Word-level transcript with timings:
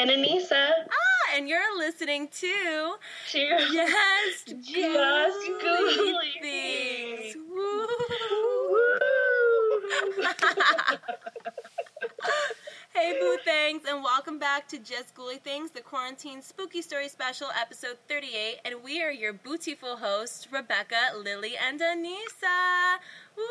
And. 0.00 0.10
Anissa. 0.10 0.70
Ah, 0.88 1.36
and 1.36 1.46
you're 1.46 1.76
listening 1.76 2.28
to 2.28 2.94
Cheers. 3.28 3.68
Yes, 3.70 4.44
Just 4.46 4.64
Things. 4.64 5.34
Things. 6.40 7.36
Woo. 7.50 7.86
hey, 12.94 13.18
Boo 13.20 13.36
Things, 13.44 13.82
and 13.86 14.02
welcome 14.02 14.38
back 14.38 14.66
to 14.68 14.78
Just 14.78 15.14
Ghouly 15.14 15.36
Things, 15.36 15.70
the 15.70 15.82
Quarantine 15.82 16.40
Spooky 16.40 16.80
Story 16.80 17.10
Special, 17.10 17.48
episode 17.60 17.98
38. 18.08 18.60
And 18.64 18.82
we 18.82 19.02
are 19.02 19.12
your 19.12 19.34
bootiful 19.34 19.98
hosts, 19.98 20.48
Rebecca, 20.50 21.12
Lily, 21.22 21.58
and 21.58 21.78
Anissa. 21.78 22.96
Woo! 23.36 23.44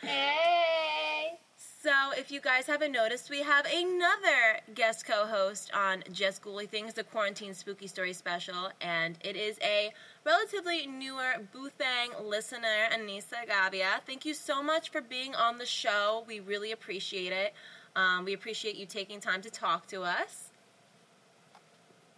Hey. 0.00 1.38
So, 1.82 2.12
if 2.16 2.30
you 2.30 2.40
guys 2.40 2.68
haven't 2.68 2.92
noticed, 2.92 3.28
we 3.28 3.42
have 3.42 3.66
another 3.66 4.60
guest 4.72 5.04
co 5.04 5.26
host 5.26 5.68
on 5.74 6.04
Just 6.12 6.40
Ghouly 6.40 6.68
Things, 6.68 6.94
the 6.94 7.02
Quarantine 7.02 7.54
Spooky 7.54 7.88
Story 7.88 8.12
Special, 8.12 8.70
and 8.80 9.18
it 9.20 9.34
is 9.34 9.58
a 9.64 9.90
relatively 10.24 10.86
newer 10.86 11.34
Boothang 11.52 12.24
listener, 12.24 12.86
Anissa 12.92 13.48
Gavia. 13.48 14.00
Thank 14.06 14.24
you 14.24 14.32
so 14.32 14.62
much 14.62 14.90
for 14.90 15.00
being 15.00 15.34
on 15.34 15.58
the 15.58 15.66
show. 15.66 16.22
We 16.28 16.38
really 16.38 16.70
appreciate 16.70 17.32
it. 17.32 17.52
Um, 17.96 18.24
we 18.24 18.32
appreciate 18.32 18.76
you 18.76 18.86
taking 18.86 19.18
time 19.18 19.42
to 19.42 19.50
talk 19.50 19.88
to 19.88 20.02
us. 20.02 20.50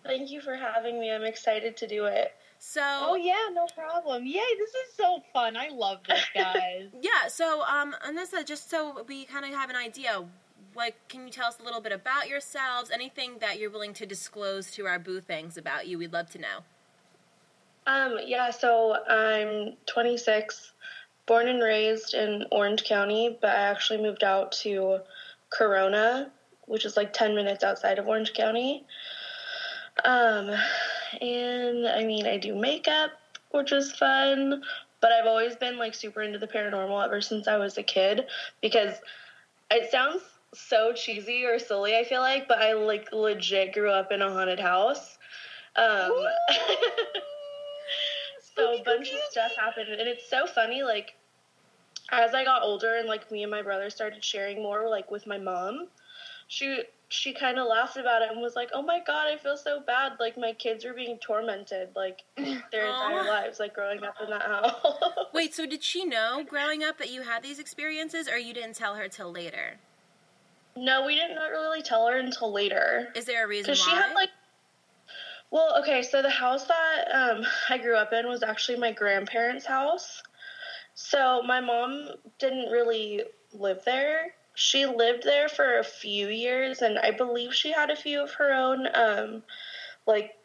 Thank 0.05 0.31
you 0.31 0.42
for 0.42 0.56
having 0.56 1.00
me. 1.00 1.10
I'm 1.10 1.25
excited 1.25 1.75
to 1.78 1.86
do 1.86 2.05
it. 2.05 2.34
So, 2.66 2.80
Oh 2.82 3.14
yeah, 3.14 3.50
no 3.52 3.66
problem. 3.76 4.24
Yay, 4.24 4.40
this 4.58 4.70
is 4.70 4.94
so 4.96 5.22
fun. 5.32 5.54
I 5.56 5.68
love 5.68 5.98
this, 6.08 6.24
guys. 6.34 6.88
yeah, 7.00 7.28
so 7.28 7.62
um, 7.66 7.94
Anissa, 8.04 8.44
just 8.44 8.70
so 8.70 9.04
we 9.06 9.26
kind 9.26 9.44
of 9.44 9.52
have 9.52 9.68
an 9.70 9.76
idea, 9.76 10.24
like, 10.74 10.96
can 11.08 11.24
you 11.26 11.30
tell 11.30 11.46
us 11.46 11.58
a 11.60 11.62
little 11.62 11.82
bit 11.82 11.92
about 11.92 12.26
yourselves? 12.26 12.90
Anything 12.90 13.32
that 13.40 13.60
you're 13.60 13.70
willing 13.70 13.92
to 13.94 14.06
disclose 14.06 14.70
to 14.72 14.86
our 14.86 14.98
boo 14.98 15.20
things 15.20 15.56
about 15.58 15.86
you? 15.86 15.98
We'd 15.98 16.12
love 16.12 16.30
to 16.30 16.38
know. 16.38 16.64
Um, 17.86 18.16
yeah, 18.24 18.50
so 18.50 18.96
I'm 19.08 19.74
26, 19.86 20.72
born 21.26 21.48
and 21.48 21.62
raised 21.62 22.14
in 22.14 22.46
Orange 22.50 22.84
County, 22.84 23.38
but 23.40 23.50
I 23.50 23.62
actually 23.64 24.02
moved 24.02 24.24
out 24.24 24.52
to 24.62 25.00
Corona, 25.50 26.32
which 26.66 26.86
is 26.86 26.96
like 26.96 27.12
10 27.12 27.36
minutes 27.36 27.62
outside 27.62 27.98
of 27.98 28.08
Orange 28.08 28.32
County. 28.32 28.84
Um, 30.04 30.50
and 31.20 31.86
I 31.86 32.04
mean, 32.04 32.26
I 32.26 32.38
do 32.38 32.54
makeup, 32.54 33.10
which 33.50 33.72
is 33.72 33.92
fun, 33.92 34.62
but 35.00 35.12
I've 35.12 35.26
always 35.26 35.56
been 35.56 35.78
like 35.78 35.94
super 35.94 36.22
into 36.22 36.38
the 36.38 36.46
paranormal 36.46 37.04
ever 37.04 37.20
since 37.20 37.48
I 37.48 37.56
was 37.56 37.78
a 37.78 37.82
kid 37.82 38.26
because 38.60 38.94
it 39.70 39.90
sounds 39.90 40.22
so 40.54 40.92
cheesy 40.92 41.44
or 41.44 41.58
silly, 41.58 41.96
I 41.96 42.04
feel 42.04 42.20
like, 42.20 42.48
but 42.48 42.58
I 42.58 42.74
like 42.74 43.12
legit 43.12 43.72
grew 43.72 43.90
up 43.90 44.12
in 44.12 44.22
a 44.22 44.30
haunted 44.30 44.60
house. 44.60 45.18
Um, 45.76 46.12
so 48.56 48.74
a 48.74 48.82
bunch 48.82 49.10
of 49.10 49.18
stuff 49.30 49.54
happened 49.56 49.88
and 49.88 50.08
it's 50.08 50.28
so 50.28 50.46
funny 50.46 50.82
like 50.82 51.14
as 52.10 52.34
i 52.34 52.44
got 52.44 52.62
older 52.62 52.96
and 52.96 53.08
like 53.08 53.30
me 53.30 53.42
and 53.42 53.50
my 53.50 53.62
brother 53.62 53.91
started 53.91 54.24
sharing 54.24 54.62
more 54.62 54.88
like 54.88 55.10
with 55.10 55.26
my 55.26 55.38
mom 55.38 55.88
she 56.54 56.82
she 57.09 57.32
kind 57.32 57.59
of 57.59 57.66
laughed 57.66 57.97
about 57.97 58.22
it 58.22 58.31
and 58.31 58.41
was 58.41 58.54
like 58.54 58.70
oh 58.72 58.82
my 58.82 59.00
god 59.04 59.26
i 59.26 59.37
feel 59.37 59.56
so 59.56 59.81
bad. 59.81 60.12
Like 60.20 60.38
my 60.38 60.53
kids 60.53 60.84
are 60.84 60.94
being 60.94 61.19
tormented 61.19 61.88
like 61.97 62.22
their 62.37 62.87
entire 62.87 63.25
lives 63.25 63.59
like 63.59 63.75
growing 63.75 64.03
up 64.04 64.15
in 64.22 64.31
that 64.31 64.42
house. 64.42 64.75
Wait, 65.32 65.53
so 65.53 65.66
did 65.66 65.82
she 65.82 66.04
know 66.04 66.44
growing 66.48 66.84
up 66.84 66.98
that 66.98 67.10
you 67.10 67.22
had 67.22 67.42
these 67.42 67.59
experiences, 67.59 68.28
or 68.28 68.38
you 68.38 68.54
didn't 68.54 68.76
tell 68.76 68.94
her 68.94 69.09
till 69.09 69.32
later? 69.32 69.78
no 70.76 71.06
we 71.06 71.15
didn't 71.15 71.37
really 71.37 71.82
tell 71.82 72.06
her 72.06 72.19
until 72.19 72.53
later. 72.53 73.09
Is 73.16 73.25
there 73.25 73.44
a 73.44 73.48
reason 73.48 73.71
why? 73.71 73.75
because 73.75 73.84
she 73.84 73.91
had 73.91 74.15
like 74.15 74.31
well 75.50 75.76
okay 75.81 76.03
so 76.03 76.22
the 76.22 76.31
house 76.31 76.65
that 76.66 77.04
um, 77.12 77.44
i 77.69 77.78
grew 77.78 77.97
up 77.97 78.12
in 78.12 78.28
was 78.28 78.42
actually 78.42 78.78
my 78.78 78.92
grandparents 78.92 79.66
house. 79.66 80.22
So 80.94 81.42
my 81.42 81.60
mom 81.60 82.10
didn't 82.38 82.71
really 82.71 83.25
live 83.53 83.84
there 83.84 84.34
she 84.54 84.87
lived 84.87 85.25
there 85.25 85.48
for 85.48 85.78
a 85.78 85.84
few 85.84 86.28
years 86.28 86.82
and 86.82 86.98
i 86.98 87.10
believe 87.10 87.53
she 87.53 87.72
had 87.72 87.91
a 87.91 87.97
few 87.97 88.22
of 88.22 88.32
her 88.32 88.53
own 88.53 88.87
um, 88.94 89.42
like 90.06 90.37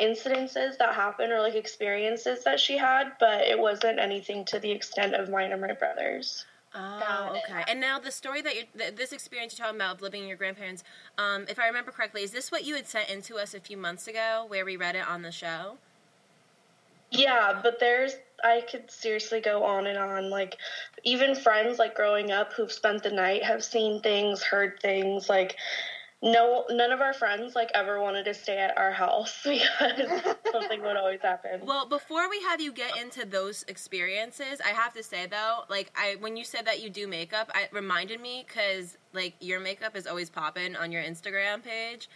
incidences 0.00 0.78
that 0.78 0.94
happened 0.94 1.32
or 1.32 1.40
like 1.40 1.54
experiences 1.54 2.44
that 2.44 2.60
she 2.60 2.76
had 2.76 3.12
but 3.18 3.42
it 3.42 3.58
wasn't 3.58 3.98
anything 3.98 4.44
to 4.44 4.58
the 4.60 4.70
extent 4.70 5.14
of 5.14 5.28
mine 5.28 5.52
or 5.52 5.56
my 5.56 5.72
brother's 5.72 6.44
Oh, 6.74 7.36
okay. 7.38 7.64
And 7.66 7.80
now 7.80 7.98
the 7.98 8.10
story 8.10 8.42
that 8.42 8.54
you're, 8.54 8.64
th- 8.76 8.94
this 8.94 9.12
experience 9.12 9.58
you're 9.58 9.64
talking 9.64 9.80
about 9.80 9.96
of 9.96 10.02
living 10.02 10.22
in 10.22 10.28
your 10.28 10.36
grandparents, 10.36 10.84
um, 11.16 11.46
if 11.48 11.58
I 11.58 11.66
remember 11.66 11.90
correctly, 11.90 12.22
is 12.22 12.30
this 12.30 12.52
what 12.52 12.64
you 12.64 12.74
had 12.74 12.86
sent 12.86 13.08
in 13.08 13.22
to 13.22 13.36
us 13.36 13.54
a 13.54 13.60
few 13.60 13.76
months 13.76 14.06
ago, 14.06 14.44
where 14.48 14.64
we 14.64 14.76
read 14.76 14.94
it 14.94 15.08
on 15.08 15.22
the 15.22 15.32
show? 15.32 15.78
Yeah, 17.10 17.60
but 17.62 17.80
there's 17.80 18.14
I 18.44 18.62
could 18.70 18.90
seriously 18.90 19.40
go 19.40 19.64
on 19.64 19.86
and 19.86 19.98
on. 19.98 20.30
Like 20.30 20.56
even 21.04 21.34
friends 21.34 21.78
like 21.78 21.94
growing 21.94 22.30
up 22.30 22.52
who've 22.52 22.72
spent 22.72 23.02
the 23.02 23.10
night 23.10 23.42
have 23.44 23.64
seen 23.64 24.00
things, 24.00 24.42
heard 24.42 24.80
things. 24.80 25.28
Like 25.28 25.56
no 26.20 26.64
none 26.68 26.90
of 26.90 27.00
our 27.00 27.12
friends 27.12 27.54
like 27.54 27.70
ever 27.74 28.00
wanted 28.00 28.24
to 28.24 28.34
stay 28.34 28.58
at 28.58 28.76
our 28.76 28.90
house 28.90 29.40
because 29.44 30.10
something 30.50 30.82
would 30.82 30.96
always 30.96 31.20
happen. 31.20 31.60
Well, 31.64 31.86
before 31.86 32.28
we 32.28 32.42
have 32.42 32.60
you 32.60 32.72
get 32.72 32.96
into 32.96 33.24
those 33.24 33.64
experiences, 33.68 34.60
I 34.64 34.70
have 34.70 34.92
to 34.94 35.02
say 35.02 35.26
though, 35.26 35.60
like 35.68 35.92
I 35.96 36.16
when 36.20 36.36
you 36.36 36.44
said 36.44 36.66
that 36.66 36.82
you 36.82 36.90
do 36.90 37.06
makeup, 37.06 37.50
I 37.54 37.68
reminded 37.72 38.20
me 38.20 38.44
because 38.46 38.96
like 39.12 39.34
your 39.40 39.60
makeup 39.60 39.96
is 39.96 40.06
always 40.06 40.28
popping 40.28 40.76
on 40.76 40.92
your 40.92 41.02
Instagram 41.02 41.62
page. 41.62 42.08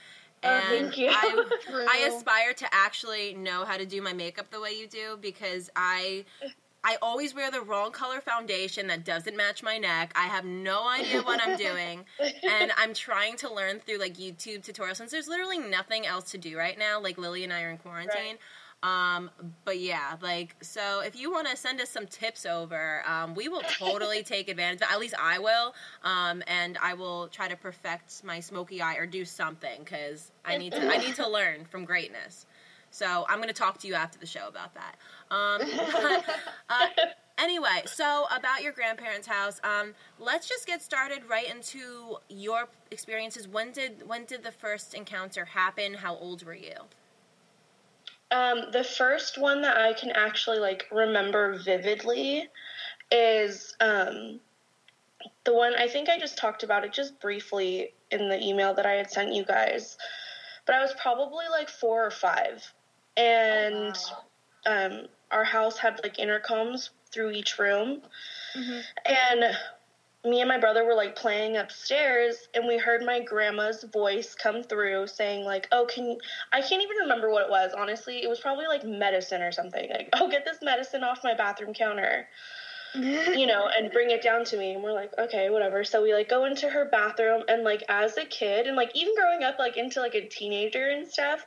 Oh, 0.44 0.48
And 0.48 0.92
thank 0.92 0.98
you. 0.98 1.08
I, 1.10 1.44
I 1.91 2.08
aspire 2.08 2.53
to 2.54 2.66
actually 2.72 3.34
know 3.34 3.64
how 3.64 3.76
to 3.76 3.86
do 3.86 4.03
my 4.03 4.12
makeup 4.12 4.50
the 4.50 4.60
way 4.60 4.72
you 4.72 4.86
do 4.86 5.19
because 5.20 5.70
I 5.76 6.25
I 6.84 6.97
always 7.00 7.32
wear 7.32 7.48
the 7.50 7.60
wrong 7.60 7.92
color 7.92 8.20
foundation 8.20 8.88
that 8.88 9.04
doesn't 9.04 9.36
match 9.36 9.62
my 9.62 9.78
neck. 9.78 10.12
I 10.16 10.26
have 10.26 10.44
no 10.44 10.88
idea 10.88 11.22
what 11.22 11.41
I'm 11.41 11.56
doing. 11.56 12.04
and 12.42 12.72
I'm 12.76 12.92
trying 12.92 13.36
to 13.36 13.52
learn 13.54 13.78
through 13.78 13.98
like 13.98 14.14
YouTube 14.16 14.64
tutorials 14.69 14.97
since 14.97 15.12
there's 15.12 15.28
literally 15.28 15.58
nothing 15.58 16.06
else 16.06 16.32
to 16.32 16.38
do 16.38 16.58
right 16.58 16.76
now. 16.76 17.00
Like 17.00 17.19
Lily 17.19 17.44
and 17.44 17.52
I 17.52 17.62
are 17.62 17.70
in 17.70 17.78
quarantine. 17.78 18.36
Um, 18.82 19.31
but 19.65 19.78
yeah, 19.78 20.16
like 20.20 20.56
so 20.60 21.00
if 21.00 21.15
you 21.19 21.31
want 21.31 21.48
to 21.48 21.56
send 21.56 21.81
us 21.81 21.88
some 21.88 22.06
tips 22.06 22.44
over, 22.44 23.03
um, 23.06 23.34
we 23.34 23.48
will 23.48 23.62
totally 23.78 24.22
take 24.25 24.48
advantage. 24.48 24.81
At 24.82 24.98
least 24.98 25.15
I 25.20 25.38
will, 25.38 25.75
um, 26.03 26.43
and 26.47 26.76
I 26.82 26.94
will 26.94 27.28
try 27.28 27.48
to 27.48 27.56
perfect 27.56 28.25
my 28.25 28.41
smoky 28.41 28.82
eye 28.82 28.97
or 28.97 29.06
do 29.06 29.25
something 29.25 29.82
because 29.84 30.32
I 30.44 30.56
need 30.59 30.72
to. 30.72 30.81
I 30.93 30.98
need 30.98 31.15
to 31.16 31.28
learn 31.28 31.65
from 31.65 31.84
greatness. 31.84 32.47
So 32.91 33.25
I'm 33.28 33.38
going 33.38 33.48
to 33.48 33.54
talk 33.54 33.78
to 33.78 33.88
you 33.88 33.94
after 33.94 34.19
the 34.19 34.26
show 34.26 34.48
about 34.48 34.75
that. 34.75 34.97
Um, 35.31 35.62
uh, 36.69 36.88
anyway, 37.38 37.82
so 37.87 38.26
about 38.37 38.62
your 38.62 38.72
grandparents' 38.72 39.26
house, 39.26 39.60
um, 39.64 39.94
let's 40.19 40.47
just 40.47 40.66
get 40.66 40.82
started 40.82 41.22
right 41.26 41.49
into 41.49 42.19
your 42.28 42.69
experiences. 42.91 43.49
When 43.49 43.72
did 43.72 44.06
when 44.06 44.25
did 44.26 44.43
the 44.43 44.53
first 44.53 44.93
encounter 44.93 45.47
happen? 45.47 45.94
How 45.94 46.16
old 46.16 46.44
were 46.44 46.54
you? 46.54 46.75
Um, 48.32 48.70
the 48.73 48.82
first 48.82 49.37
one 49.37 49.61
that 49.62 49.76
I 49.76 49.93
can 49.93 50.11
actually 50.11 50.58
like 50.58 50.87
remember 50.90 51.58
vividly 51.58 52.49
is 53.11 53.76
um, 53.79 54.40
the 55.44 55.55
one 55.55 55.75
I 55.75 55.87
think 55.87 56.08
I 56.08 56.19
just 56.19 56.38
talked 56.38 56.62
about 56.62 56.84
it 56.84 56.93
just 56.93 57.20
briefly 57.20 57.93
in 58.11 58.31
the 58.31 58.43
email 58.43 58.73
that 58.75 58.87
I 58.87 58.93
had 58.93 59.11
sent 59.11 59.34
you 59.34 59.44
guys. 59.44 59.99
But 60.64 60.76
I 60.76 60.81
was 60.81 60.94
probably 61.00 61.44
like 61.50 61.69
four 61.69 62.06
or 62.06 62.11
five, 62.11 62.73
and 63.17 63.96
um, 64.64 65.06
our 65.31 65.44
house 65.44 65.76
had 65.76 66.00
like 66.02 66.17
intercoms 66.17 66.90
through 67.11 67.32
each 67.32 67.58
room, 67.58 68.00
and 69.05 69.56
me 70.24 70.40
and 70.40 70.48
my 70.48 70.58
brother 70.58 70.84
were 70.84 70.94
like 70.94 71.16
playing 71.16 71.56
upstairs 71.56 72.48
and 72.54 72.66
we 72.66 72.78
heard 72.78 73.02
my 73.02 73.20
grandma's 73.20 73.82
voice 73.92 74.34
come 74.34 74.62
through 74.62 75.06
saying 75.06 75.44
like 75.44 75.66
oh 75.72 75.84
can 75.86 76.06
you 76.06 76.19
i 76.52 76.60
can't 76.60 76.82
even 76.82 76.96
remember 76.98 77.30
what 77.30 77.44
it 77.44 77.50
was. 77.50 77.72
Honestly 77.76 78.22
it 78.22 78.28
was 78.28 78.38
probably 78.38 78.66
like 78.66 78.84
medicine 78.84 79.42
or 79.42 79.52
something. 79.52 79.90
Like 79.90 80.08
oh 80.12 80.30
get 80.30 80.44
this 80.44 80.58
medicine 80.62 81.02
off 81.02 81.20
my 81.24 81.34
bathroom 81.34 81.74
counter 81.74 82.28
you 82.94 83.46
know 83.46 83.69
and 83.74 83.90
bring 83.90 84.10
it 84.10 84.22
down 84.22 84.44
to 84.44 84.56
me. 84.56 84.74
And 84.74 84.82
we're 84.82 84.92
like 84.92 85.10
okay 85.19 85.50
whatever. 85.50 85.82
So 85.82 86.02
we 86.02 86.14
like 86.14 86.28
go 86.28 86.44
into 86.44 86.69
her 86.69 86.88
bathroom 86.88 87.42
and 87.48 87.64
like 87.64 87.82
as 87.88 88.16
a 88.16 88.24
kid 88.24 88.66
and 88.69 88.76
like 88.76 88.94
even 88.94 89.14
growing 89.16 89.42
up 89.42 89.58
like 89.58 89.76
into 89.76 90.00
like 90.00 90.14
a 90.14 90.28
teenager 90.28 90.88
and 90.88 91.08
stuff 91.08 91.44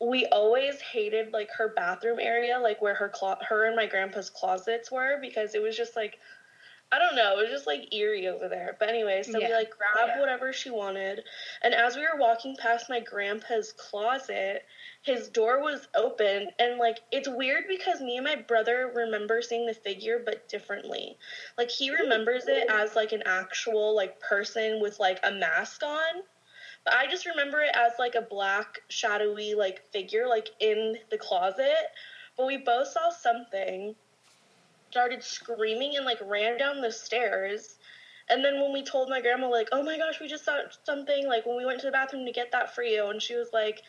we 0.00 0.26
always 0.26 0.80
hated 0.80 1.32
like 1.32 1.50
her 1.50 1.72
bathroom 1.74 2.18
area 2.20 2.60
like 2.60 2.80
where 2.80 2.94
her 2.94 3.08
clo- 3.08 3.34
her 3.48 3.66
and 3.66 3.74
my 3.74 3.86
grandpa's 3.86 4.30
closets 4.30 4.92
were 4.92 5.18
because 5.20 5.56
it 5.56 5.62
was 5.62 5.76
just 5.76 5.96
like 5.96 6.18
I 6.90 6.98
don't 6.98 7.16
know. 7.16 7.38
It 7.38 7.42
was 7.42 7.50
just 7.50 7.66
like 7.66 7.92
eerie 7.92 8.28
over 8.28 8.48
there. 8.48 8.76
But 8.78 8.88
anyway, 8.88 9.22
so 9.22 9.38
Yeah. 9.38 9.48
we 9.48 9.54
like 9.54 9.70
grabbed 9.70 10.12
Yeah. 10.14 10.20
whatever 10.20 10.52
she 10.54 10.70
wanted. 10.70 11.22
And 11.60 11.74
as 11.74 11.96
we 11.96 12.02
were 12.02 12.16
walking 12.16 12.56
past 12.56 12.88
my 12.88 13.00
grandpa's 13.00 13.72
closet, 13.72 14.64
his 15.02 15.28
door 15.28 15.60
was 15.60 15.86
open. 15.94 16.50
And 16.58 16.78
like, 16.78 17.00
it's 17.10 17.28
weird 17.28 17.68
because 17.68 18.00
me 18.00 18.16
and 18.16 18.24
my 18.24 18.36
brother 18.36 18.88
remember 18.88 19.42
seeing 19.42 19.66
the 19.66 19.74
figure, 19.74 20.18
but 20.18 20.48
differently. 20.48 21.18
Like, 21.58 21.70
he 21.70 21.90
remembers 21.90 22.48
it 22.48 22.66
as 22.70 22.96
like 22.96 23.12
an 23.12 23.22
actual 23.26 23.94
like 23.94 24.18
person 24.20 24.80
with 24.80 24.98
like 24.98 25.20
a 25.22 25.30
mask 25.30 25.82
on. 25.82 26.22
But 26.84 26.94
I 26.94 27.06
just 27.06 27.26
remember 27.26 27.60
it 27.60 27.74
as 27.74 27.92
like 27.98 28.14
a 28.14 28.22
black, 28.22 28.80
shadowy 28.88 29.54
like 29.54 29.82
figure 29.92 30.26
like 30.26 30.48
in 30.58 30.96
the 31.10 31.18
closet. 31.18 31.92
But 32.36 32.46
we 32.46 32.56
both 32.56 32.88
saw 32.88 33.10
something 33.10 33.94
started 34.90 35.22
screaming 35.22 35.96
and 35.96 36.04
like 36.04 36.18
ran 36.24 36.58
down 36.58 36.80
the 36.80 36.92
stairs. 36.92 37.76
And 38.30 38.44
then 38.44 38.60
when 38.60 38.72
we 38.72 38.82
told 38.82 39.08
my 39.08 39.20
grandma, 39.20 39.48
like, 39.48 39.68
oh 39.72 39.82
my 39.82 39.96
gosh, 39.96 40.20
we 40.20 40.28
just 40.28 40.44
saw 40.44 40.58
something, 40.84 41.26
like 41.26 41.46
when 41.46 41.56
we 41.56 41.64
went 41.64 41.80
to 41.80 41.86
the 41.86 41.92
bathroom 41.92 42.26
to 42.26 42.32
get 42.32 42.52
that 42.52 42.74
for 42.74 42.82
you, 42.82 43.06
and 43.06 43.22
she 43.22 43.34
was 43.34 43.48
like, 43.54 43.82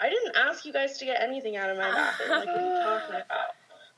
I 0.00 0.10
didn't 0.10 0.36
ask 0.36 0.64
you 0.64 0.72
guys 0.72 0.98
to 0.98 1.04
get 1.04 1.22
anything 1.22 1.56
out 1.56 1.70
of 1.70 1.76
my 1.76 1.90
bathroom. 1.90 2.30
Like, 2.30 2.46
what 2.48 2.58
are 2.58 2.76
you 2.76 2.82
talking 2.82 3.16
about? 3.16 3.54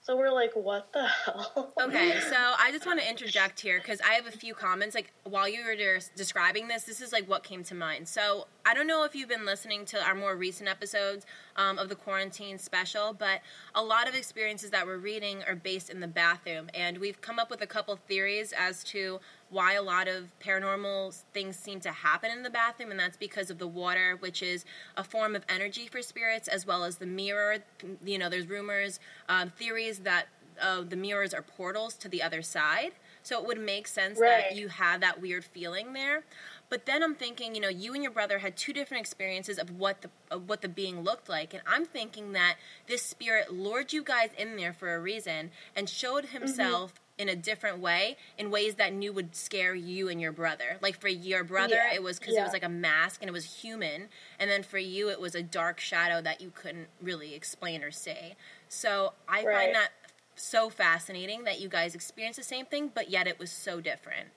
So 0.09 0.17
we're 0.17 0.33
like, 0.33 0.53
what 0.55 0.91
the 0.95 1.06
hell? 1.06 1.73
Okay, 1.79 2.19
so 2.31 2.37
I 2.37 2.71
just 2.73 2.87
want 2.87 2.99
to 2.99 3.06
interject 3.06 3.61
here 3.61 3.79
because 3.79 4.01
I 4.01 4.15
have 4.15 4.27
a 4.27 4.31
few 4.31 4.55
comments. 4.55 4.94
Like 4.94 5.12
while 5.25 5.47
you 5.47 5.62
were 5.62 5.75
des- 5.75 6.09
describing 6.17 6.67
this, 6.67 6.85
this 6.85 7.03
is 7.03 7.12
like 7.12 7.29
what 7.29 7.43
came 7.43 7.62
to 7.65 7.75
mind. 7.75 8.09
So 8.09 8.47
I 8.65 8.73
don't 8.73 8.87
know 8.87 9.05
if 9.05 9.15
you've 9.15 9.29
been 9.29 9.44
listening 9.44 9.85
to 9.87 10.03
our 10.03 10.15
more 10.15 10.35
recent 10.35 10.67
episodes 10.67 11.27
um, 11.58 11.78
of 11.78 11.90
the 11.90 11.94
quarantine 11.94 12.56
special, 12.58 13.12
but 13.12 13.40
a 13.75 13.82
lot 13.82 14.08
of 14.08 14.14
experiences 14.14 14.70
that 14.70 14.87
we're 14.87 14.96
reading 14.96 15.43
are 15.46 15.55
based 15.56 15.90
in 15.90 16.00
the 16.00 16.08
bathroom, 16.08 16.70
and 16.72 16.96
we've 16.99 17.20
come 17.20 17.38
up 17.38 17.50
with 17.50 17.60
a 17.60 17.66
couple 17.66 17.96
theories 17.96 18.55
as 18.56 18.82
to 18.84 19.20
why 19.50 19.75
a 19.75 19.82
lot 19.82 20.08
of 20.08 20.28
paranormal 20.40 21.14
things 21.34 21.56
seem 21.56 21.81
to 21.81 21.90
happen 21.90 22.31
in 22.31 22.43
the 22.43 22.50
bathroom, 22.50 22.90
and 22.90 23.00
that's 23.00 23.16
because 23.16 23.50
of 23.50 23.58
the 23.58 23.66
water, 23.66 24.16
which 24.20 24.43
is 24.43 24.64
a 24.96 25.05
form 25.05 25.34
of 25.34 25.43
energy 25.49 25.87
for 25.87 26.00
spirits, 26.00 26.49
as 26.49 26.66
well 26.66 26.84
as 26.84 26.96
the 26.99 27.06
mirror. 27.06 27.58
You 28.05 28.19
know, 28.19 28.28
there's 28.31 28.46
rumors, 28.46 29.00
um, 29.28 29.50
theories 29.50 29.99
that 30.00 30.28
uh, 30.60 30.82
the 30.82 30.96
mirrors 30.96 31.34
are 31.34 31.43
portals 31.43 31.94
to 31.94 32.08
the 32.08 32.22
other 32.22 32.43
side. 32.43 32.93
So 33.22 33.38
it 33.40 33.46
would 33.46 33.60
make 33.60 33.87
sense 33.87 34.19
Right. 34.19 34.44
that 34.49 34.56
you 34.56 34.69
have 34.69 35.00
that 35.02 35.20
weird 35.20 35.44
feeling 35.44 35.93
there. 35.93 36.25
But 36.70 36.85
then 36.85 37.03
I'm 37.03 37.15
thinking, 37.15 37.55
you 37.55 37.61
know, 37.61 37.69
you 37.69 37.94
and 37.94 38.03
your 38.03 38.12
brother 38.12 38.41
had 38.41 38.56
two 38.56 38.73
different 38.73 39.00
experiences 39.00 39.59
of 39.59 39.70
what 39.70 40.03
the 40.03 40.11
of 40.31 40.49
what 40.49 40.61
the 40.61 40.69
being 40.69 41.03
looked 41.03 41.29
like, 41.29 41.55
and 41.55 41.62
I'm 41.67 41.87
thinking 41.87 42.32
that 42.32 42.56
this 42.87 43.03
spirit 43.03 43.53
lured 43.53 43.93
you 43.93 44.03
guys 44.03 44.31
in 44.37 44.56
there 44.56 44.73
for 44.73 44.94
a 44.94 45.00
reason 45.00 45.50
and 45.75 45.88
showed 45.88 46.25
mm-hmm. 46.26 46.38
himself 46.38 46.94
in 47.17 47.29
a 47.29 47.35
different 47.35 47.81
way, 47.81 48.17
in 48.38 48.50
ways 48.50 48.76
that 48.76 48.93
knew 48.93 49.12
would 49.12 49.35
scare 49.35 49.75
you 49.75 50.09
and 50.09 50.20
your 50.20 50.31
brother. 50.31 50.79
Like 50.81 51.00
for 51.00 51.09
your 51.09 51.43
brother, 51.43 51.75
Yeah. 51.75 51.94
it 51.94 52.03
was 52.03 52.19
because 52.19 52.37
it 52.37 52.43
was 52.43 52.53
like 52.53 52.62
a 52.62 52.69
mask 52.69 53.20
and 53.20 53.29
it 53.29 53.32
was 53.32 53.62
human, 53.62 54.09
and 54.38 54.49
then 54.49 54.62
for 54.62 54.79
you, 54.79 55.11
it 55.11 55.20
was 55.20 55.35
a 55.35 55.43
dark 55.43 55.81
shadow 55.81 56.23
that 56.23 56.41
you 56.41 56.53
couldn't 56.55 56.88
really 57.03 57.35
explain 57.35 57.82
or 57.82 57.91
say. 57.91 58.37
So 58.69 59.15
I 59.29 59.44
Right. 59.44 59.56
find 59.56 59.75
that 59.75 59.91
so 60.37 60.70
fascinating 60.70 61.43
that 61.44 61.61
you 61.61 61.69
guys 61.69 61.94
experienced 61.94 62.38
the 62.38 62.44
same 62.44 62.67
thing, 62.67 62.88
but 62.94 63.11
yet 63.11 63.26
it 63.26 63.38
was 63.38 63.50
so 63.50 63.81
different. 63.81 64.29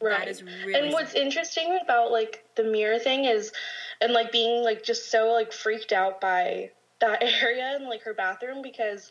Right. 0.00 0.26
That 0.26 0.28
is 0.28 0.42
really 0.42 0.74
and 0.74 0.92
what's 0.92 1.14
interesting 1.14 1.78
about 1.82 2.12
like 2.12 2.44
the 2.54 2.62
mirror 2.64 2.98
thing 2.98 3.24
is, 3.24 3.52
and 4.00 4.12
like 4.12 4.30
being 4.32 4.62
like 4.62 4.82
just 4.84 5.10
so 5.10 5.32
like 5.32 5.52
freaked 5.52 5.92
out 5.92 6.20
by 6.20 6.70
that 7.00 7.22
area 7.42 7.74
and 7.76 7.86
like 7.86 8.02
her 8.02 8.14
bathroom 8.14 8.62
because 8.62 9.10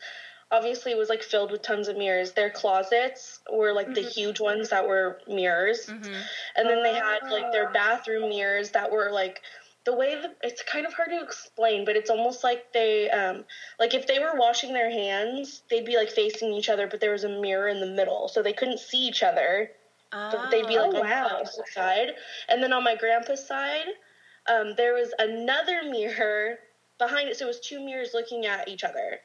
obviously 0.51 0.91
it 0.93 0.97
was 0.97 1.09
like 1.09 1.23
filled 1.23 1.51
with 1.51 1.61
tons 1.61 1.87
of 1.89 1.97
mirrors. 1.97 2.31
Their 2.33 2.49
closets 2.49 3.39
were 3.51 3.73
like 3.73 3.93
the 3.93 4.01
Mhm. 4.01 4.11
huge 4.13 4.39
ones 4.39 4.69
that 4.69 4.87
were 4.87 5.19
mirrors, 5.27 5.85
hmm 5.87 6.21
and 6.55 6.69
then 6.69 6.83
they 6.83 6.93
had 6.93 7.19
like 7.29 7.43
Oh. 7.47 7.51
their 7.51 7.69
bathroom 7.71 8.29
mirrors 8.29 8.71
that 8.71 8.91
were 8.91 9.11
like 9.11 9.41
the 9.85 9.93
way 9.93 10.15
that 10.15 10.35
it's 10.43 10.61
kind 10.63 10.85
of 10.85 10.93
hard 10.93 11.09
to 11.09 11.21
explain 11.21 11.85
but 11.85 11.95
it's 11.95 12.09
almost 12.09 12.43
like 12.43 12.65
they 12.73 13.09
um 13.09 13.45
like 13.79 13.93
if 13.93 14.05
they 14.07 14.19
were 14.19 14.35
washing 14.35 14.73
their 14.73 14.89
hands 14.89 15.63
they'd 15.69 15.85
be 15.85 15.95
like 15.95 16.09
facing 16.11 16.51
each 16.53 16.69
other 16.69 16.87
but 16.87 16.99
there 16.99 17.11
was 17.11 17.23
a 17.23 17.29
mirror 17.29 17.67
in 17.69 17.79
the 17.79 17.85
middle 17.85 18.27
so 18.27 18.41
they 18.43 18.53
couldn't 18.53 18.79
see 18.79 18.97
each 19.07 19.23
other 19.23 19.71
but 20.11 20.49
they'd 20.51 20.67
be 20.67 20.77
Oh, 20.77 20.81
like 20.89 20.95
on 20.95 21.01
wow. 21.01 21.27
the 21.27 21.35
opposite 21.35 21.67
side. 21.69 22.09
And 22.49 22.61
then 22.61 22.73
on 22.73 22.83
my 22.83 22.95
grandpa's 22.95 23.45
side, 23.45 23.87
um, 24.47 24.73
there 24.75 24.93
was 24.93 25.13
another 25.19 25.83
mirror 25.83 26.57
behind 26.97 27.29
it. 27.29 27.37
So 27.37 27.45
it 27.45 27.49
was 27.49 27.59
two 27.59 27.83
mirrors 27.83 28.11
looking 28.13 28.45
at 28.45 28.67
each 28.67 28.83
other. 28.83 29.19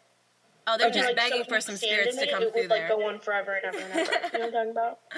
Oh, 0.66 0.76
they're 0.78 0.86
And, 0.86 0.94
just 0.94 1.06
like, 1.08 1.16
begging 1.16 1.44
for 1.44 1.60
some 1.60 1.76
spirits 1.76 2.16
to 2.18 2.26
come 2.28 2.42
it 2.44 2.52
through 2.52 2.62
would, 2.62 2.70
like 2.70 2.80
there. 2.82 2.88
go 2.88 3.08
on 3.08 3.18
forever 3.18 3.54
and 3.54 3.64
ever 3.64 3.78
and 3.78 3.92
ever. 3.92 4.12
you 4.32 4.38
know 4.38 4.46
what 4.46 4.46
I'm 4.46 4.52
talking 4.52 4.70
about? 4.70 4.98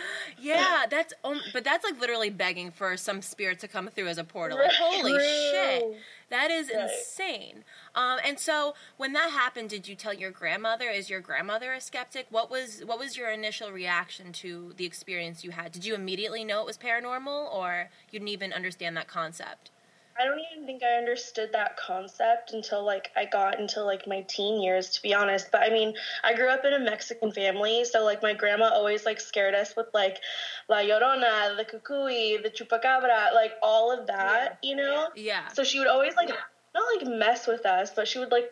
Yeah, 0.41 0.85
that's 0.91 1.15
um, 1.23 1.41
but 1.53 1.65
that's 1.65 1.85
like 1.85 2.01
literally 2.01 2.29
begging 2.31 2.71
for 2.71 2.97
some 2.97 3.23
spirit 3.23 3.61
to 3.61 3.69
come 3.69 3.89
through 3.89 4.09
as 4.09 4.19
a 4.19 4.25
portal. 4.25 4.59
Like, 4.59 4.69
Right. 4.69 4.77
holy 4.79 5.13
shit, 5.19 5.85
that 6.31 6.51
is 6.51 6.71
Right. 6.75 6.83
insane. 6.83 7.65
Um, 7.95 8.19
and 8.25 8.39
so 8.39 8.75
when 8.97 9.13
that 9.13 9.31
happened, 9.31 9.71
did 9.71 9.87
you 9.87 9.95
tell 9.95 10.13
your 10.13 10.31
grandmother? 10.31 10.89
Is 10.89 11.09
your 11.09 11.21
grandmother 11.21 11.73
a 11.73 11.81
skeptic? 11.81 12.27
What 12.31 12.51
was 12.51 12.83
what 12.85 12.99
was 12.99 13.17
your 13.17 13.31
initial 13.31 13.71
reaction 13.71 14.33
to 14.35 14.73
the 14.77 14.85
experience 14.85 15.45
you 15.45 15.53
had? 15.53 15.73
Did 15.73 15.85
you 15.85 15.95
immediately 15.95 16.45
know 16.45 16.61
it 16.61 16.67
was 16.67 16.79
paranormal, 16.79 17.55
or 17.55 17.91
you 18.11 18.19
didn't 18.19 18.29
even 18.29 18.53
understand 18.53 18.97
that 18.97 19.09
concept? 19.09 19.71
I 20.19 20.25
don't 20.25 20.41
even 20.53 20.65
think 20.65 20.83
I 20.85 20.97
understood 20.97 21.51
that 21.55 21.77
concept 21.77 22.53
until 22.53 22.85
like 22.85 23.11
I 23.17 23.25
got 23.25 23.59
into 23.59 23.83
like 23.83 24.07
my 24.07 24.25
teen 24.29 24.63
years 24.63 24.91
to 24.91 25.03
be 25.03 25.13
honest. 25.13 25.51
But 25.51 25.63
I 25.63 25.71
mean, 25.71 25.95
I 26.23 26.35
grew 26.35 26.49
up 26.49 26.65
in 26.65 26.73
a 26.73 26.79
Mexican 26.79 27.33
family, 27.33 27.85
so 27.85 28.05
like 28.05 28.23
my 28.23 28.33
grandma 28.33 28.71
always 28.73 29.05
like 29.05 29.21
scared 29.21 29.55
us 29.55 29.75
with 29.77 29.87
like 29.93 30.19
La 30.69 30.77
Llorona, 30.79 31.57
the 31.57 31.65
Cucuy, 31.65 32.41
the 32.43 32.51
Chupacabra, 32.51 33.35
like 33.35 33.53
all 33.61 33.91
of 33.91 34.07
that, 34.07 34.59
you 34.63 34.77
know? 34.77 35.09
Yeah. 35.17 35.49
So 35.49 35.65
she 35.65 35.81
would 35.81 35.89
always 35.89 36.15
like 36.15 36.31
not 36.75 36.85
like 36.97 37.07
mess 37.19 37.47
with 37.47 37.65
us, 37.67 37.93
but 37.95 38.09
she 38.09 38.19
would 38.19 38.31
like 38.33 38.51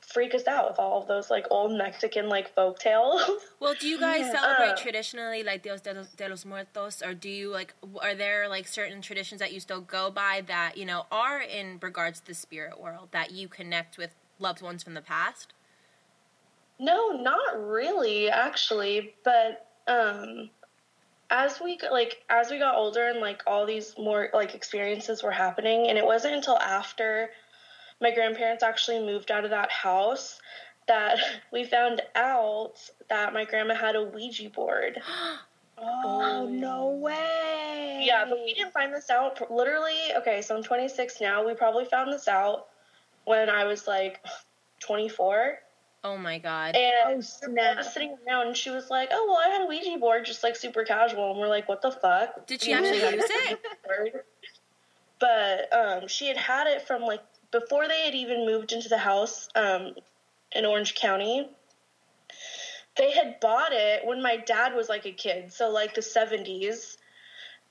freak 0.00 0.34
us 0.34 0.46
out 0.46 0.70
with 0.70 0.78
all 0.78 1.02
of 1.02 1.08
those 1.08 1.30
like 1.30 1.46
old 1.50 1.76
Mexican 1.76 2.28
like 2.28 2.54
folk 2.54 2.78
tales. 2.78 3.22
Well, 3.60 3.74
do 3.78 3.88
you 3.88 3.98
guys 3.98 4.20
Yeah. 4.20 4.40
celebrate 4.40 4.72
Uh. 4.74 4.76
traditionally 4.76 5.42
like 5.42 5.62
Dios 5.62 5.80
de 5.80 5.92
los, 5.92 6.06
de 6.14 6.28
los 6.28 6.44
Muertos, 6.44 7.02
or 7.02 7.12
do 7.12 7.28
you 7.28 7.50
like 7.50 7.74
are 8.00 8.14
there 8.14 8.48
like 8.48 8.68
certain 8.68 9.02
traditions 9.02 9.40
that 9.40 9.52
you 9.52 9.58
still 9.58 9.80
go 9.80 10.10
by 10.10 10.42
that 10.46 10.76
you 10.76 10.84
know 10.86 11.06
are 11.10 11.40
in 11.40 11.78
regards 11.82 12.20
to 12.20 12.26
the 12.26 12.34
spirit 12.34 12.80
world 12.80 13.08
that 13.10 13.32
you 13.32 13.48
connect 13.48 13.98
with 13.98 14.14
loved 14.38 14.62
ones 14.62 14.84
from 14.84 14.94
the 14.94 15.02
past? 15.02 15.52
No, 16.78 17.10
not 17.10 17.60
really, 17.60 18.30
actually. 18.30 19.14
But 19.24 19.66
um, 19.88 20.50
as 21.30 21.60
we 21.60 21.76
got, 21.76 21.90
like 21.90 22.22
as 22.30 22.50
we 22.52 22.58
got 22.60 22.76
older 22.76 23.08
and 23.08 23.18
like 23.20 23.42
all 23.46 23.66
these 23.66 23.94
more 23.98 24.30
like 24.32 24.54
experiences 24.54 25.24
were 25.24 25.32
happening, 25.32 25.88
and 25.88 25.98
it 25.98 26.04
wasn't 26.06 26.34
until 26.34 26.58
after 26.58 27.30
my 28.00 28.12
grandparents 28.12 28.62
actually 28.62 29.00
moved 29.00 29.30
out 29.30 29.44
of 29.44 29.50
that 29.50 29.70
house 29.70 30.38
that 30.86 31.18
we 31.52 31.64
found 31.64 32.02
out 32.14 32.74
that 33.08 33.32
my 33.32 33.44
grandma 33.44 33.74
had 33.74 33.96
a 33.96 34.02
Ouija 34.02 34.50
board. 34.50 35.00
Oh, 35.80 36.48
no 36.50 36.88
way. 36.88 38.02
Yeah, 38.04 38.24
but 38.28 38.36
we 38.44 38.52
didn't 38.52 38.72
find 38.72 38.92
this 38.92 39.10
out. 39.10 39.48
Literally, 39.48 39.94
okay, 40.16 40.42
so 40.42 40.56
I'm 40.56 40.62
26 40.64 41.20
now. 41.20 41.46
We 41.46 41.54
probably 41.54 41.84
found 41.84 42.12
this 42.12 42.26
out 42.26 42.66
when 43.26 43.48
I 43.48 43.62
was 43.62 43.86
like 43.86 44.18
24. 44.80 45.58
Oh 46.02 46.16
my 46.16 46.38
god. 46.38 46.74
And 46.74 46.92
Oh, 47.04 47.48
we 47.48 47.52
were 47.76 47.82
sitting 47.84 48.16
around, 48.26 48.48
and 48.48 48.56
she 48.56 48.70
was 48.70 48.90
like, 48.90 49.10
"Oh 49.12 49.26
well, 49.28 49.36
I 49.36 49.48
had 49.52 49.62
a 49.62 49.66
Ouija 49.66 49.98
board, 49.98 50.24
just 50.24 50.42
like 50.42 50.56
super 50.56 50.82
casual." 50.82 51.30
And 51.30 51.38
we're 51.38 51.48
like, 51.48 51.68
"What 51.68 51.80
the 51.80 51.92
fuck?" 51.92 52.46
Did 52.46 52.62
she 52.62 52.72
actually 52.72 52.98
use 53.14 53.24
it? 53.28 53.60
Board. 53.84 54.24
But 55.20 55.72
um, 55.72 56.08
she 56.08 56.28
had 56.28 56.36
had 56.36 56.66
it 56.66 56.82
from 56.82 57.02
like 57.02 57.20
before 57.50 57.88
they 57.88 58.04
had 58.04 58.14
even 58.14 58.46
moved 58.46 58.72
into 58.72 58.88
the 58.88 58.98
house 58.98 59.48
um, 59.54 59.92
in 60.52 60.64
Orange 60.64 60.94
County. 60.94 61.48
They 62.96 63.12
had 63.12 63.38
bought 63.40 63.72
it 63.72 64.04
when 64.04 64.22
my 64.22 64.36
dad 64.36 64.74
was 64.74 64.88
like 64.88 65.06
a 65.06 65.12
kid, 65.12 65.52
so 65.52 65.70
like 65.70 65.94
the 65.94 66.02
70s. 66.02 66.98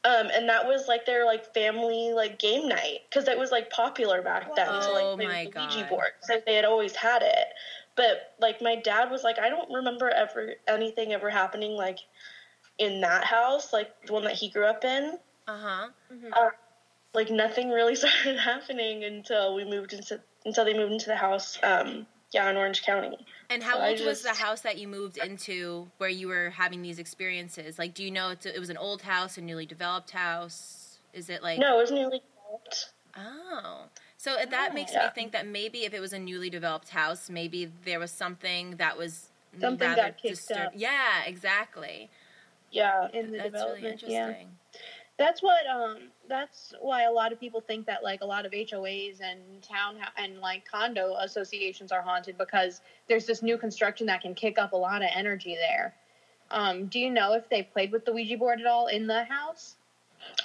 Um, 0.04 0.30
and 0.34 0.48
that 0.50 0.66
was 0.68 0.88
like 0.88 1.06
their 1.06 1.26
like 1.26 1.54
family 1.54 2.14
like 2.14 2.40
game 2.40 2.68
night 2.70 3.00
because 3.10 3.28
it 3.28 3.38
was 3.38 3.52
like 3.52 3.70
popular 3.70 4.22
back 4.22 4.56
then 4.56 4.68
to 4.68 4.92
Oh 4.92 4.94
like 4.94 5.18
play 5.18 5.26
my 5.26 5.44
the 5.44 5.50
Ouija 5.50 5.80
God. 5.80 5.90
board. 5.90 6.12
So 6.22 6.40
they 6.46 6.56
had 6.56 6.66
always 6.66 6.96
had 6.96 7.24
it. 7.24 7.48
But 7.96 8.34
like 8.40 8.62
my 8.62 8.76
dad 8.78 9.12
was 9.12 9.24
like, 9.24 9.40
I 9.40 9.50
don't 9.50 9.74
remember 9.74 10.10
ever 10.10 10.54
anything 10.68 11.14
ever 11.14 11.30
happening 11.30 11.72
like 11.74 12.00
in 12.78 13.02
that 13.02 13.26
house, 13.26 13.74
like 13.74 13.92
the 14.06 14.14
one 14.14 14.24
that 14.24 14.36
he 14.36 14.50
grew 14.50 14.66
up 14.66 14.86
in. 14.86 15.18
Uh 15.48 15.58
huh. 15.58 15.88
Uh, 16.32 16.50
like 17.18 17.32
nothing 17.32 17.70
really 17.70 17.96
started 18.04 18.38
happening 18.40 19.04
until 19.04 19.56
we 19.56 19.66
moved 19.66 19.92
into 19.94 20.22
until 20.46 20.64
they 20.64 20.74
moved 20.74 20.94
into 20.94 21.08
the 21.08 21.16
house. 21.18 21.58
Um, 21.64 22.06
yeah, 22.32 22.50
in 22.50 22.58
Orange 22.58 22.84
County. 22.84 23.18
And 23.50 23.64
how 23.64 23.76
So 23.78 23.84
old 23.86 24.00
was 24.06 24.22
the 24.22 24.34
house 24.34 24.60
that 24.62 24.78
you 24.78 24.86
moved 24.88 25.18
into 25.18 25.88
where 25.98 26.10
you 26.10 26.28
were 26.28 26.50
having 26.50 26.82
these 26.82 27.00
experiences? 27.00 27.80
Like, 27.80 27.94
do 27.94 28.04
you 28.04 28.12
know 28.12 28.30
it's 28.30 28.46
it 28.46 28.60
was 28.60 28.70
an 28.70 28.76
old 28.78 29.02
house, 29.02 29.38
a 29.38 29.42
newly 29.42 29.66
developed 29.66 30.12
house? 30.12 31.00
Is 31.14 31.30
it 31.30 31.42
like 31.42 31.58
No, 31.58 31.78
it 31.80 31.82
was 31.84 31.92
newly 31.92 32.22
developed. 32.36 32.90
Oh. 33.18 33.84
So 34.18 34.36
that 34.50 34.74
makes 34.74 34.94
me 34.94 35.00
think 35.16 35.32
that 35.32 35.48
maybe 35.48 35.80
if 35.86 35.94
it 35.94 36.00
was 36.02 36.12
a 36.14 36.20
newly 36.20 36.50
developed 36.50 36.90
house, 36.90 37.30
maybe 37.30 37.72
there 37.86 38.00
was 38.00 38.12
something 38.12 38.76
that 38.76 38.98
was 38.98 39.30
Something 39.60 39.88
rather 39.88 40.02
got 40.02 40.18
kicked 40.18 40.36
disturb- 40.36 40.68
up. 40.68 40.72
Yeah, 40.76 41.24
exactly. 41.26 42.10
Yeah. 42.72 43.08
in 43.14 43.32
the 43.32 43.38
That's 43.38 43.54
really 43.54 43.76
development. 43.82 44.04
yeah. 44.06 44.20
interesting. 44.28 44.50
That's 45.18 45.42
what 45.42 45.66
um 45.74 45.98
that's 46.30 46.74
why 46.82 47.04
a 47.04 47.12
lot 47.12 47.32
of 47.32 47.40
people 47.40 47.62
think 47.62 47.86
that 47.86 48.04
like 48.04 48.22
a 48.22 48.26
lot 48.26 48.46
of 48.46 48.52
HOAs 48.52 49.22
and 49.22 49.62
town 49.62 49.98
and 50.18 50.40
like 50.40 50.66
condo 50.70 51.16
associations 51.20 51.92
are 51.92 52.02
haunted 52.02 52.38
because 52.38 52.82
there's 53.08 53.26
this 53.26 53.42
new 53.42 53.58
construction 53.58 54.08
that 54.08 54.22
can 54.22 54.34
kick 54.34 54.58
up 54.58 54.74
a 54.74 54.78
lot 54.78 55.02
of 55.02 55.10
energy 55.14 55.56
there. 55.56 55.94
Um, 56.52 56.86
do 56.86 57.00
you 57.00 57.10
know 57.10 57.34
if 57.34 57.50
they 57.50 57.64
played 57.64 57.92
with 57.92 58.06
the 58.06 58.14
Ouija 58.14 58.38
board 58.38 58.60
at 58.60 58.68
all 58.68 58.88
in 58.88 59.08
the 59.08 59.24
house? 59.26 59.76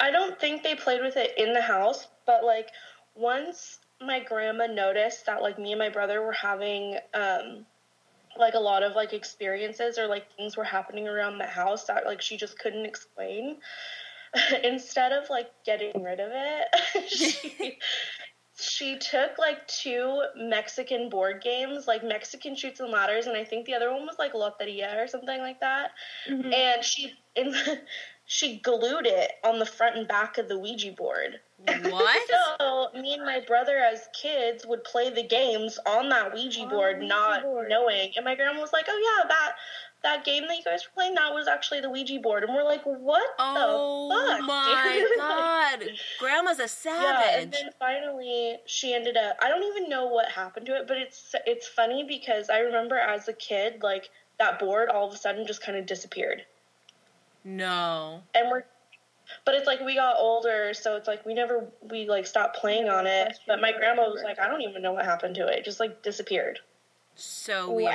I 0.00 0.10
don't 0.10 0.38
think 0.38 0.62
they 0.62 0.74
played 0.74 1.00
with 1.00 1.16
it 1.16 1.32
in 1.36 1.52
the 1.52 1.62
house, 1.62 2.08
but 2.26 2.44
like 2.44 2.68
once 3.14 3.78
my 4.00 4.20
grandma 4.20 4.66
noticed 4.66 5.26
that 5.26 5.42
like 5.42 5.58
me 5.58 5.72
and 5.72 5.78
my 5.78 5.88
brother 5.88 6.22
were 6.22 6.32
having 6.32 6.98
um 7.14 7.64
like 8.38 8.54
a 8.54 8.58
lot 8.58 8.82
of 8.82 8.94
like 8.94 9.12
experiences 9.12 9.98
or 9.98 10.06
like 10.06 10.24
things 10.36 10.56
were 10.56 10.64
happening 10.64 11.06
around 11.06 11.38
the 11.38 11.46
house 11.46 11.84
that 11.84 12.06
like 12.06 12.20
she 12.20 12.36
just 12.36 12.58
couldn't 12.58 12.86
explain. 12.86 13.56
Instead 14.64 15.12
of 15.12 15.28
like 15.30 15.50
getting 15.64 16.02
rid 16.02 16.20
of 16.20 16.30
it, 16.32 17.08
she 17.08 17.78
she 18.58 18.98
took 18.98 19.38
like 19.38 19.66
two 19.66 20.22
Mexican 20.36 21.08
board 21.08 21.42
games, 21.42 21.86
like 21.86 22.04
Mexican 22.04 22.54
Chutes 22.54 22.80
and 22.80 22.90
Ladders, 22.90 23.26
and 23.26 23.36
I 23.36 23.44
think 23.44 23.66
the 23.66 23.74
other 23.74 23.92
one 23.92 24.06
was 24.06 24.16
like 24.18 24.32
Loteria 24.32 25.02
or 25.02 25.06
something 25.06 25.40
like 25.40 25.60
that. 25.60 25.90
Mm-hmm. 26.30 26.52
And 26.52 26.84
she 26.84 27.12
in 27.36 27.54
she 28.24 28.60
glued 28.60 29.06
it 29.06 29.32
on 29.44 29.58
the 29.58 29.66
front 29.66 29.96
and 29.96 30.08
back 30.08 30.38
of 30.38 30.48
the 30.48 30.58
Ouija 30.58 30.92
board. 30.92 31.40
What? 31.82 32.28
So 32.58 32.88
me 32.94 33.14
and 33.14 33.24
my 33.24 33.40
brother 33.46 33.78
as 33.78 34.08
kids 34.20 34.64
would 34.66 34.84
play 34.84 35.10
the 35.10 35.22
games 35.26 35.78
on 35.86 36.08
that 36.08 36.32
Ouija 36.32 36.62
On 36.62 36.68
board, 36.70 36.96
Ouija 36.98 37.08
not 37.08 37.42
board. 37.42 37.68
knowing. 37.68 38.12
And 38.16 38.24
my 38.24 38.34
grandma 38.34 38.60
was 38.60 38.72
like, 38.72 38.86
"Oh 38.88 39.18
yeah, 39.22 39.28
that 39.28 39.52
that 40.02 40.24
game 40.24 40.46
that 40.48 40.56
you 40.56 40.64
guys 40.64 40.84
were 40.86 40.92
playing, 40.94 41.14
that 41.14 41.32
was 41.32 41.46
actually 41.48 41.80
the 41.80 41.90
Ouija 41.90 42.18
board." 42.20 42.44
And 42.44 42.54
we're 42.54 42.64
like, 42.64 42.82
"What 42.84 43.26
Oh 43.38 44.08
the 44.08 44.36
fuck?" 44.38 44.46
my 44.46 45.14
god. 45.78 45.84
Grandma's 46.18 46.58
a 46.58 46.62
Yeah, 46.62 46.66
savage. 46.66 47.42
and 47.42 47.52
then 47.52 47.70
finally 47.78 48.56
she 48.66 48.94
ended 48.94 49.16
up. 49.16 49.36
I 49.42 49.48
don't 49.48 49.62
even 49.64 49.88
know 49.88 50.06
what 50.06 50.30
happened 50.30 50.66
to 50.66 50.76
it, 50.76 50.86
but 50.88 50.96
it's 50.98 51.34
it's 51.46 51.66
funny 51.68 52.04
because 52.04 52.50
I 52.50 52.58
remember 52.60 52.96
as 52.98 53.28
a 53.28 53.32
kid, 53.32 53.82
like 53.82 54.10
that 54.38 54.58
board 54.58 54.88
all 54.88 55.06
of 55.08 55.14
a 55.14 55.16
sudden 55.16 55.46
just 55.46 55.62
kind 55.62 55.76
of 55.78 55.86
disappeared, 55.86 56.44
no. 57.44 58.22
and 58.34 58.50
we're. 58.50 58.64
But 59.44 59.54
it's 59.54 59.66
like 59.66 59.80
we 59.80 59.94
got 59.94 60.16
older, 60.18 60.74
so 60.74 60.96
it's 60.96 61.08
like 61.08 61.24
we 61.24 61.32
never 61.32 61.66
we 61.90 62.06
like 62.08 62.26
stopped 62.26 62.56
playing 62.56 62.88
on 62.88 63.06
it. 63.06 63.38
But 63.46 63.60
my 63.62 63.72
grandma 63.72 64.02
was 64.10 64.22
like, 64.22 64.38
I 64.38 64.46
don't 64.48 64.60
even 64.62 64.82
know 64.82 64.92
what 64.92 65.04
happened 65.06 65.36
to 65.36 65.46
it. 65.46 65.60
It 65.60 65.64
just 65.64 65.80
like 65.80 66.02
disappeared. 66.02 66.58
So 67.14 67.70
weird. 67.72 67.94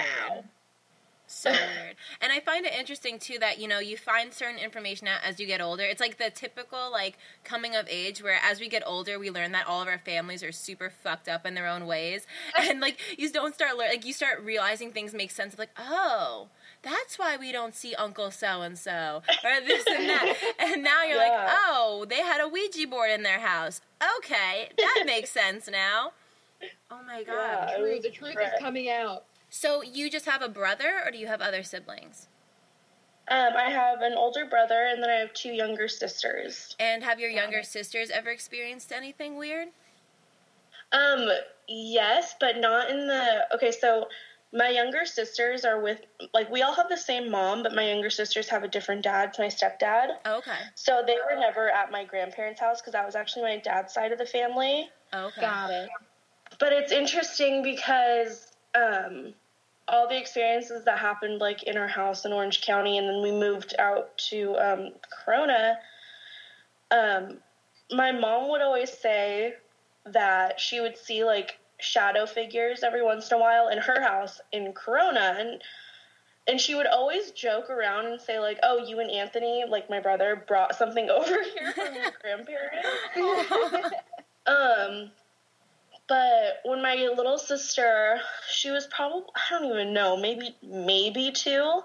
So 1.29 1.51
weird. 1.51 1.95
And 2.21 2.31
I 2.31 2.39
find 2.39 2.65
it 2.65 2.73
interesting 2.73 3.19
too 3.19 3.37
that, 3.39 3.59
you 3.59 3.67
know, 3.67 3.79
you 3.79 3.97
find 3.97 4.33
certain 4.33 4.57
information 4.57 5.07
out 5.09 5.19
as 5.25 5.39
you 5.39 5.45
get 5.45 5.59
older. 5.59 5.83
It's 5.83 5.99
like 5.99 6.17
the 6.17 6.29
typical 6.29 6.89
like 6.91 7.17
coming 7.43 7.75
of 7.75 7.85
age 7.89 8.23
where 8.23 8.39
as 8.43 8.59
we 8.61 8.69
get 8.69 8.81
older 8.85 9.19
we 9.19 9.29
learn 9.29 9.51
that 9.51 9.67
all 9.67 9.81
of 9.81 9.87
our 9.89 9.97
families 9.97 10.41
are 10.41 10.53
super 10.53 10.89
fucked 10.89 11.27
up 11.27 11.45
in 11.45 11.53
their 11.53 11.67
own 11.67 11.85
ways. 11.85 12.25
And 12.57 12.79
like 12.79 12.99
you 13.19 13.29
don't 13.29 13.53
start 13.53 13.77
lear- 13.77 13.89
like 13.89 14.05
you 14.05 14.13
start 14.13 14.41
realizing 14.41 14.91
things 14.91 15.13
make 15.13 15.31
sense 15.31 15.53
of 15.53 15.59
like, 15.59 15.69
"Oh, 15.77 16.47
that's 16.81 17.19
why 17.19 17.35
we 17.37 17.51
don't 17.51 17.75
see 17.75 17.93
Uncle 17.95 18.31
so 18.31 18.61
and 18.61 18.77
so 18.77 19.21
or 19.43 19.61
this 19.65 19.85
and 19.87 20.09
that." 20.09 20.33
And 20.59 20.83
now 20.83 21.03
you're 21.03 21.17
like, 21.17 21.31
"Oh, 21.33 22.05
they 22.09 22.21
had 22.21 22.41
a 22.41 22.47
Ouija 22.47 22.87
board 22.87 23.11
in 23.11 23.23
their 23.23 23.39
house. 23.39 23.81
Okay, 24.19 24.69
that 24.77 25.03
makes 25.05 25.29
sense 25.31 25.69
now." 25.69 26.11
Oh 26.89 26.99
my 27.05 27.23
god. 27.23 27.69
Yeah. 27.69 27.77
True, 27.77 27.99
the 28.01 28.09
truth 28.09 28.35
is 28.41 28.59
coming 28.59 28.89
out. 28.89 29.25
So 29.49 29.81
you 29.81 30.09
just 30.09 30.25
have 30.25 30.41
a 30.41 30.49
brother 30.49 31.01
or 31.05 31.11
do 31.11 31.17
you 31.17 31.27
have 31.27 31.41
other 31.41 31.63
siblings? 31.63 32.27
Um, 33.29 33.53
I 33.57 33.69
have 33.69 34.01
an 34.01 34.13
older 34.13 34.45
brother, 34.45 34.87
and 34.89 35.03
then 35.03 35.09
I 35.09 35.15
have 35.15 35.33
two 35.33 35.51
younger 35.51 35.89
sisters. 35.89 36.75
And 36.79 37.03
have 37.03 37.19
your 37.19 37.29
younger 37.29 37.57
it. 37.57 37.65
sisters 37.65 38.09
ever 38.09 38.29
experienced 38.29 38.93
anything 38.93 39.35
weird? 39.35 39.67
Um, 40.93 41.27
yes, 41.67 42.35
but 42.39 42.57
not 42.57 42.89
in 42.89 43.07
the. 43.07 43.53
Okay, 43.53 43.71
so 43.73 44.07
my 44.53 44.69
younger 44.69 45.05
sisters 45.05 45.65
are 45.65 45.81
with 45.81 45.99
like 46.33 46.49
we 46.49 46.61
all 46.61 46.73
have 46.73 46.87
the 46.87 46.97
same 46.97 47.29
mom, 47.29 47.63
but 47.63 47.75
my 47.75 47.89
younger 47.89 48.09
sisters 48.09 48.47
have 48.47 48.63
a 48.63 48.67
different 48.69 49.03
dad. 49.03 49.29
It's 49.29 49.39
my 49.39 49.47
stepdad. 49.47 50.11
Okay. 50.25 50.59
So 50.75 51.03
they 51.05 51.15
were 51.15 51.37
never 51.37 51.69
at 51.69 51.91
my 51.91 52.05
grandparents' 52.05 52.61
house 52.61 52.79
because 52.79 52.93
that 52.93 53.05
was 53.05 53.15
actually 53.15 53.43
my 53.43 53.57
dad's 53.57 53.93
side 53.93 54.13
of 54.13 54.19
the 54.19 54.25
family. 54.25 54.89
Okay. 55.13 55.41
Got 55.41 55.71
it. 55.71 55.89
But 56.59 56.71
it's 56.71 56.93
interesting 56.93 57.61
because 57.61 58.47
um, 58.75 59.33
all 59.87 60.07
the 60.07 60.17
experiences 60.17 60.83
that 60.85 60.99
happened 60.99 61.39
like 61.39 61.63
in 61.63 61.77
our 61.77 61.87
house 61.87 62.25
in 62.25 62.33
Orange 62.33 62.61
County, 62.61 62.97
and 62.97 63.07
then 63.07 63.21
we 63.21 63.31
moved 63.31 63.75
out 63.79 64.17
to 64.29 64.55
um, 64.57 64.91
Corona. 65.09 65.77
Um, 66.91 67.37
my 67.91 68.11
mom 68.11 68.49
would 68.49 68.61
always 68.61 68.91
say 68.91 69.55
that 70.05 70.59
she 70.59 70.81
would 70.81 70.97
see 70.97 71.23
like 71.23 71.57
shadow 71.79 72.25
figures 72.25 72.83
every 72.83 73.03
once 73.03 73.29
in 73.31 73.37
a 73.37 73.39
while 73.39 73.69
in 73.69 73.77
her 73.77 74.01
house 74.01 74.41
in 74.51 74.73
Corona, 74.73 75.35
and 75.39 75.61
and 76.47 76.61
she 76.61 76.75
would 76.75 76.87
always 76.87 77.31
joke 77.31 77.69
around 77.69 78.07
and 78.07 78.19
say 78.19 78.39
like, 78.39 78.59
"Oh, 78.63 78.85
you 78.85 78.99
and 78.99 79.11
Anthony, 79.11 79.63
like 79.67 79.89
my 79.89 79.99
brother, 79.99 80.43
brought 80.47 80.75
something 80.75 81.09
over 81.09 81.43
here 81.43 81.73
from 81.73 81.95
your 81.95 82.11
grandparents." 82.21 83.95
Um, 84.47 85.11
but 86.07 86.61
when 86.63 86.81
my 86.81 86.95
little 87.15 87.37
sister, 87.37 88.19
she 88.49 88.71
was 88.71 88.87
probably 88.87 89.23
I 89.35 89.41
don't 89.49 89.65
even 89.71 89.93
know, 89.93 90.17
maybe 90.17 90.55
maybe 90.63 91.31
two. 91.31 91.81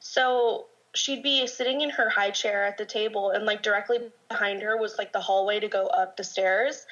So 0.00 0.66
she'd 0.94 1.22
be 1.22 1.46
sitting 1.46 1.80
in 1.80 1.90
her 1.90 2.08
high 2.08 2.30
chair 2.30 2.64
at 2.64 2.78
the 2.78 2.86
table, 2.86 3.30
and 3.30 3.44
like 3.44 3.62
directly 3.62 3.98
behind 4.28 4.62
her 4.62 4.76
was 4.76 4.96
like 4.98 5.12
the 5.12 5.20
hallway 5.20 5.60
to 5.60 5.68
go 5.68 5.86
up 5.86 6.16
the 6.16 6.24
stairs. 6.24 6.86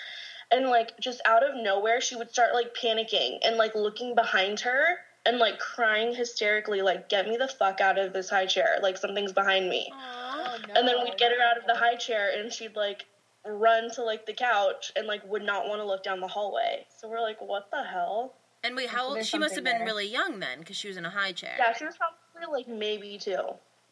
And 0.51 0.67
like 0.67 0.99
just 0.99 1.21
out 1.27 1.43
of 1.43 1.55
nowhere, 1.55 2.01
she 2.01 2.17
would 2.17 2.31
start 2.31 2.55
like 2.55 2.75
panicking 2.75 3.39
and 3.43 3.57
like 3.57 3.75
looking 3.75 4.15
behind 4.15 4.61
her 4.61 4.99
and 5.27 5.39
like 5.39 5.59
crying 5.59 6.15
hysterically, 6.15 6.81
like, 6.81 7.09
get 7.11 7.29
me 7.29 7.37
the 7.37 7.49
fuck 7.49 7.83
out 7.83 7.99
of 7.99 8.15
this 8.15 8.31
high 8.31 8.47
chair. 8.47 8.79
Like 8.83 8.97
something's 8.97 9.33
behind 9.33 9.69
me. 9.69 9.91
Aw. 9.93 10.57
Oh, 10.57 10.73
and 10.75 10.89
then 10.89 10.97
we'd 11.05 11.19
get 11.19 11.33
her 11.33 11.43
out 11.43 11.59
of 11.59 11.67
the 11.67 11.75
high 11.75 11.97
chair 11.97 12.31
and 12.39 12.51
she'd 12.53 12.77
like 12.77 13.05
run 13.49 13.91
to 13.93 14.03
like 14.03 14.27
the 14.27 14.33
couch 14.35 14.93
and 14.97 15.07
like 15.07 15.23
would 15.31 15.43
not 15.43 15.67
want 15.67 15.81
to 15.81 15.87
look 15.87 16.03
down 16.03 16.21
the 16.21 16.29
hallway. 16.29 16.87
So 16.97 17.09
we're 17.09 17.21
like, 17.21 17.41
what 17.41 17.71
the 17.71 17.83
hell? 17.83 18.35
And 18.65 18.75
wait, 18.77 18.89
So 18.91 18.97
how 18.97 19.07
old? 19.07 19.17
there's 19.17 19.29
She 19.29 19.39
must 19.39 19.55
have 19.55 19.65
been 19.65 19.79
there. 19.79 19.87
really 19.87 20.07
young 20.07 20.41
then, 20.41 20.59
because 20.61 20.77
she 20.77 20.89
was 20.89 20.97
in 20.97 21.05
a 21.05 21.11
high 21.11 21.33
chair. 21.33 21.55
Yeah, 21.59 21.73
she 21.75 21.85
was 21.85 21.95
probably 21.97 22.53
like 22.53 22.69
maybe 22.69 23.19
two. 23.19 23.37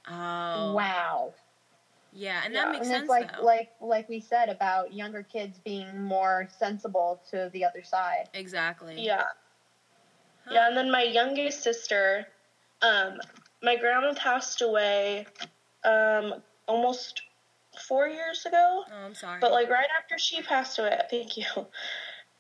Oh. 0.09 0.73
Wow. 0.73 1.35
Yeah, 2.13 2.43
and 2.45 2.55
Yeah. 2.55 2.63
that 2.65 2.73
makes 2.73 2.87
and 2.87 2.95
sense 2.95 3.03
it's 3.03 3.09
like 3.11 3.37
though. 3.37 3.43
like 3.45 3.71
like 3.81 4.09
we 4.09 4.21
said 4.21 4.49
about 4.49 4.93
younger 4.93 5.23
kids 5.23 5.59
being 5.65 6.03
more 6.03 6.49
sensible 6.59 7.21
to 7.31 7.51
the 7.53 7.65
other 7.65 7.83
side. 7.83 8.29
exactly. 8.35 8.95
Yeah. 9.05 9.25
Huh. 10.45 10.55
Yeah, 10.55 10.69
and 10.69 10.77
then 10.77 10.91
my 10.91 11.03
youngest 11.03 11.63
sister, 11.63 12.27
um, 12.83 13.19
my 13.63 13.77
grandma 13.77 14.15
passed 14.15 14.63
away 14.63 15.27
um 15.85 16.43
almost 16.67 17.23
four 17.79 18.09
years 18.09 18.47
ago. 18.47 18.85
Oh, 18.91 19.07
I'm 19.07 19.15
sorry. 19.15 19.39
But 19.41 19.53
like 19.53 19.71
right 19.71 19.89
after 19.99 20.19
she 20.19 20.43
passed 20.43 20.79
away, 20.79 20.99
thank 21.11 21.37
you. 21.37 21.45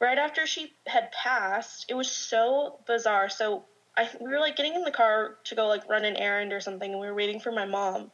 Right 0.00 0.18
after 0.18 0.46
she 0.46 0.74
had 0.86 1.10
passed, 1.12 1.86
it 1.88 1.94
was 1.94 2.10
so 2.10 2.80
bizarre. 2.86 3.28
So 3.28 3.64
I 3.96 4.08
we 4.20 4.28
were 4.28 4.40
like 4.40 4.56
getting 4.56 4.74
in 4.74 4.82
the 4.82 4.90
car 4.90 5.36
to 5.44 5.54
go 5.54 5.66
like 5.68 5.88
run 5.88 6.04
an 6.04 6.16
errand 6.16 6.52
or 6.52 6.60
something, 6.60 6.90
and 6.90 7.00
we 7.00 7.06
were 7.06 7.14
waiting 7.14 7.40
for 7.40 7.52
my 7.52 7.64
mom. 7.64 8.10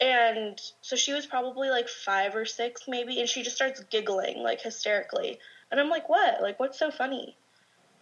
And 0.00 0.60
so 0.80 0.96
she 0.96 1.12
was 1.12 1.26
probably 1.26 1.70
like 1.70 1.88
five 1.88 2.34
or 2.34 2.44
six 2.44 2.82
maybe, 2.88 3.20
and 3.20 3.28
she 3.28 3.42
just 3.42 3.56
starts 3.56 3.82
giggling 3.84 4.42
like 4.42 4.60
hysterically. 4.60 5.38
And 5.70 5.80
I'm 5.80 5.88
like, 5.88 6.08
what? 6.08 6.42
Like, 6.42 6.60
what's 6.60 6.78
so 6.78 6.90
funny? 6.90 7.36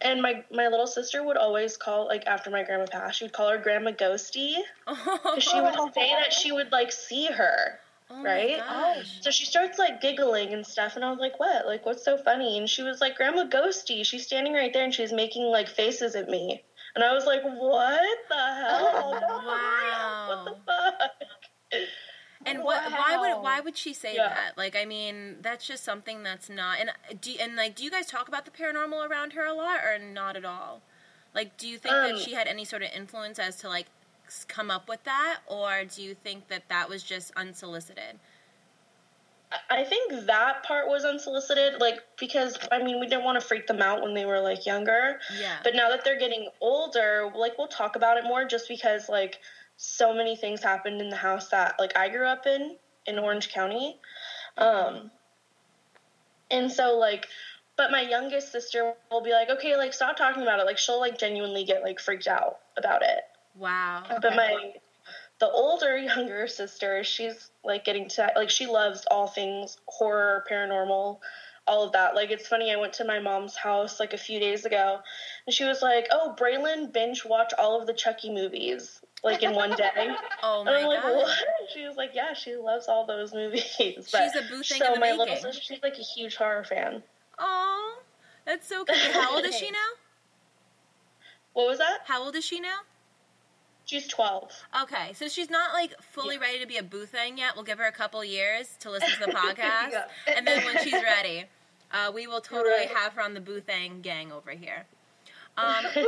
And 0.01 0.21
my 0.21 0.43
my 0.51 0.67
little 0.67 0.87
sister 0.87 1.23
would 1.23 1.37
always 1.37 1.77
call 1.77 2.07
like 2.07 2.25
after 2.25 2.49
my 2.49 2.63
grandma 2.63 2.87
passed, 2.87 3.19
she 3.19 3.25
would 3.25 3.33
call 3.33 3.49
her 3.49 3.59
Grandma 3.59 3.91
Ghosty 3.91 4.55
because 4.87 5.43
she 5.43 5.61
would 5.61 5.75
say 5.93 6.11
that 6.11 6.33
she 6.33 6.51
would 6.51 6.71
like 6.71 6.91
see 6.91 7.27
her. 7.27 7.79
Oh 8.11 8.23
right? 8.23 8.57
My 8.59 8.95
gosh. 8.95 9.19
So 9.21 9.31
she 9.31 9.45
starts 9.45 9.79
like 9.79 10.01
giggling 10.01 10.53
and 10.53 10.65
stuff, 10.65 10.95
and 10.95 11.05
I 11.05 11.09
was 11.09 11.19
like, 11.19 11.39
"What? 11.39 11.65
Like, 11.65 11.85
what's 11.85 12.03
so 12.05 12.17
funny?" 12.17 12.57
And 12.57 12.69
she 12.69 12.83
was 12.83 13.01
like, 13.01 13.15
"Grandma 13.15 13.45
Ghosty." 13.47 14.05
She's 14.05 14.25
standing 14.25 14.53
right 14.53 14.71
there, 14.73 14.83
and 14.83 14.93
she's 14.93 15.13
making 15.13 15.43
like 15.45 15.67
faces 15.67 16.15
at 16.15 16.29
me, 16.29 16.63
and 16.95 17.03
I 17.03 17.13
was 17.13 17.25
like, 17.25 17.41
"What 17.43 18.17
the 18.29 18.35
hell? 18.35 19.19
Wow. 19.45 20.27
What 20.27 20.45
the 20.45 20.55
fuck?" 20.65 21.81
And 22.45 22.63
what? 22.63 22.81
Why 22.91 23.17
would? 23.17 23.43
Why 23.43 23.59
would 23.59 23.77
she 23.77 23.93
say 23.93 24.15
Yeah. 24.15 24.29
that? 24.29 24.57
Like, 24.57 24.75
I 24.75 24.85
mean, 24.85 25.37
that's 25.41 25.67
just 25.67 25.83
something 25.83 26.23
that's 26.23 26.49
not. 26.49 26.79
And 26.79 26.91
do 27.21 27.35
and 27.39 27.55
like, 27.55 27.75
do 27.75 27.83
you 27.83 27.91
guys 27.91 28.07
talk 28.07 28.27
about 28.27 28.45
the 28.45 28.51
paranormal 28.51 29.07
around 29.07 29.33
her 29.33 29.45
a 29.45 29.53
lot, 29.53 29.81
or 29.83 29.99
not 29.99 30.35
at 30.35 30.43
all? 30.45 30.81
Like, 31.35 31.57
do 31.57 31.67
you 31.67 31.77
think 31.77 31.93
that 31.93 32.11
Um, 32.15 32.17
she 32.17 32.33
had 32.33 32.47
any 32.47 32.65
sort 32.65 32.81
of 32.81 32.89
influence 32.95 33.37
as 33.39 33.55
to 33.57 33.69
like 33.69 33.85
s- 33.85 33.91
come 34.47 34.71
up 34.71 34.87
with 34.89 35.03
that, 35.03 35.39
or 35.47 35.83
do 35.85 36.01
you 36.01 36.15
think 36.15 36.47
that 36.47 36.63
that 36.69 36.89
was 36.89 37.03
just 37.03 37.31
unsolicited? 37.35 38.19
I 39.69 39.83
think 39.83 40.27
that 40.27 40.63
part 40.63 40.87
was 40.87 41.03
unsolicited, 41.03 41.81
like 41.81 41.99
because 42.17 42.57
I 42.71 42.81
mean 42.81 42.99
we 43.01 43.07
didn't 43.07 43.25
want 43.25 43.39
to 43.39 43.45
freak 43.45 43.67
them 43.67 43.81
out 43.81 44.01
when 44.01 44.13
they 44.13 44.25
were 44.25 44.39
like 44.39 44.65
younger, 44.65 45.19
Yeah. 45.37 45.57
but 45.63 45.75
now 45.75 45.89
that 45.89 46.05
they're 46.05 46.19
getting 46.19 46.47
older, 46.61 47.29
like 47.35 47.57
we'll 47.57 47.67
talk 47.67 47.95
about 47.97 48.17
it 48.17 48.23
more, 48.23 48.45
just 48.45 48.69
because 48.69 49.09
like 49.09 49.39
so 49.75 50.13
many 50.13 50.35
things 50.37 50.63
happened 50.63 51.01
in 51.01 51.09
the 51.09 51.17
house 51.17 51.49
that 51.49 51.75
like 51.79 51.97
I 51.97 52.07
grew 52.07 52.25
up 52.25 52.45
in 52.45 52.77
in 53.05 53.19
Orange 53.19 53.51
County. 53.51 53.99
Um, 54.57 55.11
and 56.49 56.71
so 56.71 56.97
like 56.97 57.27
but 57.77 57.89
my 57.91 58.01
youngest 58.01 58.51
sister 58.51 58.93
will 59.09 59.21
be 59.23 59.31
like, 59.31 59.49
okay, 59.49 59.75
like 59.75 59.93
stop 59.93 60.15
talking 60.15 60.43
about 60.43 60.59
it. 60.59 60.65
Like 60.65 60.77
she'll 60.77 60.99
like 60.99 61.17
genuinely 61.17 61.63
get 61.63 61.81
like 61.83 61.99
freaked 61.99 62.27
out 62.27 62.59
about 62.77 63.01
it. 63.01 63.23
Wow. 63.55 64.03
Okay. 64.05 64.17
But 64.21 64.35
my 64.35 64.73
the 65.39 65.49
older 65.49 65.97
younger 65.97 66.47
sister, 66.47 67.03
she's 67.03 67.49
like 67.63 67.83
getting 67.83 68.07
to 68.09 68.31
like 68.35 68.49
she 68.49 68.67
loves 68.67 69.05
all 69.09 69.27
things 69.27 69.77
horror, 69.87 70.45
paranormal, 70.49 71.19
all 71.67 71.83
of 71.83 71.91
that. 71.93 72.15
Like 72.15 72.31
it's 72.31 72.47
funny, 72.47 72.71
I 72.71 72.77
went 72.77 72.93
to 72.93 73.05
my 73.05 73.19
mom's 73.19 73.55
house 73.55 73.99
like 73.99 74.13
a 74.13 74.17
few 74.17 74.39
days 74.39 74.65
ago 74.65 74.99
and 75.45 75.53
she 75.53 75.65
was 75.65 75.81
like, 75.81 76.07
Oh, 76.11 76.35
Braylon 76.39 76.93
binge 76.93 77.25
watch 77.25 77.53
all 77.57 77.79
of 77.79 77.87
the 77.87 77.93
Chucky 77.93 78.31
movies 78.31 79.01
like 79.23 79.43
in 79.43 79.53
one 79.53 79.71
day. 79.75 79.89
oh 80.43 80.63
my 80.63 80.71
and 80.71 80.79
I'm 80.79 80.87
like, 80.87 81.01
god. 81.01 81.15
what? 81.15 81.37
She 81.73 81.85
was 81.85 81.95
like, 81.97 82.11
Yeah, 82.13 82.33
she 82.33 82.55
loves 82.55 82.87
all 82.87 83.05
those 83.05 83.33
movies. 83.33 84.09
But 84.11 84.31
she's 84.31 84.35
a 84.35 84.47
boo 84.47 84.63
thing 84.63 84.79
so 84.79 84.93
my 84.95 84.99
making. 84.99 85.17
little 85.17 85.35
sister 85.35 85.61
she's 85.61 85.83
like 85.83 85.97
a 85.97 86.03
huge 86.03 86.35
horror 86.35 86.63
fan. 86.63 87.03
Oh, 87.39 87.99
that's 88.45 88.67
so 88.67 88.85
cute. 88.85 88.97
How 89.13 89.35
old 89.35 89.45
is 89.45 89.55
she 89.57 89.71
now? 89.71 89.77
What 91.53 91.67
was 91.67 91.79
that? 91.79 91.99
How 92.05 92.23
old 92.23 92.35
is 92.35 92.45
she 92.45 92.59
now? 92.59 92.77
She's 93.85 94.07
twelve. 94.07 94.51
Okay, 94.83 95.11
so 95.13 95.27
she's 95.27 95.49
not 95.49 95.73
like 95.73 95.93
fully 96.01 96.37
ready 96.37 96.59
to 96.59 96.65
be 96.65 96.77
a 96.77 96.83
boo 96.83 97.05
thing 97.05 97.37
yet. 97.37 97.55
We'll 97.55 97.65
give 97.65 97.77
her 97.79 97.85
a 97.87 97.91
couple 97.91 98.23
years 98.23 98.69
to 98.81 98.89
listen 98.91 99.09
to 99.19 99.25
the 99.25 99.31
podcast, 99.37 99.91
Yeah. 99.91 100.05
and 100.35 100.47
then 100.47 100.63
when 100.65 100.81
she's 100.83 100.93
ready, 100.93 101.45
uh, 101.91 102.11
we 102.13 102.25
will 102.27 102.41
totally 102.41 102.71
Right. 102.71 102.89
have 102.95 103.13
her 103.13 103.21
on 103.21 103.33
the 103.33 103.41
boo 103.41 103.59
thing 103.59 104.01
gang 104.01 104.31
over 104.31 104.51
here. 104.51 104.85
Um, 105.57 105.83
gay? 105.93 106.05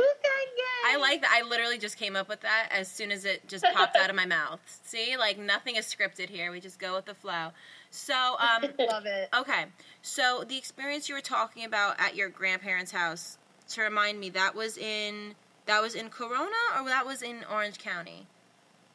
I 0.86 0.96
like 0.98 1.20
that. 1.20 1.30
I 1.34 1.46
literally 1.46 1.76
just 1.76 1.98
came 1.98 2.16
up 2.16 2.30
with 2.30 2.40
that 2.40 2.68
as 2.70 2.88
soon 2.88 3.12
as 3.12 3.26
it 3.26 3.46
just 3.46 3.64
popped 3.74 3.94
out 3.96 4.08
of 4.08 4.16
my 4.16 4.24
mouth. 4.24 4.60
See, 4.84 5.18
like 5.18 5.36
nothing 5.38 5.76
is 5.76 5.84
scripted 5.84 6.30
here. 6.30 6.50
We 6.50 6.60
just 6.60 6.78
go 6.78 6.94
with 6.94 7.04
the 7.04 7.14
flow. 7.14 7.48
So, 7.90 8.14
um, 8.38 8.64
Love 8.78 9.04
it. 9.04 9.28
okay. 9.36 9.66
So 10.00 10.44
the 10.48 10.56
experience 10.56 11.08
you 11.10 11.14
were 11.14 11.20
talking 11.20 11.64
about 11.64 12.00
at 12.00 12.16
your 12.16 12.30
grandparents' 12.30 12.90
house, 12.92 13.36
to 13.70 13.82
remind 13.82 14.18
me, 14.18 14.30
that 14.30 14.54
was 14.54 14.78
in 14.78 15.34
that 15.66 15.80
was 15.82 15.94
in 15.94 16.10
Corona 16.10 16.50
or 16.78 16.84
that 16.86 17.06
was 17.06 17.22
in 17.22 17.44
Orange 17.50 17.78
County. 17.78 18.26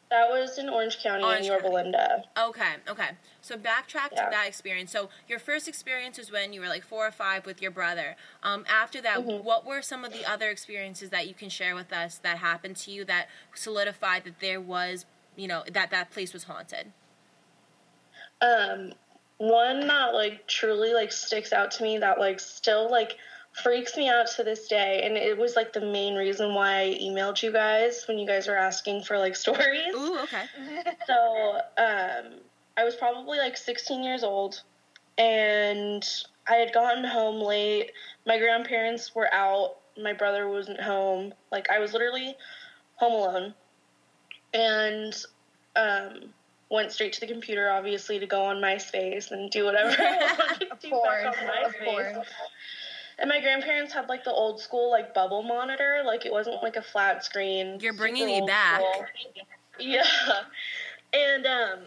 That 0.09 0.27
was 0.29 0.57
in 0.57 0.69
Orange 0.69 0.97
County 1.03 1.23
Orange 1.23 1.41
in 1.41 1.51
Yorba 1.51 1.63
County. 1.69 1.75
Linda. 1.75 2.23
Okay, 2.35 2.73
okay. 2.87 3.09
So 3.41 3.57
backtrack 3.57 4.09
Yeah. 4.11 4.25
to 4.25 4.27
that 4.31 4.47
experience. 4.47 4.91
So 4.91 5.09
your 5.27 5.37
first 5.37 5.67
experience 5.67 6.17
was 6.17 6.31
when 6.31 6.51
you 6.51 6.61
were 6.61 6.67
like 6.67 6.83
four 6.83 7.05
or 7.05 7.11
five 7.11 7.45
with 7.45 7.61
your 7.61 7.69
brother. 7.69 8.15
Um, 8.41 8.65
after 8.67 9.01
that, 9.01 9.19
Mhm. 9.19 9.43
what 9.43 9.65
were 9.65 9.83
some 9.83 10.03
of 10.03 10.11
the 10.11 10.25
other 10.25 10.49
experiences 10.49 11.11
that 11.11 11.27
you 11.27 11.35
can 11.35 11.49
share 11.49 11.75
with 11.75 11.93
us 11.93 12.17
that 12.17 12.39
happened 12.39 12.77
to 12.77 12.91
you 12.91 13.05
that 13.05 13.29
solidified 13.53 14.23
that 14.23 14.39
there 14.39 14.59
was, 14.59 15.05
you 15.35 15.47
know, 15.47 15.63
that 15.69 15.91
that 15.91 16.09
place 16.09 16.33
was 16.33 16.45
haunted? 16.45 16.91
Um, 18.41 18.93
one 19.37 19.85
that 19.87 20.13
like 20.15 20.47
truly 20.47 20.93
like 20.93 21.11
sticks 21.11 21.53
out 21.53 21.69
to 21.71 21.83
me 21.83 21.99
that 21.99 22.19
like 22.19 22.39
still 22.39 22.89
like 22.89 23.17
freaks 23.63 23.95
me 23.97 24.09
out 24.09 24.27
to 24.35 24.43
this 24.43 24.67
day, 24.67 25.01
and 25.03 25.17
it 25.17 25.37
was 25.37 25.55
like 25.55 25.73
the 25.73 25.81
main 25.81 26.15
reason 26.15 26.53
why 26.53 26.81
I 26.81 26.99
emailed 27.01 27.41
you 27.41 27.51
guys 27.51 28.05
when 28.07 28.17
you 28.17 28.27
guys 28.27 28.47
were 28.47 28.57
asking 28.57 29.03
for 29.03 29.17
like 29.17 29.35
stories. 29.45 29.93
Ooh, 29.93 30.19
okay. 30.19 30.43
So, 31.07 31.61
um, 31.77 32.39
I 32.77 32.83
was 32.83 32.95
probably 32.95 33.37
like 33.39 33.57
16 33.57 34.03
years 34.03 34.23
old, 34.23 34.61
and 35.17 36.07
I 36.47 36.55
had 36.55 36.73
gotten 36.73 37.03
home 37.03 37.41
late. 37.41 37.91
My 38.25 38.37
grandparents 38.39 39.13
were 39.13 39.31
out. 39.33 39.75
My 40.01 40.13
brother 40.13 40.47
wasn't 40.49 40.79
home. 40.81 41.33
Like 41.51 41.69
I 41.69 41.79
was 41.79 41.93
literally 41.93 42.35
home 42.95 43.13
alone, 43.13 43.53
and 44.53 45.13
um, 45.75 46.33
went 46.69 46.91
straight 46.91 47.13
to 47.13 47.19
the 47.21 47.27
computer, 47.27 47.69
obviously, 47.69 48.19
to 48.19 48.25
go 48.27 48.43
on 48.43 48.57
MySpace 48.57 49.31
and 49.31 49.49
do 49.51 49.65
whatever 49.65 49.95
I 49.99 50.35
wanted 50.39 50.59
to 50.67 50.71
Of 50.71 50.79
do 50.79 50.89
course, 50.89 51.23
back 51.23 51.37
on 51.41 51.71
MySpace. 51.71 52.23
And 53.19 53.27
my 53.27 53.41
grandparents 53.41 53.93
had 53.93 54.07
like 54.07 54.23
the 54.23 54.31
old 54.31 54.61
school 54.61 54.89
like 54.89 55.13
bubble 55.13 55.43
monitor, 55.43 56.01
like 56.05 56.25
it 56.25 56.31
wasn't 56.31 56.63
like 56.63 56.77
a 56.77 56.81
flat 56.81 57.23
screen. 57.23 57.77
You're 57.81 57.93
bringing 57.93 58.25
me 58.25 58.41
back. 58.47 58.79
school. 58.79 59.05
Yeah, 59.79 60.03
and 61.13 61.45
um, 61.45 61.79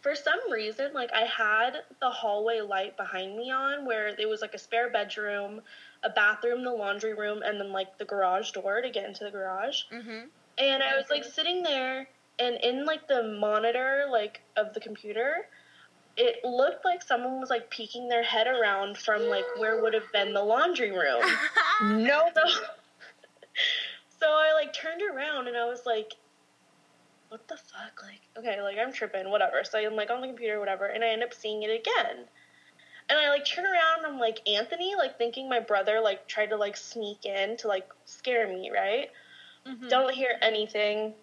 for 0.00 0.14
some 0.14 0.38
reason, 0.50 0.92
like 0.94 1.10
I 1.12 1.22
had 1.22 1.82
the 2.00 2.10
hallway 2.10 2.60
light 2.60 2.96
behind 2.96 3.36
me 3.36 3.50
on, 3.50 3.84
where 3.84 4.08
it 4.08 4.28
was 4.28 4.40
like 4.40 4.54
a 4.54 4.58
spare 4.58 4.90
bedroom, 4.90 5.60
a 6.02 6.10
bathroom, 6.10 6.64
the 6.64 6.70
laundry 6.70 7.14
room, 7.14 7.42
and 7.42 7.60
then 7.60 7.72
like 7.72 7.98
the 7.98 8.04
garage 8.04 8.52
door 8.52 8.80
to 8.80 8.90
get 8.90 9.04
into 9.04 9.24
the 9.24 9.30
garage. 9.30 9.82
Mm-hmm. 9.92 10.26
And 10.58 10.82
I 10.82 10.96
was 10.96 11.06
like 11.10 11.24
sitting 11.24 11.62
there, 11.62 12.08
and 12.38 12.56
in 12.62 12.84
like 12.84 13.08
the 13.08 13.36
monitor 13.38 14.06
like 14.10 14.40
of 14.56 14.72
the 14.74 14.80
computer, 14.80 15.48
it 16.18 16.44
looked 16.44 16.84
like 16.84 17.00
someone 17.02 17.40
was 17.40 17.48
like 17.48 17.70
peeking 17.70 18.08
their 18.08 18.24
head 18.24 18.48
around 18.48 18.98
from 18.98 19.22
like 19.22 19.44
where 19.56 19.80
would 19.80 19.94
have 19.94 20.10
been 20.12 20.34
the 20.34 20.42
laundry 20.42 20.90
room. 20.90 21.22
no. 21.82 22.28
So, 22.34 22.42
so 24.20 24.26
I 24.26 24.52
like 24.54 24.72
turned 24.72 25.00
around 25.00 25.46
and 25.46 25.56
I 25.56 25.64
was 25.66 25.86
like, 25.86 26.14
what 27.28 27.46
the 27.46 27.56
fuck? 27.56 28.02
Like, 28.02 28.20
okay, 28.36 28.60
like 28.60 28.76
I'm 28.78 28.92
tripping, 28.92 29.30
whatever. 29.30 29.62
So 29.62 29.78
I'm 29.78 29.94
like 29.94 30.10
on 30.10 30.20
the 30.20 30.26
computer, 30.26 30.58
whatever, 30.58 30.86
and 30.86 31.04
I 31.04 31.08
end 31.08 31.22
up 31.22 31.32
seeing 31.32 31.62
it 31.62 31.70
again. 31.70 32.24
And 33.08 33.18
I 33.18 33.30
like 33.30 33.46
turn 33.46 33.64
around 33.64 34.04
and 34.04 34.06
I'm 34.06 34.18
like, 34.18 34.46
Anthony, 34.48 34.94
like 34.96 35.16
thinking 35.18 35.48
my 35.48 35.60
brother 35.60 36.00
like 36.00 36.26
tried 36.26 36.50
to 36.50 36.56
like 36.56 36.76
sneak 36.76 37.24
in 37.24 37.56
to 37.58 37.68
like 37.68 37.88
scare 38.06 38.48
me, 38.48 38.70
right? 38.74 39.10
Mhm. 39.66 39.88
Don't 39.88 40.12
hear 40.12 40.36
anything. 40.42 41.14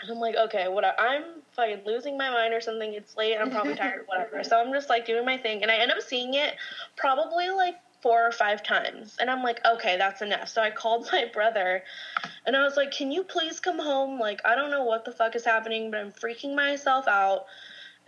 And 0.00 0.10
I'm 0.10 0.18
like, 0.18 0.36
okay, 0.36 0.68
what? 0.68 0.84
I'm 0.98 1.24
fucking 1.52 1.82
losing 1.86 2.18
my 2.18 2.30
mind 2.30 2.52
or 2.52 2.60
something. 2.60 2.92
It's 2.92 3.16
late. 3.16 3.36
I'm 3.36 3.50
probably 3.50 3.74
tired, 3.76 4.04
whatever. 4.06 4.44
So 4.44 4.60
I'm 4.60 4.72
just 4.72 4.88
like 4.88 5.06
doing 5.06 5.24
my 5.24 5.38
thing, 5.38 5.62
and 5.62 5.70
I 5.70 5.76
end 5.76 5.90
up 5.90 6.02
seeing 6.02 6.34
it 6.34 6.54
probably 6.96 7.50
like 7.50 7.76
four 8.02 8.26
or 8.26 8.32
five 8.32 8.62
times. 8.62 9.16
And 9.18 9.30
I'm 9.30 9.42
like, 9.42 9.60
okay, 9.64 9.96
that's 9.96 10.22
enough. 10.22 10.48
So 10.48 10.62
I 10.62 10.70
called 10.70 11.08
my 11.12 11.26
brother, 11.32 11.82
and 12.44 12.54
I 12.54 12.62
was 12.62 12.76
like, 12.76 12.92
can 12.92 13.10
you 13.10 13.24
please 13.24 13.60
come 13.60 13.78
home? 13.78 14.20
Like, 14.20 14.40
I 14.44 14.54
don't 14.54 14.70
know 14.70 14.84
what 14.84 15.04
the 15.04 15.12
fuck 15.12 15.34
is 15.34 15.44
happening, 15.44 15.90
but 15.90 16.00
I'm 16.00 16.12
freaking 16.12 16.54
myself 16.54 17.08
out. 17.08 17.46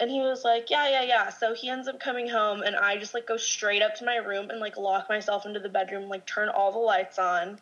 And 0.01 0.11
he 0.11 0.21
was 0.21 0.45
like, 0.45 0.71
yeah, 0.71 0.89
yeah, 0.89 1.03
yeah. 1.03 1.31
So 1.31 1.55
he 1.55 1.69
ends 1.69 1.89
up 1.89 1.99
coming 1.99 2.29
home, 2.29 2.63
and 2.63 2.77
I 2.77 2.99
just 2.99 3.15
like 3.15 3.27
go 3.27 3.37
straight 3.37 3.83
up 3.83 3.97
to 3.97 4.05
my 4.05 4.17
room 4.17 4.51
and 4.51 4.61
like 4.61 4.77
lock 4.77 5.09
myself 5.09 5.47
into 5.47 5.59
the 5.59 5.69
bedroom, 5.69 6.09
like 6.09 6.27
turn 6.27 6.49
all 6.49 6.71
the 6.71 6.79
lights 6.79 7.19
on. 7.19 7.59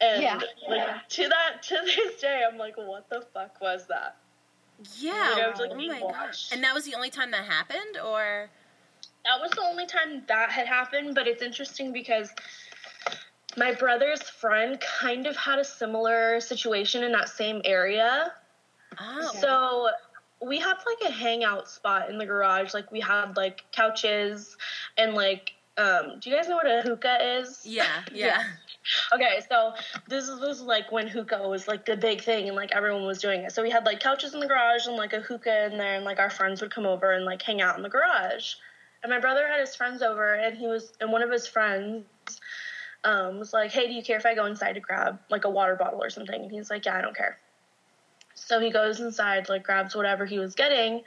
And 0.00 0.22
Yeah. 0.22 0.40
like 0.68 1.08
to 1.10 1.28
that 1.28 1.62
to 1.64 1.78
this 1.84 2.20
day, 2.20 2.42
I'm 2.50 2.58
like, 2.58 2.76
what 2.76 3.08
the 3.08 3.24
fuck 3.32 3.60
was 3.60 3.86
that? 3.88 4.16
Yeah. 4.98 5.50
Was, 5.50 5.60
like, 5.60 5.70
oh 5.72 5.76
my 5.76 6.00
gosh. 6.00 6.50
And 6.52 6.62
that 6.64 6.74
was 6.74 6.84
the 6.84 6.94
only 6.94 7.10
time 7.10 7.30
that 7.30 7.44
happened, 7.44 7.98
or 8.04 8.50
That 9.24 9.40
was 9.40 9.50
the 9.52 9.62
only 9.62 9.86
time 9.86 10.22
that 10.28 10.50
had 10.50 10.66
happened, 10.66 11.14
but 11.14 11.26
it's 11.26 11.42
interesting 11.42 11.92
because 11.92 12.30
my 13.56 13.72
brother's 13.72 14.22
friend 14.22 14.80
kind 14.80 15.26
of 15.26 15.36
had 15.36 15.58
a 15.58 15.64
similar 15.64 16.40
situation 16.40 17.02
in 17.04 17.12
that 17.12 17.28
same 17.28 17.62
area. 17.64 18.32
oh, 18.98 19.30
So 19.40 19.90
we 20.46 20.58
had 20.58 20.74
like 20.84 21.10
a 21.10 21.12
hangout 21.12 21.68
spot 21.68 22.10
in 22.10 22.18
the 22.18 22.26
garage. 22.26 22.74
Like 22.74 22.90
we 22.92 23.00
had 23.00 23.36
like 23.36 23.64
couches 23.72 24.56
and 24.98 25.14
like 25.14 25.53
um 25.76 26.18
do 26.20 26.30
you 26.30 26.36
guys 26.36 26.48
know 26.48 26.56
what 26.56 26.66
a 26.70 26.82
hookah 26.82 27.38
is? 27.38 27.60
yeah, 27.64 28.02
yeah. 28.12 28.42
Okay, 29.12 29.40
so 29.48 29.72
this 30.08 30.28
was 30.28 30.60
like 30.60 30.92
when 30.92 31.06
hookah 31.06 31.48
was 31.48 31.66
like 31.66 31.86
the 31.86 31.96
big 31.96 32.22
thing 32.22 32.48
and 32.48 32.56
like 32.56 32.72
everyone 32.72 33.06
was 33.06 33.18
doing 33.18 33.40
it. 33.40 33.52
So 33.52 33.62
we 33.62 33.70
had 33.70 33.86
like 33.86 34.00
couches 34.00 34.34
in 34.34 34.40
the 34.40 34.46
garage 34.46 34.86
and 34.86 34.96
like 34.96 35.12
a 35.12 35.20
hookah 35.20 35.72
in 35.72 35.78
there 35.78 35.96
and 35.96 36.04
like 36.04 36.18
our 36.18 36.30
friends 36.30 36.60
would 36.60 36.70
come 36.70 36.86
over 36.86 37.12
and 37.12 37.24
like 37.24 37.40
hang 37.42 37.62
out 37.62 37.76
in 37.76 37.82
the 37.82 37.88
garage. 37.88 38.54
And 39.02 39.10
my 39.10 39.18
brother 39.18 39.46
had 39.48 39.60
his 39.60 39.74
friends 39.74 40.02
over 40.02 40.34
and 40.34 40.56
he 40.56 40.66
was 40.66 40.92
and 41.00 41.10
one 41.10 41.22
of 41.22 41.30
his 41.30 41.46
friends 41.46 42.04
um, 43.04 43.38
was 43.38 43.52
like, 43.52 43.70
Hey, 43.70 43.86
do 43.86 43.92
you 43.92 44.02
care 44.02 44.16
if 44.16 44.26
I 44.26 44.34
go 44.34 44.46
inside 44.46 44.74
to 44.74 44.80
grab 44.80 45.18
like 45.30 45.44
a 45.44 45.50
water 45.50 45.76
bottle 45.76 46.02
or 46.02 46.10
something? 46.10 46.42
And 46.42 46.50
he's 46.50 46.70
like, 46.70 46.84
Yeah, 46.84 46.96
I 46.96 47.00
don't 47.00 47.16
care. 47.16 47.38
So 48.34 48.60
he 48.60 48.70
goes 48.70 49.00
inside, 49.00 49.48
like 49.48 49.62
grabs 49.62 49.94
whatever 49.94 50.26
he 50.26 50.38
was 50.38 50.54
getting, 50.54 51.02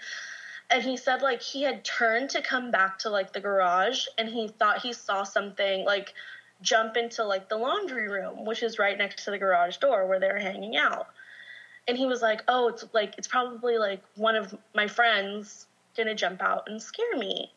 and 0.69 0.83
he 0.83 0.97
said 0.97 1.21
like 1.21 1.41
he 1.41 1.63
had 1.63 1.83
turned 1.85 2.29
to 2.31 2.41
come 2.41 2.71
back 2.71 2.99
to 2.99 3.09
like 3.09 3.33
the 3.33 3.39
garage 3.39 4.05
and 4.17 4.27
he 4.27 4.47
thought 4.47 4.81
he 4.81 4.93
saw 4.93 5.23
something 5.23 5.85
like 5.85 6.13
jump 6.61 6.97
into 6.97 7.23
like 7.23 7.49
the 7.49 7.57
laundry 7.57 8.09
room, 8.09 8.45
which 8.45 8.63
is 8.63 8.79
right 8.79 8.97
next 8.97 9.25
to 9.25 9.31
the 9.31 9.37
garage 9.37 9.77
door 9.77 10.07
where 10.07 10.19
they 10.19 10.27
were 10.27 10.39
hanging 10.39 10.75
out. 10.75 11.07
And 11.87 11.97
he 11.97 12.05
was 12.05 12.21
like, 12.21 12.43
"Oh, 12.47 12.67
it's 12.67 12.85
like 12.93 13.15
it's 13.17 13.27
probably 13.27 13.77
like 13.77 14.01
one 14.15 14.35
of 14.35 14.55
my 14.75 14.87
friends 14.87 15.67
gonna 15.95 16.15
jump 16.15 16.41
out 16.41 16.67
and 16.67 16.81
scare 16.81 17.15
me." 17.15 17.51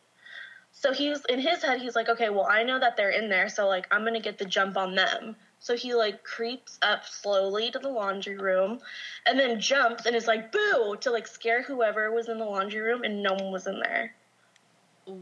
So 0.73 0.93
he's 0.93 1.25
in 1.25 1.41
his 1.41 1.65
head, 1.65 1.81
he's 1.81 1.97
like, 1.97 2.09
"Okay, 2.09 2.31
well, 2.31 2.47
I 2.49 2.63
know 2.63 2.79
that 2.79 2.97
they're 2.97 3.11
in 3.11 3.29
there, 3.29 3.49
so 3.49 3.67
like 3.67 3.89
I'm 3.91 4.05
gonna 4.05 4.21
get 4.21 4.39
the 4.39 4.45
jump 4.45 4.77
on 4.77 4.95
them." 4.95 5.37
So 5.63 5.77
he 5.77 5.95
like 5.95 6.25
creeps 6.25 6.79
up 6.81 7.07
slowly 7.07 7.71
to 7.71 7.79
the 7.79 7.91
laundry 7.91 8.37
room, 8.37 8.81
and 9.27 9.39
then 9.39 9.61
jumps 9.61 10.07
and 10.07 10.17
is 10.17 10.27
like, 10.27 10.51
"Boo!" 10.53 10.97
to 11.01 11.11
like 11.11 11.27
scare 11.27 11.63
whoever 11.63 12.11
was 12.11 12.29
in 12.29 12.39
the 12.39 12.45
laundry 12.47 12.81
room, 12.81 13.05
and 13.05 13.23
no 13.23 13.35
one 13.35 13.53
was 13.53 13.67
in 13.67 13.79
there. 13.79 14.15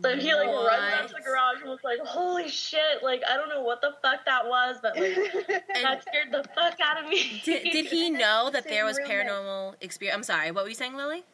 So 0.02 0.16
he 0.16 0.34
like 0.34 0.46
runs 0.46 0.92
out 0.92 1.08
to 1.08 1.14
the 1.14 1.22
garage 1.22 1.60
and 1.60 1.70
was 1.70 1.82
like, 1.82 1.98
"Holy 2.00 2.48
shit! 2.48 3.02
Like 3.02 3.22
I 3.28 3.36
don't 3.36 3.48
know 3.48 3.62
what 3.62 3.80
the 3.80 3.94
fuck 4.00 4.24
that 4.26 4.46
was, 4.46 4.76
but 4.80 4.96
like 4.96 5.14
that 5.46 6.02
scared 6.02 6.30
the 6.30 6.44
fuck 6.54 6.78
out 6.80 7.02
of 7.02 7.08
me." 7.08 7.40
Did, 7.44 7.64
did 7.64 7.86
he 7.86 8.08
know 8.24 8.48
that 8.52 8.64
there 8.68 8.84
was 8.84 8.96
room 8.98 9.08
that- 9.08 9.26
paranormal 9.26 9.74
experience? 9.80 10.16
I'm 10.16 10.22
sorry, 10.22 10.50
what 10.52 10.62
were 10.64 10.68
you 10.68 10.74
saying, 10.76 10.94
Lily? 10.94 11.24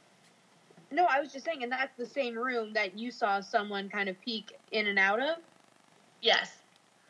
no, 0.90 1.06
I 1.10 1.20
was 1.20 1.32
just 1.32 1.44
saying, 1.44 1.62
and 1.62 1.72
that's 1.72 1.96
the 1.98 2.06
same 2.06 2.36
room 2.38 2.72
that 2.74 2.96
you 2.96 3.10
saw 3.10 3.40
someone 3.40 3.88
kind 3.88 4.08
of 4.08 4.18
peek 4.22 4.56
in 4.72 4.86
and 4.86 4.98
out 4.98 5.20
of. 5.20 5.36
yes. 6.22 6.58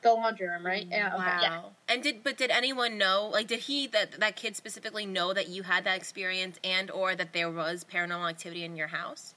The 0.04 0.12
laundry 0.12 0.46
room, 0.46 0.64
right? 0.64 0.86
Mm, 0.88 0.92
yeah. 0.92 1.08
okay. 1.08 1.16
Wow. 1.16 1.38
yeah. 1.42 1.60
And 1.88 2.02
did 2.02 2.22
but 2.22 2.36
did 2.36 2.50
anyone 2.50 2.96
know? 2.98 3.30
Like, 3.32 3.48
did 3.48 3.60
he 3.60 3.86
that 3.88 4.20
that 4.20 4.36
kid 4.36 4.54
specifically 4.54 5.06
know 5.06 5.32
that 5.32 5.48
you 5.48 5.62
had 5.64 5.82
that 5.84 5.96
experience 5.96 6.60
and 6.62 6.90
or 6.90 7.16
that 7.16 7.32
there 7.32 7.50
was 7.50 7.84
paranormal 7.90 8.28
activity 8.28 8.64
in 8.64 8.76
your 8.76 8.88
house? 8.88 9.34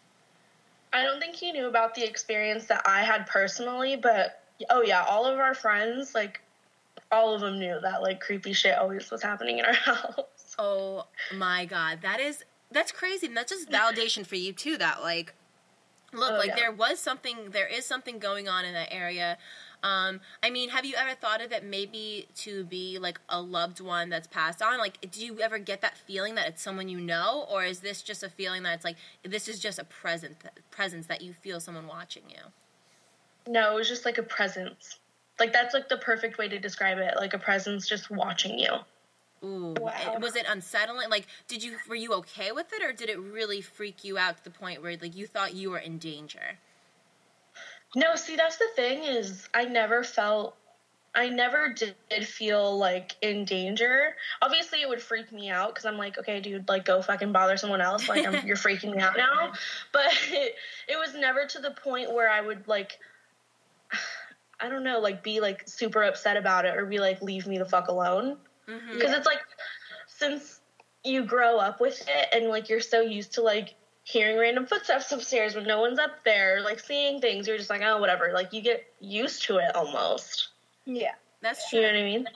I 0.94 1.04
don't 1.04 1.20
think 1.20 1.36
he 1.36 1.52
knew 1.52 1.68
about 1.68 1.96
the 1.96 2.04
experience 2.06 2.66
that 2.66 2.82
I 2.86 3.02
had 3.04 3.28
personally, 3.28 3.96
but 3.96 4.44
oh 4.70 4.82
yeah, 4.84 5.04
all 5.08 5.26
of 5.26 5.40
our 5.40 5.54
friends, 5.54 6.14
like 6.14 6.42
all 7.12 7.34
of 7.34 7.42
them 7.42 7.60
knew 7.60 7.80
that 7.82 8.02
like 8.02 8.20
creepy 8.20 8.54
shit 8.54 8.78
always 8.78 9.10
was 9.10 9.24
happening 9.24 9.60
in 9.60 9.66
our 9.66 9.74
house. 9.74 10.56
Oh 10.60 11.06
my 11.34 11.66
god, 11.66 12.00
that 12.02 12.20
is 12.20 12.44
that's 12.72 12.92
crazy. 12.92 13.28
And 13.28 13.38
that's 13.38 13.52
just 13.52 13.70
validation 13.70 14.26
for 14.26 14.36
you 14.36 14.52
too. 14.54 14.78
That 14.78 15.02
like, 15.02 15.34
look, 16.14 16.34
Oh, 16.34 16.38
like 16.38 16.48
yeah. 16.50 16.56
there 16.56 16.72
was 16.72 17.00
something, 17.00 17.52
there 17.52 17.68
is 17.68 17.86
something 17.86 18.20
going 18.20 18.50
on 18.50 18.66
in 18.66 18.74
that 18.74 18.90
area. 18.94 19.38
Um, 19.84 20.22
I 20.42 20.50
mean, 20.50 20.70
have 20.70 20.86
you 20.86 20.96
ever 20.98 21.14
thought 21.14 21.42
of 21.42 21.52
it 21.52 21.64
maybe 21.64 22.28
to 22.38 22.64
be 22.66 22.98
like 23.00 23.20
a 23.30 23.42
loved 23.42 23.80
one 23.80 24.10
that's 24.10 24.28
passed 24.28 24.62
on? 24.62 24.78
Like, 24.80 25.12
do 25.12 25.24
you 25.26 25.40
ever 25.40 25.60
get 25.60 25.82
that 25.82 25.98
feeling 25.98 26.36
that 26.36 26.48
it's 26.48 26.62
someone 26.62 26.90
you 26.90 27.00
know, 27.00 27.46
or 27.50 27.64
is 27.64 27.80
this 27.80 28.02
just 28.02 28.24
a 28.24 28.30
feeling 28.30 28.64
that 28.64 28.74
it's 28.76 28.84
like 28.84 28.98
this 29.24 29.48
is 29.48 29.60
just 29.60 29.80
a 29.80 29.84
present 29.84 30.36
presence 30.72 31.06
that 31.08 31.22
you 31.22 31.34
feel 31.34 31.60
someone 31.60 31.88
watching 31.88 32.24
you? 32.30 32.42
No, 33.48 33.72
it 33.72 33.76
was 33.76 33.88
just 33.88 34.04
like 34.06 34.18
a 34.18 34.24
presence. 34.24 35.00
Like 35.40 35.54
that's 35.54 35.74
like 35.74 35.88
the 35.90 35.98
perfect 35.98 36.38
way 36.38 36.50
to 36.50 36.60
describe 36.60 36.98
it. 36.98 37.14
Like 37.18 37.34
a 37.34 37.40
presence 37.40 37.88
just 37.88 38.10
watching 38.10 38.58
you. 38.58 38.72
Ooh, 39.44 39.76
Wow. 39.80 40.18
was 40.20 40.36
it 40.36 40.48
unsettling? 40.50 41.10
Like, 41.12 41.28
did 41.48 41.64
you 41.64 41.78
were 41.88 41.96
you 41.96 42.14
okay 42.16 42.52
with 42.52 42.74
it, 42.74 42.84
or 42.84 42.92
did 42.92 43.10
it 43.10 43.20
really 43.20 43.62
freak 43.62 44.04
you 44.04 44.18
out 44.18 44.38
to 44.38 44.44
the 44.44 44.50
point 44.50 44.82
where 44.82 44.98
like 44.98 45.16
you 45.16 45.28
thought 45.28 45.54
you 45.54 45.70
were 45.70 45.78
in 45.78 46.00
danger? 46.00 46.58
No, 47.98 48.16
see, 48.16 48.36
that's 48.36 48.58
the 48.58 48.68
thing 48.76 49.04
is 49.06 49.50
I 49.56 49.66
never 49.66 50.04
felt 50.04 50.56
I 51.16 51.30
never 51.30 51.74
did 51.74 51.96
feel 52.28 52.78
like 52.78 53.16
in 53.24 53.44
danger. 53.44 54.16
Obviously, 54.40 54.84
it 54.84 54.88
would 54.88 55.02
freak 55.02 55.32
me 55.32 55.50
out 55.50 55.74
because 55.74 55.88
I'm 55.88 55.98
like, 55.98 56.20
okay, 56.20 56.40
dude, 56.40 56.70
like 56.70 56.86
go 56.86 57.02
fucking 57.02 57.32
bother 57.32 57.58
someone 57.58 57.82
else. 57.82 58.08
Like 58.08 58.24
I'm, 58.24 58.46
you're 58.46 58.56
freaking 58.56 58.96
me 58.96 59.02
out 59.02 59.18
now. 59.18 59.52
But 59.92 60.12
it, 60.30 60.54
it 60.88 60.96
was 60.96 61.16
never 61.16 61.48
to 61.48 61.60
the 61.60 61.72
point 61.72 62.14
where 62.14 62.30
I 62.30 62.40
would 62.40 62.68
like, 62.68 63.00
I 64.60 64.70
don't 64.70 64.84
know, 64.84 65.00
like 65.00 65.24
be 65.24 65.40
like 65.40 65.68
super 65.68 66.04
upset 66.04 66.38
about 66.38 66.66
it 66.66 66.78
or 66.78 66.86
be 66.86 67.00
like, 67.00 67.24
leave 67.24 67.48
me 67.48 67.58
the 67.58 67.66
fuck 67.66 67.88
alone. 67.88 68.38
Mm-hmm. 68.70 68.94
Because 68.94 69.12
it's 69.12 69.26
like 69.26 69.40
since 70.06 70.60
you 71.04 71.24
grow 71.24 71.58
up 71.58 71.82
with 71.82 72.00
it 72.08 72.28
and 72.32 72.48
like 72.48 72.70
you're 72.70 72.80
so 72.80 73.02
used 73.02 73.34
to 73.34 73.42
like 73.42 73.74
hearing 74.08 74.38
random 74.38 74.66
footsteps 74.66 75.12
upstairs 75.12 75.54
when 75.54 75.66
no 75.66 75.82
one's 75.82 76.00
up 76.00 76.24
there, 76.24 76.62
like 76.62 76.80
seeing 76.80 77.20
things, 77.20 77.46
you're 77.46 77.58
just 77.58 77.70
like, 77.70 77.82
oh, 77.84 77.98
whatever. 78.00 78.32
Like 78.34 78.54
you 78.54 78.62
get 78.62 78.86
used 79.02 79.44
to 79.44 79.58
it 79.58 79.76
almost. 79.76 80.48
Yeah. 80.86 81.16
That's 81.42 81.70
true. 81.70 81.82
You 81.82 81.88
know 81.88 81.92
what 81.92 82.00
I 82.00 82.04
mean? 82.06 82.28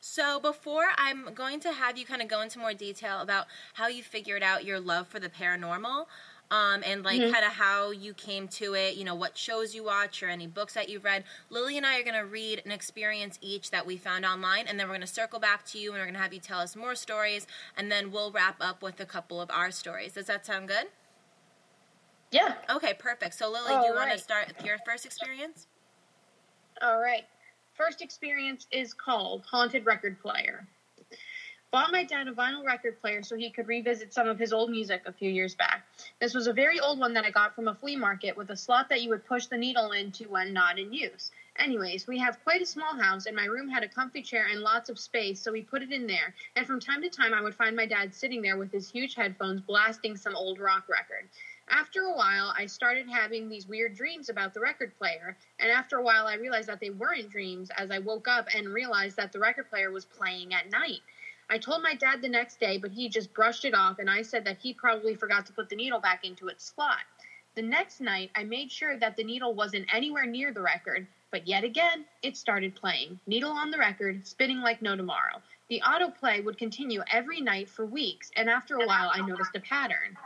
So 0.00 0.38
before 0.38 0.88
I'm 0.98 1.32
going 1.34 1.60
to 1.60 1.72
have 1.72 1.96
you 1.96 2.04
kind 2.04 2.20
of 2.20 2.28
go 2.28 2.42
into 2.42 2.58
more 2.58 2.74
detail 2.74 3.20
about 3.20 3.46
how 3.72 3.88
you 3.88 4.02
figured 4.02 4.42
out 4.42 4.66
your 4.66 4.78
love 4.80 5.08
for 5.08 5.18
the 5.18 5.30
paranormal. 5.30 6.04
Um, 6.50 6.82
and 6.84 7.02
like 7.04 7.20
Mhm. 7.20 7.32
kind 7.32 7.44
of 7.44 7.52
how 7.52 7.90
you 7.90 8.14
came 8.14 8.48
to 8.48 8.74
it, 8.74 8.96
you 8.96 9.04
know, 9.04 9.14
what 9.14 9.36
shows 9.36 9.74
you 9.74 9.84
watch 9.84 10.22
or 10.22 10.28
any 10.28 10.46
books 10.46 10.74
that 10.74 10.88
you've 10.88 11.04
read. 11.04 11.24
Lily 11.50 11.76
and 11.78 11.86
I 11.86 11.98
are 11.98 12.02
going 12.02 12.14
to 12.14 12.24
read 12.24 12.62
an 12.64 12.70
experience 12.70 13.38
each 13.42 13.70
that 13.70 13.84
we 13.84 13.98
found 13.98 14.24
online, 14.24 14.66
and 14.66 14.78
then 14.80 14.88
we're 14.88 14.94
going 14.94 15.02
to 15.02 15.06
circle 15.06 15.40
back 15.40 15.64
to 15.66 15.78
you 15.78 15.90
and 15.90 16.00
we're 16.00 16.06
going 16.06 16.14
to 16.14 16.20
have 16.20 16.32
you 16.32 16.40
tell 16.40 16.60
us 16.60 16.74
more 16.74 16.94
stories, 16.94 17.46
and 17.76 17.92
then 17.92 18.10
we'll 18.10 18.30
wrap 18.30 18.56
up 18.62 18.82
with 18.82 18.98
a 18.98 19.04
couple 19.04 19.42
of 19.42 19.50
our 19.50 19.70
stories. 19.70 20.12
Does 20.14 20.26
that 20.26 20.46
sound 20.46 20.68
good? 20.68 20.86
Yeah. 22.30 22.54
Okay, 22.70 22.94
perfect. 22.94 23.34
So 23.34 23.50
Lily, 23.50 23.74
do 23.80 23.86
you 23.86 23.94
want 23.94 24.12
to 24.12 24.18
start 24.18 24.48
with 24.48 24.64
your 24.64 24.76
first 24.84 25.06
experience? 25.06 25.66
All 26.82 27.00
right. 27.00 27.24
First 27.74 28.02
experience 28.02 28.66
is 28.70 28.92
called 28.92 29.44
Haunted 29.50 29.86
Record 29.86 30.20
Player. 30.20 30.66
Bought 31.70 31.92
my 31.92 32.02
dad 32.02 32.28
a 32.28 32.32
vinyl 32.32 32.64
record 32.64 32.98
player 32.98 33.22
so 33.22 33.36
he 33.36 33.50
could 33.50 33.68
revisit 33.68 34.14
some 34.14 34.26
of 34.26 34.38
his 34.38 34.54
old 34.54 34.70
music 34.70 35.02
a 35.04 35.12
few 35.12 35.30
years 35.30 35.54
back. 35.54 35.84
This 36.18 36.34
was 36.34 36.46
a 36.46 36.52
very 36.52 36.80
old 36.80 36.98
one 36.98 37.12
that 37.12 37.26
I 37.26 37.30
got 37.30 37.54
from 37.54 37.68
a 37.68 37.74
flea 37.74 37.94
market 37.94 38.34
with 38.38 38.48
a 38.48 38.56
slot 38.56 38.88
that 38.88 39.02
you 39.02 39.10
would 39.10 39.26
push 39.26 39.46
the 39.46 39.58
needle 39.58 39.92
into 39.92 40.24
when 40.30 40.54
not 40.54 40.78
in 40.78 40.94
use. 40.94 41.30
Anyways, 41.56 42.06
we 42.06 42.18
have 42.20 42.42
quite 42.42 42.62
a 42.62 42.66
small 42.66 42.96
house, 42.96 43.26
and 43.26 43.36
my 43.36 43.44
room 43.44 43.68
had 43.68 43.82
a 43.82 43.88
comfy 43.88 44.22
chair 44.22 44.46
and 44.50 44.60
lots 44.60 44.88
of 44.88 44.98
space, 44.98 45.42
so 45.42 45.52
we 45.52 45.60
put 45.60 45.82
it 45.82 45.92
in 45.92 46.06
there. 46.06 46.34
And 46.56 46.66
from 46.66 46.80
time 46.80 47.02
to 47.02 47.10
time, 47.10 47.34
I 47.34 47.42
would 47.42 47.54
find 47.54 47.76
my 47.76 47.84
dad 47.84 48.14
sitting 48.14 48.40
there 48.40 48.56
with 48.56 48.72
his 48.72 48.90
huge 48.90 49.14
headphones 49.14 49.60
blasting 49.60 50.16
some 50.16 50.36
old 50.36 50.58
rock 50.58 50.88
record. 50.88 51.28
After 51.70 52.02
a 52.02 52.14
while, 52.14 52.54
I 52.56 52.66
started 52.66 53.08
having 53.08 53.48
these 53.48 53.66
weird 53.66 53.94
dreams 53.94 54.28
about 54.28 54.54
the 54.54 54.60
record 54.60 54.96
player, 54.96 55.36
and 55.58 55.70
after 55.70 55.96
a 55.96 56.02
while, 56.02 56.26
I 56.26 56.34
realized 56.34 56.68
that 56.68 56.80
they 56.80 56.90
weren't 56.90 57.30
dreams 57.30 57.70
as 57.76 57.90
I 57.90 57.98
woke 57.98 58.26
up 58.26 58.48
and 58.54 58.72
realized 58.72 59.16
that 59.16 59.32
the 59.32 59.38
record 59.38 59.68
player 59.68 59.90
was 59.90 60.04
playing 60.04 60.54
at 60.54 60.70
night. 60.70 61.00
I 61.50 61.58
told 61.58 61.82
my 61.82 61.94
dad 61.94 62.20
the 62.20 62.28
next 62.28 62.60
day, 62.60 62.78
but 62.78 62.90
he 62.90 63.08
just 63.08 63.32
brushed 63.34 63.64
it 63.64 63.74
off, 63.74 63.98
and 63.98 64.10
I 64.10 64.22
said 64.22 64.44
that 64.44 64.58
he 64.58 64.74
probably 64.74 65.14
forgot 65.14 65.46
to 65.46 65.52
put 65.52 65.68
the 65.68 65.76
needle 65.76 66.00
back 66.00 66.24
into 66.24 66.48
its 66.48 66.64
slot. 66.64 67.04
The 67.54 67.62
next 67.62 68.00
night, 68.00 68.30
I 68.34 68.44
made 68.44 68.70
sure 68.70 68.96
that 68.98 69.16
the 69.16 69.24
needle 69.24 69.54
wasn't 69.54 69.92
anywhere 69.92 70.26
near 70.26 70.52
the 70.52 70.62
record, 70.62 71.06
but 71.30 71.46
yet 71.46 71.64
again, 71.64 72.04
it 72.22 72.36
started 72.36 72.74
playing. 72.74 73.18
Needle 73.26 73.52
on 73.52 73.70
the 73.70 73.78
record, 73.78 74.26
spinning 74.26 74.60
like 74.60 74.80
no 74.80 74.94
tomorrow. 74.94 75.42
The 75.68 75.82
autoplay 75.84 76.42
would 76.44 76.56
continue 76.56 77.02
every 77.10 77.40
night 77.40 77.68
for 77.68 77.84
weeks, 77.84 78.30
and 78.36 78.48
after 78.48 78.76
a 78.76 78.86
while, 78.86 79.10
I 79.12 79.26
noticed 79.26 79.56
a 79.56 79.60
pattern. 79.60 80.16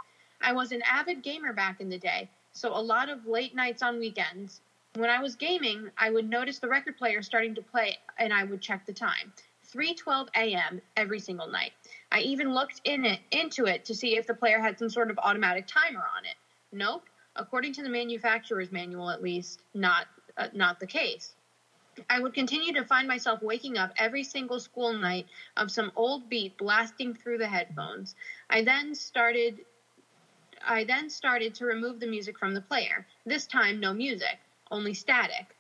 I 0.43 0.53
was 0.53 0.73
an 0.73 0.83
avid 0.83 1.23
gamer 1.23 1.53
back 1.53 1.81
in 1.81 1.89
the 1.89 1.99
day, 1.99 2.29
so 2.53 2.77
a 2.77 2.83
lot 2.83 3.09
of 3.09 3.27
late 3.27 3.55
nights 3.55 3.83
on 3.83 3.99
weekends. 3.99 4.61
When 4.95 5.09
I 5.09 5.21
was 5.23 5.37
gaming, 5.37 5.91
I 5.97 6.11
would 6.11 6.29
notice 6.29 6.59
the 6.59 6.69
record 6.69 6.99
player 6.99 7.23
starting 7.23 7.55
to 7.55 7.63
play, 7.63 7.97
and 8.19 8.33
I 8.33 8.45
would 8.45 8.61
check 8.61 8.85
the 8.85 8.93
time. 8.93 9.33
3:12 9.73 10.29
a.m. 10.37 10.83
every 10.97 11.21
single 11.21 11.47
night. 11.47 11.73
I 12.11 12.21
even 12.21 12.53
looked 12.53 12.81
in 12.85 13.07
it 13.07 13.21
into 13.31 13.67
it 13.67 13.85
to 13.87 13.95
see 13.95 14.17
if 14.17 14.27
the 14.27 14.35
player 14.35 14.61
had 14.61 14.79
some 14.79 14.91
sort 14.91 15.11
of 15.11 15.19
automatic 15.19 15.67
timer 15.67 16.05
on 16.17 16.25
it. 16.25 16.35
Nope. 16.73 17.05
According 17.37 17.73
to 17.75 17.83
the 17.83 17.89
manufacturer's 17.89 18.71
manual, 18.71 19.09
at 19.09 19.23
least, 19.23 19.63
not 19.73 20.09
uh, 20.37 20.49
not 20.53 20.81
the 20.81 20.87
case. 20.87 21.35
I 22.11 22.21
would 22.21 22.35
continue 22.35 22.73
to 22.73 22.85
find 22.85 23.07
myself 23.07 23.43
waking 23.43 23.79
up 23.79 23.93
every 23.97 24.25
single 24.25 24.59
school 24.59 24.93
night 24.93 25.27
of 25.57 25.71
some 25.71 25.93
old 25.95 26.29
beat 26.29 26.57
blasting 26.57 27.15
through 27.15 27.39
the 27.39 27.49
headphones. 27.49 28.15
I 28.49 28.63
then 28.63 28.95
started 28.95 29.61
I 30.67 30.85
then 30.85 31.11
started 31.11 31.55
to 31.57 31.67
remove 31.67 32.01
the 32.01 32.07
music 32.07 32.39
from 32.39 32.55
the 32.55 32.61
player. 32.61 33.07
This 33.27 33.47
time 33.47 33.81
no 33.81 33.93
music, 33.93 34.39
only 34.71 34.95
static. 34.95 35.57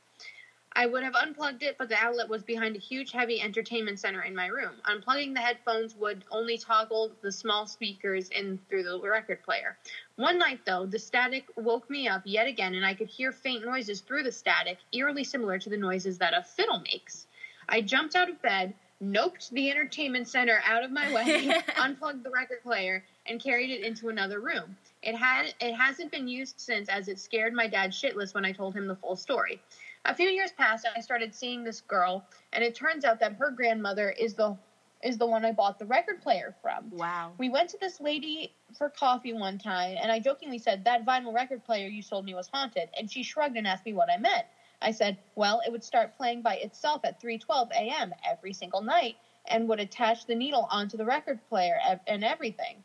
I 0.75 0.87
would 0.87 1.03
have 1.03 1.15
unplugged 1.15 1.62
it, 1.62 1.77
but 1.77 1.91
the 1.91 1.97
outlet 1.97 2.31
was 2.31 2.43
behind 2.43 2.77
a 2.77 2.79
huge, 2.79 3.12
heavy 3.12 3.41
entertainment 3.43 4.01
center 4.01 4.23
in 4.23 4.35
my 4.35 4.47
room. 4.47 4.73
Unplugging 4.87 5.35
the 5.35 5.41
headphones 5.41 5.95
would 5.97 6.25
only 6.31 6.57
toggle 6.57 7.12
the 7.21 7.31
small 7.31 7.67
speakers 7.67 8.31
in 8.31 8.59
through 8.69 8.85
the 8.85 8.99
record 9.01 9.43
player. 9.43 9.77
One 10.17 10.38
night, 10.38 10.61
though, 10.65 10.87
the 10.87 10.99
static 10.99 11.45
woke 11.57 11.91
me 11.91 12.09
up 12.09 12.23
yet 12.25 12.47
again, 12.47 12.75
and 12.75 12.87
I 12.87 12.95
could 12.95 13.09
hear 13.09 13.33
faint 13.33 13.67
noises 13.67 14.01
through 14.01 14.23
the 14.23 14.33
static, 14.33 14.79
eerily 14.93 15.25
similar 15.25 15.59
to 15.59 15.69
the 15.69 15.77
noises 15.77 16.17
that 16.19 16.33
a 16.33 16.43
fiddle 16.43 16.81
makes. 16.81 17.27
I 17.69 17.83
jumped 17.83 18.17
out 18.17 18.31
of 18.31 18.41
bed, 18.41 18.73
noped 19.03 19.51
the 19.51 19.71
entertainment 19.71 20.29
center 20.29 20.62
out 20.65 20.85
of 20.85 20.91
my 20.91 21.12
way, 21.12 21.53
unplugged 21.77 22.25
the 22.25 22.31
record 22.31 22.62
player, 22.62 23.05
and 23.27 23.43
carried 23.43 23.71
it 23.71 23.85
into 23.85 24.09
another 24.09 24.41
room. 24.41 24.77
It 25.03 25.17
had 25.17 25.55
it 25.61 25.75
hasn't 25.75 26.12
been 26.12 26.29
used 26.29 26.61
since, 26.61 26.88
as 26.88 27.09
it 27.09 27.19
scared 27.19 27.53
my 27.53 27.67
dad 27.67 27.91
shitless 27.91 28.35
when 28.35 28.45
I 28.45 28.53
told 28.53 28.75
him 28.75 28.87
the 28.87 28.97
full 28.97 29.17
story. 29.17 29.61
A 30.05 30.15
few 30.15 30.29
years 30.29 30.53
passed, 30.53 30.85
and 30.85 30.95
I 30.97 31.01
started 31.01 31.35
seeing 31.35 31.65
this 31.65 31.81
girl, 31.81 32.25
and 32.53 32.62
it 32.62 32.75
turns 32.75 33.05
out 33.05 33.21
that 33.21 33.35
her 33.35 33.51
grandmother 33.51 34.11
is 34.11 34.35
the 34.35 34.57
is 35.03 35.19
the 35.19 35.27
one 35.27 35.45
I 35.45 35.53
bought 35.53 35.79
the 35.79 35.87
record 35.87 36.23
player 36.23 36.55
from. 36.62 36.91
Wow. 36.91 37.33
We 37.37 37.49
went 37.49 37.71
to 37.71 37.79
this 37.81 38.01
lady 38.01 38.53
for 38.79 38.88
coffee 38.88 39.33
one 39.33 39.59
time, 39.59 39.97
and 40.01 40.12
I 40.12 40.21
jokingly 40.21 40.59
said, 40.59 40.85
That 40.85 41.05
vinyl 41.05 41.35
record 41.35 41.65
player 41.65 41.88
you 41.88 42.03
sold 42.03 42.25
me 42.25 42.35
was 42.35 42.49
haunted. 42.53 42.88
And 42.97 43.11
she 43.11 43.23
shrugged 43.25 43.57
and 43.57 43.67
asked 43.67 43.85
me 43.85 43.95
what 43.95 44.11
I 44.11 44.17
meant. 44.19 44.47
I 44.81 44.93
said, 44.93 45.19
Well, 45.35 45.61
it 45.67 45.73
would 45.73 45.85
start 45.85 46.17
playing 46.17 46.43
by 46.43 46.57
itself 46.57 47.01
at 47.05 47.21
3:12 47.21 47.71
a.m. 47.73 48.15
every 48.25 48.53
single 48.53 48.83
night 48.83 49.17
and 49.47 49.69
would 49.69 49.81
attach 49.81 50.27
the 50.27 50.35
needle 50.35 50.69
onto 50.71 50.97
the 50.97 51.05
record 51.05 51.41
player 51.49 51.79
and 52.07 52.23
everything. 52.25 52.85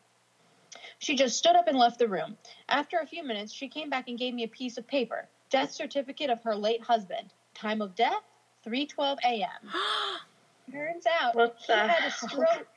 She 0.99 1.15
just 1.15 1.37
stood 1.37 1.55
up 1.55 1.67
and 1.67 1.77
left 1.77 1.99
the 1.99 2.07
room. 2.07 2.37
After 2.69 2.97
a 2.99 3.05
few 3.05 3.23
minutes, 3.23 3.53
she 3.53 3.67
came 3.67 3.89
back 3.89 4.07
and 4.07 4.17
gave 4.17 4.33
me 4.33 4.43
a 4.43 4.47
piece 4.47 4.77
of 4.77 4.87
paper. 4.87 5.27
Death 5.49 5.71
certificate 5.71 6.29
of 6.29 6.41
her 6.43 6.55
late 6.55 6.81
husband. 6.81 7.33
Time 7.53 7.81
of 7.81 7.95
death, 7.95 8.23
3:12 8.65 9.17
a.m. 9.23 9.71
Turns 10.71 11.05
out 11.21 11.33
he 11.35 11.65
the 11.67 11.75
had 11.75 12.05
a 12.05 12.11
stroke. 12.11 12.67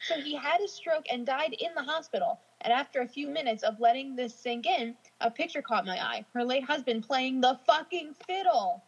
So 0.00 0.20
he 0.20 0.34
had 0.34 0.60
a 0.60 0.68
stroke 0.68 1.06
and 1.10 1.26
died 1.26 1.54
in 1.58 1.74
the 1.74 1.82
hospital. 1.82 2.40
And 2.60 2.72
after 2.72 3.00
a 3.00 3.08
few 3.08 3.28
minutes 3.28 3.62
of 3.62 3.80
letting 3.80 4.14
this 4.16 4.34
sink 4.34 4.66
in, 4.66 4.94
a 5.20 5.30
picture 5.30 5.62
caught 5.62 5.86
my 5.86 5.98
eye. 5.98 6.24
Her 6.34 6.44
late 6.44 6.64
husband 6.64 7.04
playing 7.04 7.40
the 7.40 7.58
fucking 7.66 8.14
fiddle. 8.26 8.82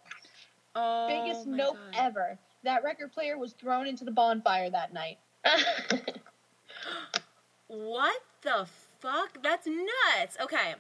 Oh, 0.75 1.07
Biggest 1.09 1.47
nope 1.47 1.77
God. 1.93 2.07
ever. 2.07 2.39
That 2.65 2.85
record 2.85 3.13
player 3.13 3.39
was 3.39 3.55
thrown 3.55 3.87
into 3.87 4.05
the 4.05 4.13
bonfire 4.13 4.71
that 4.71 4.93
night. 4.93 5.19
What 7.71 8.21
the 8.43 8.67
fuck? 9.01 9.43
That's 9.43 9.67
nuts. 9.67 10.37
Okay. 10.41 10.75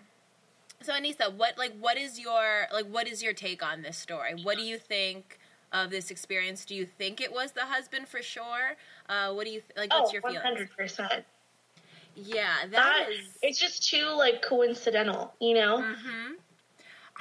So 0.82 0.92
Anissa, 0.94 1.32
what 1.34 1.58
like 1.58 1.72
what 1.78 1.98
is 1.98 2.18
your 2.18 2.66
like 2.72 2.86
what 2.86 3.06
is 3.06 3.22
your 3.22 3.32
take 3.32 3.62
on 3.62 3.82
this 3.82 3.96
story? 3.98 4.34
What 4.42 4.56
do 4.56 4.62
you 4.62 4.78
think 4.78 5.38
of 5.72 5.90
this 5.90 6.10
experience? 6.10 6.64
Do 6.64 6.74
you 6.74 6.86
think 6.86 7.20
it 7.20 7.32
was 7.32 7.52
the 7.52 7.66
husband 7.66 8.08
for 8.08 8.22
sure? 8.22 8.76
Uh, 9.08 9.32
what 9.32 9.44
do 9.46 9.52
you 9.52 9.60
th- 9.60 9.72
like? 9.76 9.92
What's 9.92 10.10
oh, 10.10 10.12
your 10.12 10.22
one 10.22 10.32
feeling? 10.32 10.46
hundred 10.46 10.70
percent. 10.76 11.24
Yeah, 12.16 12.48
That 12.62 12.70
that 12.70 13.06
is. 13.10 13.38
it's 13.42 13.58
just 13.58 13.88
too 13.88 14.06
like 14.16 14.42
coincidental, 14.42 15.32
you 15.40 15.54
know. 15.54 15.78
Mm-hmm. 15.78 16.32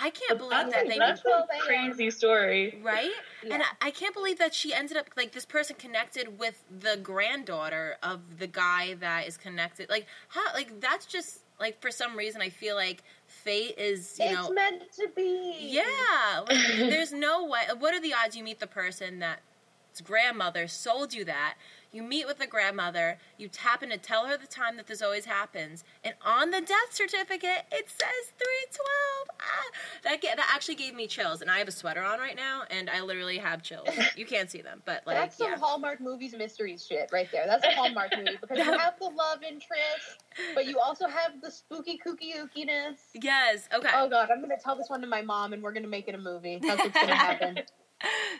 I 0.01 0.09
can't 0.09 0.37
believe 0.37 0.51
That's, 0.51 0.73
that 0.73 0.87
they 0.87 0.97
that's 0.97 1.23
Well, 1.25 1.47
a 1.53 1.59
crazy 1.61 2.09
story. 2.09 2.79
right. 2.81 3.11
And 3.43 3.61
I, 3.61 3.87
I 3.87 3.91
can't 3.91 4.13
believe 4.13 4.37
that 4.39 4.53
she 4.53 4.73
ended 4.73 4.97
up 4.97 5.09
like 5.17 5.33
this 5.33 5.45
person 5.45 5.75
connected 5.77 6.39
with 6.39 6.63
the 6.69 6.97
granddaughter 6.97 7.97
of 8.01 8.39
the 8.39 8.47
guy 8.47 8.93
that 8.95 9.27
is 9.27 9.37
connected. 9.37 9.89
Like 9.89 10.07
how? 10.29 10.53
Like 10.53 10.79
that's 10.79 11.05
just 11.05 11.39
like 11.59 11.81
for 11.81 11.91
some 11.91 12.15
reason 12.15 12.41
I 12.41 12.49
feel 12.49 12.75
like 12.75 13.03
fate 13.27 13.75
is 13.77 14.17
you 14.19 14.25
it's 14.25 14.33
know 14.33 14.51
meant 14.51 14.83
to 14.93 15.07
be. 15.15 15.55
Yeah, 15.59 16.39
like, 16.47 16.57
there's 16.77 17.11
no 17.11 17.45
way. 17.45 17.61
What 17.77 17.93
are 17.93 18.01
the 18.01 18.13
odds 18.13 18.35
you 18.35 18.43
meet 18.43 18.59
the 18.59 18.67
person 18.67 19.19
that's 19.19 20.01
grandmother 20.03 20.67
sold 20.67 21.13
you 21.13 21.25
that? 21.25 21.55
You 21.91 22.03
meet 22.03 22.27
with 22.27 22.37
the 22.37 22.45
grandmother, 22.45 23.17
you 23.37 23.47
tap 23.47 23.81
in 23.81 23.89
to 23.89 23.97
tell 23.97 24.27
her 24.27 24.37
the 24.37 24.45
time 24.45 24.77
that 24.77 24.85
this 24.85 25.01
always 25.01 25.25
happens, 25.25 25.83
and 26.03 26.13
on 26.23 26.51
the 26.51 26.61
death 26.61 26.91
certificate 26.91 27.65
it 27.71 27.89
says 27.89 28.33
three 28.37 28.65
twelve. 28.71 29.39
Ah, 29.41 29.71
that 30.03 30.21
that 30.21 30.51
actually 30.53 30.75
gave 30.75 30.93
me 30.93 31.07
chills, 31.07 31.41
and 31.41 31.49
I 31.49 31.57
have 31.57 31.67
a 31.67 31.71
sweater 31.71 32.03
on 32.03 32.19
right 32.19 32.35
now, 32.35 32.63
and 32.69 32.91
I 32.91 33.01
literally 33.01 33.37
have 33.39 33.63
chills. 33.63 33.89
You 34.15 34.25
can't 34.25 34.51
see 34.51 34.61
them, 34.61 34.81
but 34.85 35.03
like 35.07 35.15
That's 35.15 35.37
some 35.37 35.51
yeah. 35.51 35.57
Hallmark 35.57 36.01
movies 36.01 36.35
mysteries 36.37 36.85
shit 36.85 37.09
right 37.13 37.29
there. 37.31 37.45
That's 37.47 37.63
a 37.63 37.71
Hallmark 37.71 38.11
movie 38.17 38.37
because 38.41 38.57
you 38.57 38.63
have 38.77 38.99
the 38.99 39.05
love 39.05 39.43
interest, 39.43 40.23
but 40.53 40.65
you 40.65 40.77
also 40.79 41.07
have 41.07 41.39
the 41.41 41.49
spooky 41.49 41.99
kooky 42.05 42.35
ookiness. 42.35 42.97
Yes. 43.13 43.69
Okay. 43.73 43.89
Oh 43.93 44.09
god, 44.09 44.29
I'm 44.29 44.41
gonna 44.41 44.57
tell 44.61 44.75
this 44.75 44.89
one 44.89 45.01
to 45.01 45.07
my 45.07 45.21
mom 45.21 45.53
and 45.53 45.63
we're 45.63 45.71
gonna 45.71 45.87
make 45.87 46.07
it 46.07 46.15
a 46.15 46.19
movie. 46.19 46.59
That's 46.61 46.83
what's 46.83 46.93
gonna 46.93 47.15
happen. 47.15 47.59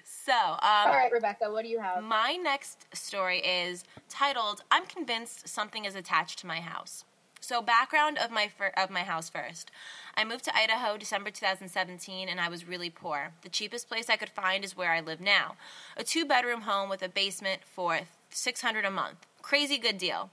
So, 0.04 0.34
um, 0.34 0.60
All 0.62 0.94
right, 0.94 1.12
Rebecca, 1.12 1.52
what 1.52 1.64
do 1.64 1.70
you 1.70 1.80
have? 1.80 2.04
My 2.04 2.38
next 2.42 2.86
story 2.96 3.40
is 3.40 3.84
titled 4.08 4.64
"I'm 4.70 4.86
convinced 4.86 5.48
something 5.48 5.86
is 5.86 5.96
attached 5.96 6.40
to 6.40 6.48
my 6.48 6.62
house." 6.62 7.04
So, 7.42 7.62
background 7.62 8.18
of 8.18 8.32
my 8.32 8.48
fir- 8.48 8.74
of 8.78 8.90
my 8.90 9.04
house 9.04 9.30
first. 9.30 9.72
I 10.16 10.24
moved 10.24 10.44
to 10.46 10.56
Idaho 10.56 10.98
December 10.98 11.32
2017 11.32 12.28
and 12.30 12.40
I 12.40 12.50
was 12.50 12.68
really 12.68 12.90
poor. 12.90 13.32
The 13.42 13.50
cheapest 13.50 13.88
place 13.88 14.10
I 14.10 14.18
could 14.18 14.30
find 14.30 14.64
is 14.64 14.76
where 14.78 14.92
I 14.92 15.00
live 15.00 15.22
now. 15.22 15.56
A 15.98 16.04
two-bedroom 16.04 16.62
home 16.62 16.90
with 16.90 17.02
a 17.02 17.10
basement 17.10 17.62
for 17.64 18.02
600 18.30 18.86
a 18.86 18.92
month. 18.92 19.26
Crazy 19.42 19.78
good 19.78 19.98
deal. 19.98 20.30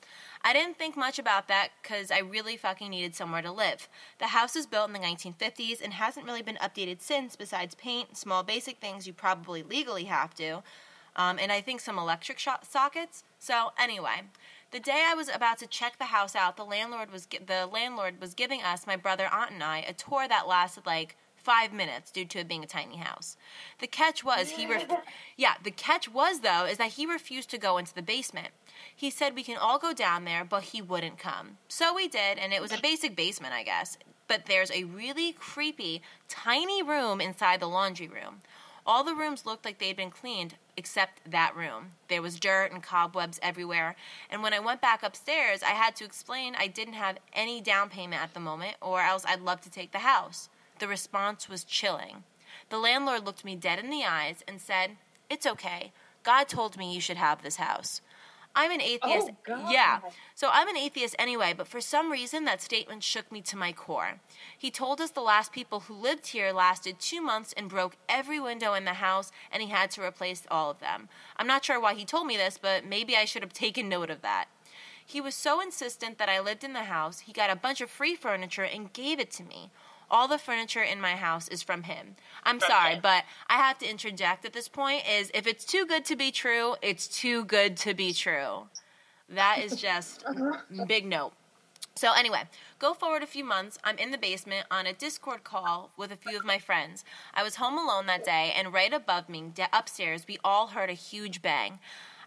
I 0.47 0.53
didn't 0.53 0.79
think 0.79 0.97
much 0.97 1.19
about 1.19 1.49
that 1.49 1.71
cuz 1.83 2.13
I 2.13 2.19
really 2.21 2.57
fucking 2.57 2.91
needed 2.91 3.17
somewhere 3.17 3.43
to 3.43 3.51
live. 3.51 3.89
The 4.19 4.29
house 4.29 4.55
was 4.55 4.67
built 4.67 4.89
in 4.89 4.93
the 4.93 5.01
1950s 5.01 5.83
and 5.83 5.95
hasn't 5.95 6.25
really 6.25 6.43
been 6.43 6.57
updated 6.59 7.01
since 7.01 7.35
besides 7.35 7.75
paint, 7.75 8.17
small 8.17 8.45
basic 8.45 8.79
things 8.79 9.09
you 9.09 9.13
probably 9.13 9.65
legally 9.65 10.05
have 10.05 10.35
to 10.37 10.63
um, 11.17 11.39
and 11.41 11.51
I 11.51 11.61
think 11.63 11.81
some 11.81 11.99
electric 11.99 12.39
sockets. 12.39 13.25
So 13.39 13.73
anyway, 13.79 14.23
the 14.71 14.79
day 14.79 15.05
I 15.09 15.15
was 15.15 15.29
about 15.29 15.59
to 15.59 15.67
check 15.67 15.99
the 15.99 16.05
house 16.05 16.37
out, 16.37 16.57
the 16.57 16.65
landlord 16.65 17.11
was 17.11 17.27
the 17.27 17.67
landlord 17.67 18.21
was 18.21 18.35
giving 18.35 18.63
us, 18.63 18.87
my 18.87 18.97
brother, 18.97 19.29
aunt, 19.33 19.53
and 19.53 19.65
I, 19.65 19.79
a 19.79 19.95
tour 19.95 20.29
that 20.29 20.47
lasted 20.47 20.87
like 20.87 21.17
five 21.47 21.73
minutes 21.73 22.11
due 22.11 22.25
to 22.25 22.41
it 22.41 22.49
being 22.49 22.65
a 22.65 22.67
tiny 22.67 22.97
house. 22.97 23.37
The 23.79 23.87
catch 23.87 24.25
was 24.25 24.51
he 24.51 24.67
ref- 24.67 24.91
yeah, 25.37 25.55
the 25.63 25.71
catch 25.71 26.13
was 26.13 26.41
though 26.41 26.65
is 26.65 26.79
that 26.79 26.95
he 26.95 27.07
refused 27.07 27.51
to 27.51 27.59
go 27.59 27.79
into 27.79 27.95
the 27.95 28.03
basement. 28.03 28.49
He 28.95 29.11
said 29.11 29.37
we 29.37 29.45
can 29.45 29.57
all 29.57 29.79
go 29.79 29.93
down 29.93 30.25
there, 30.25 30.45
but 30.45 30.65
he 30.65 30.83
wouldn't 30.83 31.19
come. 31.19 31.59
So 31.69 31.95
we 31.95 32.09
did, 32.09 32.39
and 32.39 32.53
it 32.53 32.61
was 32.61 32.73
a 32.73 32.81
basic 32.81 33.15
basement, 33.15 33.55
I 33.55 33.63
guess. 33.63 33.97
But 34.27 34.47
there's 34.47 34.73
a 34.73 34.85
really 34.85 35.33
creepy, 35.33 36.03
tiny 36.29 36.83
room 36.83 37.21
inside 37.21 37.61
the 37.61 37.69
laundry 37.69 38.09
room. 38.09 38.43
All 38.85 39.05
the 39.05 39.15
rooms 39.15 39.47
looked 39.47 39.65
like 39.65 39.79
they'd 39.79 39.97
been 39.97 40.11
cleaned 40.11 40.57
except 40.77 41.31
that 41.31 41.55
room. 41.57 41.93
There 42.09 42.23
was 42.23 42.41
dirt 42.41 42.73
and 42.73 42.83
cobwebs 42.83 43.39
everywhere. 43.41 43.95
And 44.31 44.43
when 44.43 44.53
I 44.53 44.59
went 44.59 44.81
back 44.81 45.05
upstairs, 45.05 45.63
I 45.63 45.71
had 45.71 45.95
to 45.97 46.05
explain 46.05 46.57
I 46.57 46.67
didn't 46.67 46.95
have 46.95 47.19
any 47.33 47.61
down 47.61 47.89
payment 47.89 48.21
at 48.21 48.35
the 48.35 48.41
moment, 48.41 48.77
or 48.83 49.01
else 49.01 49.25
I'd 49.25 49.43
love 49.43 49.61
to 49.63 49.71
take 49.71 49.93
the 49.93 50.01
house. 50.01 50.49
The 50.79 50.89
response 50.89 51.49
was 51.49 51.65
chilling. 51.65 52.25
The 52.69 52.79
landlord 52.79 53.25
looked 53.25 53.45
me 53.45 53.57
dead 53.57 53.79
in 53.79 53.91
the 53.91 54.05
eyes 54.05 54.45
and 54.47 54.61
said, 54.61 54.97
It's 55.31 55.47
okay. 55.47 55.93
God 56.23 56.49
told 56.49 56.77
me 56.77 56.93
you 56.93 57.01
should 57.01 57.17
have 57.17 57.43
this 57.43 57.57
house. 57.57 58.01
I'm 58.57 58.71
an 58.71 58.81
oh, 58.83 58.87
atheist. 58.87 59.31
Oh. 59.49 59.71
Yeah. 59.71 60.01
So 60.35 60.49
I'm 60.51 60.69
an 60.69 60.79
atheist 60.79 61.15
anyway, 61.19 61.53
but 61.57 61.69
for 61.69 61.81
some 61.81 62.11
reason 62.11 62.47
that 62.47 62.63
statement 62.63 63.05
shook 63.05 63.31
me 63.31 63.43
to 63.43 63.57
my 63.57 63.71
core. 63.71 64.21
He 64.57 64.71
told 64.71 65.01
us 65.01 65.11
the 65.11 65.21
last 65.21 65.53
people 65.53 65.81
who 65.81 65.95
lived 65.95 66.29
here 66.29 66.53
lasted 66.53 66.99
two 66.99 67.21
months 67.21 67.53
and 67.55 67.69
broke 67.69 67.97
every 68.09 68.41
window 68.41 68.73
in 68.73 68.87
the 68.87 68.95
house, 68.95 69.31
and 69.53 69.63
he 69.63 69.69
had 69.69 69.91
to 69.93 70.03
replace 70.03 70.45
all 70.51 70.71
of 70.71 70.81
them. 70.81 71.11
I'm 71.37 71.47
not 71.47 71.67
sure 71.67 71.79
why 71.79 71.95
he 71.95 72.07
told 72.07 72.27
me 72.27 72.39
this, 72.39 72.59
but 72.61 72.87
maybe 72.87 73.15
I 73.15 73.27
should 73.27 73.43
have 73.43 73.53
taken 73.53 73.91
note 73.91 74.09
of 74.09 74.23
that. 74.23 74.47
He 75.05 75.21
was 75.21 75.35
so 75.35 75.61
insistent 75.61 76.17
that 76.19 76.31
I 76.31 76.41
lived 76.41 76.65
in 76.65 76.73
the 76.73 76.85
house, 76.85 77.21
he 77.21 77.33
got 77.33 77.51
a 77.51 77.57
bunch 77.57 77.83
of 77.83 77.91
free 77.91 78.17
furniture 78.17 78.65
and 78.65 78.93
gave 78.93 79.21
it 79.21 79.31
to 79.33 79.45
me. 79.45 79.71
All 80.11 80.29
the 80.29 80.39
furniture 80.39 80.83
in 80.83 81.01
my 81.01 81.13
house 81.17 81.49
is 81.49 81.63
from 81.63 81.85
him. 81.85 82.17
I'm 82.45 82.61
sorry, 82.61 82.95
him. 82.95 83.01
but 83.03 83.25
I 83.49 83.55
have 83.55 83.79
to 83.79 83.91
interject 83.91 84.45
at 84.45 84.53
this 84.53 84.69
point 84.69 85.03
is 85.09 85.31
if 85.35 85.47
it's 85.47 85.65
too 85.65 85.85
good 85.87 86.05
to 86.07 86.17
be 86.17 86.31
true, 86.31 86.77
it's 86.83 87.09
too 87.09 87.45
good 87.45 87.77
to 87.79 87.95
be 87.95 88.13
true. 88.13 88.69
That 89.29 89.59
is 89.63 89.81
just 89.81 90.25
big 90.87 91.07
note. 91.07 91.33
So 91.97 92.13
anyway, 92.13 92.43
go 92.79 92.93
forward 92.93 93.23
a 93.23 93.27
few 93.27 93.43
months. 93.43 93.79
I'm 93.83 93.97
in 93.97 94.11
the 94.11 94.19
basement 94.19 94.67
on 94.71 94.87
a 94.87 94.93
Discord 94.93 95.45
call 95.45 95.91
with 95.97 96.13
a 96.13 96.17
few 96.17 96.37
of 96.37 96.45
my 96.45 96.59
friends. 96.59 97.05
I 97.33 97.43
was 97.43 97.57
home 97.57 97.79
alone 97.79 98.05
that 98.07 98.23
day, 98.23 98.53
and 98.55 98.73
right 98.73 98.93
above 98.93 99.31
me, 99.31 99.51
de- 99.55 99.69
upstairs, 99.73 100.27
we 100.29 100.39
all 100.45 100.69
heard 100.69 100.91
a 100.91 100.95
huge 100.95 101.41
bang. 101.41 101.79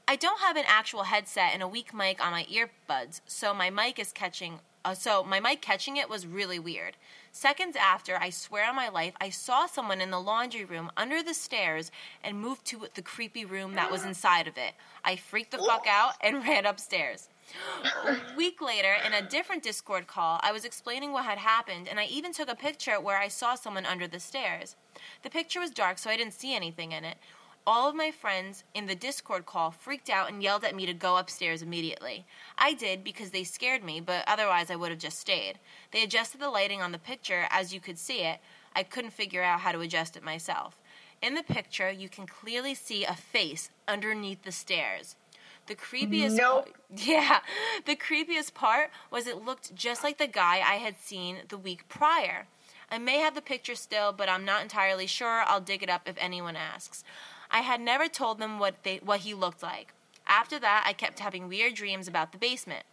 I 0.08 0.16
don't 0.16 0.40
have 0.40 0.58
an 0.58 0.64
actual 0.66 1.04
headset 1.04 1.52
and 1.54 1.62
a 1.62 1.68
weak 1.68 1.94
mic 1.94 2.20
on 2.20 2.32
my 2.32 2.46
earbuds, 2.46 3.22
so 3.28 3.54
my 3.54 3.70
mic 3.70 4.00
is 4.00 4.12
catching. 4.12 4.60
Uh, 4.84 4.96
so 4.96 5.24
my 5.24 5.40
mic 5.40 5.62
catching 5.62 5.98
it 5.98 6.10
was 6.10 6.26
really 6.26 6.58
weird. 6.58 6.98
Seconds 7.32 7.76
after, 7.76 8.18
I 8.18 8.32
swear 8.32 8.68
on 8.68 8.76
my 8.76 8.90
life, 8.90 9.14
I 9.22 9.30
saw 9.30 9.66
someone 9.66 10.02
in 10.02 10.12
the 10.12 10.20
laundry 10.20 10.66
room 10.66 10.92
under 10.98 11.22
the 11.22 11.34
stairs 11.34 11.92
and 12.24 12.40
moved 12.40 12.66
to 12.66 12.88
the 12.96 13.02
creepy 13.02 13.46
room 13.46 13.76
that 13.76 13.92
was 13.92 14.04
inside 14.04 14.48
of 14.48 14.58
it. 14.58 14.74
I 15.04 15.16
freaked 15.16 15.52
the 15.52 15.60
fuck 15.60 15.86
out 15.88 16.14
and 16.22 16.44
ran 16.48 16.66
upstairs. 16.66 17.30
A 18.06 18.18
week 18.38 18.62
later, 18.62 18.96
in 19.06 19.14
a 19.14 19.28
different 19.28 19.64
Discord 19.64 20.08
call, 20.08 20.40
I 20.44 20.52
was 20.52 20.66
explaining 20.66 21.12
what 21.12 21.26
had 21.26 21.38
happened, 21.38 21.88
and 21.88 22.00
I 22.00 22.06
even 22.06 22.34
took 22.34 22.50
a 22.50 22.56
picture 22.56 23.00
where 23.00 23.18
I 23.18 23.28
saw 23.28 23.56
someone 23.56 23.86
under 23.86 24.08
the 24.08 24.20
stairs. 24.20 24.76
The 25.24 25.30
picture 25.30 25.60
was 25.60 25.72
dark, 25.72 25.98
so 25.98 26.10
I 26.10 26.18
didn't 26.18 26.34
see 26.34 26.56
anything 26.56 26.92
in 26.92 27.06
it. 27.06 27.18
All 27.72 27.88
of 27.88 27.94
my 27.94 28.10
friends 28.10 28.64
in 28.74 28.88
the 28.88 28.96
Discord 28.96 29.46
call 29.46 29.70
freaked 29.70 30.10
out 30.10 30.32
and 30.32 30.42
yelled 30.42 30.64
at 30.64 30.76
me 30.76 30.88
to 30.88 30.94
go 30.96 31.18
upstairs 31.18 31.62
immediately. 31.62 32.26
I 32.58 32.74
did 32.74 33.04
because 33.04 33.30
they 33.30 33.44
scared 33.44 33.84
me, 33.84 34.00
but 34.00 34.24
otherwise 34.26 34.72
I 34.72 34.76
would 34.76 34.90
have 34.90 34.98
just 34.98 35.20
stayed. 35.20 35.60
They 35.92 36.02
adjusted 36.02 36.42
the 36.42 36.50
lighting 36.50 36.82
on 36.82 36.92
the 36.92 36.98
picture 36.98 37.46
as 37.52 37.72
you 37.72 37.80
could 37.80 38.00
see 38.00 38.22
it. 38.22 38.40
I 38.76 38.82
couldn't 38.82 39.12
figure 39.12 39.44
out 39.44 39.60
how 39.60 39.72
to 39.72 39.82
adjust 39.82 40.18
it 40.18 40.24
myself. 40.24 40.80
In 41.22 41.36
the 41.36 41.44
picture, 41.44 41.92
you 41.92 42.10
can 42.10 42.26
clearly 42.26 42.74
see 42.74 43.04
a 43.04 43.14
face 43.14 43.70
underneath 43.88 44.42
the 44.42 44.52
stairs. 44.52 45.16
The 45.68 45.76
creepiest 45.76 46.38
Nope. 46.38 46.70
yeah, 46.96 47.42
the 47.86 47.96
creepiest 47.96 48.56
part 48.56 48.90
was 49.12 49.28
it 49.28 49.46
looked 49.46 49.76
just 49.76 50.04
like 50.04 50.18
the 50.18 50.26
guy 50.26 50.56
I 50.56 50.78
had 50.78 50.98
seen 51.00 51.42
the 51.50 51.58
week 51.60 51.88
prior. 51.88 52.48
I 52.90 52.98
may 52.98 53.20
have 53.20 53.36
the 53.36 53.44
picture 53.44 53.76
still, 53.76 54.12
but 54.12 54.28
I'm 54.28 54.44
not 54.44 54.64
entirely 54.64 55.06
sure. 55.06 55.44
I'll 55.46 55.62
dig 55.62 55.84
it 55.84 55.90
up 55.90 56.10
if 56.10 56.16
anyone 56.18 56.56
asks. 56.56 57.04
I 57.52 57.62
had 57.62 57.82
never 57.82 58.08
told 58.08 58.40
them 58.40 58.60
what 58.60 58.84
they 58.84 58.98
what 58.98 59.22
he 59.22 59.34
looked 59.34 59.64
like. 59.64 59.94
After 60.28 60.60
that, 60.60 60.84
I 60.86 60.94
kept 60.94 61.20
having 61.20 61.48
weird 61.48 61.74
dreams 61.74 62.08
about 62.08 62.32
the 62.32 62.38
basement. 62.38 62.86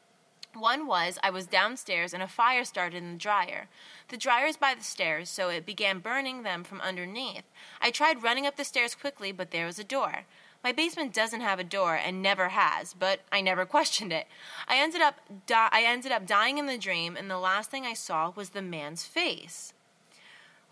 One 0.54 0.86
was 0.86 1.18
I 1.22 1.28
was 1.28 1.46
downstairs 1.46 2.14
and 2.14 2.22
a 2.22 2.28
fire 2.28 2.64
started 2.64 2.96
in 2.96 3.12
the 3.12 3.18
dryer. 3.18 3.68
The 4.08 4.16
dryer 4.16 4.46
is 4.46 4.56
by 4.56 4.74
the 4.74 4.82
stairs, 4.82 5.28
so 5.28 5.50
it 5.50 5.66
began 5.66 5.98
burning 5.98 6.42
them 6.42 6.64
from 6.64 6.80
underneath. 6.80 7.44
I 7.80 7.90
tried 7.90 8.22
running 8.22 8.46
up 8.46 8.56
the 8.56 8.64
stairs 8.64 8.94
quickly, 8.94 9.32
but 9.32 9.50
there 9.50 9.66
was 9.66 9.78
a 9.78 9.84
door. 9.84 10.24
My 10.64 10.72
basement 10.72 11.12
doesn't 11.12 11.42
have 11.42 11.58
a 11.58 11.64
door 11.64 11.94
and 11.94 12.22
never 12.22 12.48
has, 12.48 12.94
but 12.94 13.20
I 13.30 13.42
never 13.42 13.66
questioned 13.76 14.12
it. 14.12 14.26
I 14.66 14.78
ended 14.78 15.02
up 15.02 15.20
di- 15.46 15.68
I 15.70 15.82
ended 15.82 16.10
up 16.10 16.26
dying 16.26 16.56
in 16.56 16.66
the 16.66 16.78
dream, 16.78 17.16
and 17.16 17.30
the 17.30 17.38
last 17.38 17.70
thing 17.70 17.84
I 17.84 17.92
saw 17.92 18.32
was 18.34 18.50
the 18.50 18.62
man's 18.62 19.04
face. 19.04 19.74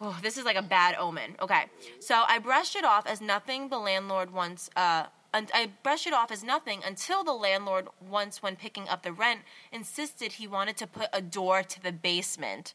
Oh, 0.01 0.19
this 0.23 0.37
is 0.37 0.45
like 0.45 0.57
a 0.57 0.63
bad 0.63 0.97
omen. 0.99 1.37
Okay. 1.41 1.65
So 2.01 2.25
I 2.29 2.39
brushed 2.39 2.77
it 2.77 2.85
off 2.85 3.07
as 3.07 3.21
nothing 3.21 3.69
the 3.69 3.79
landlord 3.79 4.33
once 4.33 4.69
uh 4.77 5.05
un- 5.33 5.49
I 5.55 5.71
brushed 5.83 6.07
it 6.07 6.13
off 6.13 6.31
as 6.31 6.43
nothing 6.43 6.83
until 6.85 7.25
the 7.25 7.33
landlord 7.33 7.89
once 8.01 8.43
when 8.43 8.57
picking 8.57 8.89
up 8.89 9.03
the 9.03 9.13
rent 9.13 9.41
insisted 9.73 10.33
he 10.33 10.47
wanted 10.47 10.77
to 10.79 10.87
put 10.87 11.09
a 11.13 11.23
door 11.23 11.63
to 11.63 11.83
the 11.83 11.93
basement. 11.93 12.75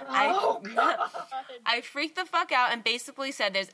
Oh, 0.00 0.60
I, 0.64 0.68
God. 0.74 0.98
I 1.66 1.80
freaked 1.80 2.16
the 2.16 2.24
fuck 2.24 2.52
out 2.52 2.72
and 2.72 2.84
basically 2.84 3.32
said 3.32 3.54
there's 3.54 3.70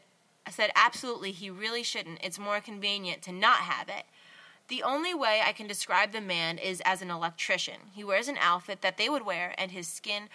I 0.47 0.51
said 0.51 0.71
absolutely 0.75 1.33
he 1.33 1.51
really 1.51 1.83
shouldn't. 1.83 2.21
It's 2.23 2.39
more 2.39 2.61
convenient 2.61 3.21
to 3.23 3.33
not 3.33 3.59
have 3.59 3.89
it. 3.91 4.05
The 4.69 4.83
only 4.83 5.15
way 5.15 5.43
I 5.45 5.53
can 5.53 5.67
describe 5.67 6.13
the 6.13 6.21
man 6.21 6.59
is 6.59 6.83
as 6.85 7.03
an 7.03 7.11
electrician. 7.11 7.77
He 7.93 8.05
wears 8.05 8.29
an 8.29 8.39
outfit 8.41 8.81
that 8.83 8.97
they 8.97 9.09
would 9.09 9.25
wear 9.25 9.55
and 9.59 9.71
his 9.71 9.89
skin 9.89 10.29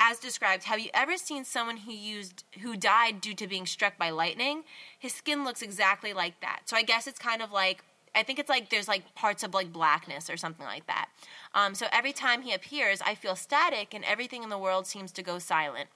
as 0.00 0.18
described. 0.18 0.64
Have 0.64 0.80
you 0.80 0.90
ever 0.94 1.16
seen 1.16 1.44
someone 1.44 1.78
who 1.78 1.92
used 1.92 2.44
who 2.60 2.76
died 2.76 3.20
due 3.20 3.34
to 3.34 3.46
being 3.46 3.66
struck 3.66 3.98
by 3.98 4.10
lightning? 4.10 4.64
His 4.98 5.14
skin 5.14 5.44
looks 5.44 5.62
exactly 5.62 6.12
like 6.12 6.40
that. 6.40 6.60
So 6.66 6.76
I 6.76 6.82
guess 6.82 7.06
it's 7.06 7.18
kind 7.18 7.42
of 7.42 7.50
like 7.50 7.82
I 8.14 8.22
think 8.22 8.38
it's 8.38 8.48
like 8.48 8.70
there's 8.70 8.88
like 8.88 9.14
parts 9.14 9.42
of 9.42 9.54
like 9.54 9.72
blackness 9.72 10.30
or 10.30 10.36
something 10.36 10.66
like 10.66 10.86
that. 10.86 11.08
Um, 11.54 11.74
so 11.74 11.86
every 11.92 12.12
time 12.12 12.42
he 12.42 12.52
appears, 12.52 13.00
I 13.04 13.14
feel 13.14 13.36
static 13.36 13.94
and 13.94 14.04
everything 14.04 14.42
in 14.42 14.48
the 14.48 14.58
world 14.58 14.86
seems 14.86 15.12
to 15.12 15.22
go 15.22 15.38
silent. 15.38 15.88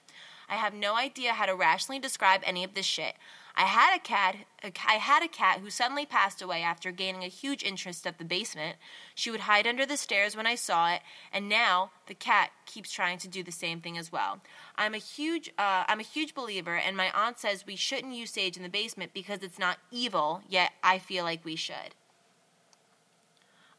I 0.49 0.55
have 0.55 0.73
no 0.73 0.95
idea 0.95 1.33
how 1.33 1.45
to 1.45 1.55
rationally 1.55 1.99
describe 1.99 2.41
any 2.43 2.63
of 2.63 2.73
this 2.73 2.85
shit. 2.85 3.15
I 3.55 3.65
had 3.65 3.95
a 3.95 3.99
cat. 3.99 4.35
I 4.63 4.93
had 4.93 5.23
a 5.23 5.27
cat 5.27 5.59
who 5.59 5.69
suddenly 5.69 6.05
passed 6.05 6.41
away 6.41 6.63
after 6.63 6.91
gaining 6.91 7.23
a 7.23 7.27
huge 7.27 7.63
interest 7.63 8.07
at 8.07 8.17
the 8.17 8.25
basement. 8.25 8.77
She 9.13 9.29
would 9.29 9.41
hide 9.41 9.67
under 9.67 9.85
the 9.85 9.97
stairs 9.97 10.35
when 10.35 10.47
I 10.47 10.55
saw 10.55 10.91
it, 10.91 11.01
and 11.31 11.47
now 11.47 11.91
the 12.07 12.15
cat 12.15 12.51
keeps 12.65 12.91
trying 12.91 13.19
to 13.19 13.27
do 13.27 13.43
the 13.43 13.51
same 13.51 13.79
thing 13.79 13.97
as 13.97 14.11
well. 14.11 14.39
I'm 14.75 14.95
a 14.95 14.99
huge, 14.99 15.49
uh, 15.57 15.83
I'm 15.87 15.99
a 15.99 16.03
huge 16.03 16.33
believer, 16.33 16.75
and 16.75 16.97
my 16.97 17.11
aunt 17.11 17.37
says 17.39 17.65
we 17.67 17.75
shouldn't 17.75 18.15
use 18.15 18.31
sage 18.31 18.57
in 18.57 18.63
the 18.63 18.69
basement 18.69 19.13
because 19.13 19.43
it's 19.43 19.59
not 19.59 19.77
evil. 19.91 20.41
Yet 20.49 20.71
I 20.83 20.97
feel 20.97 21.23
like 21.23 21.45
we 21.45 21.55
should. 21.55 21.93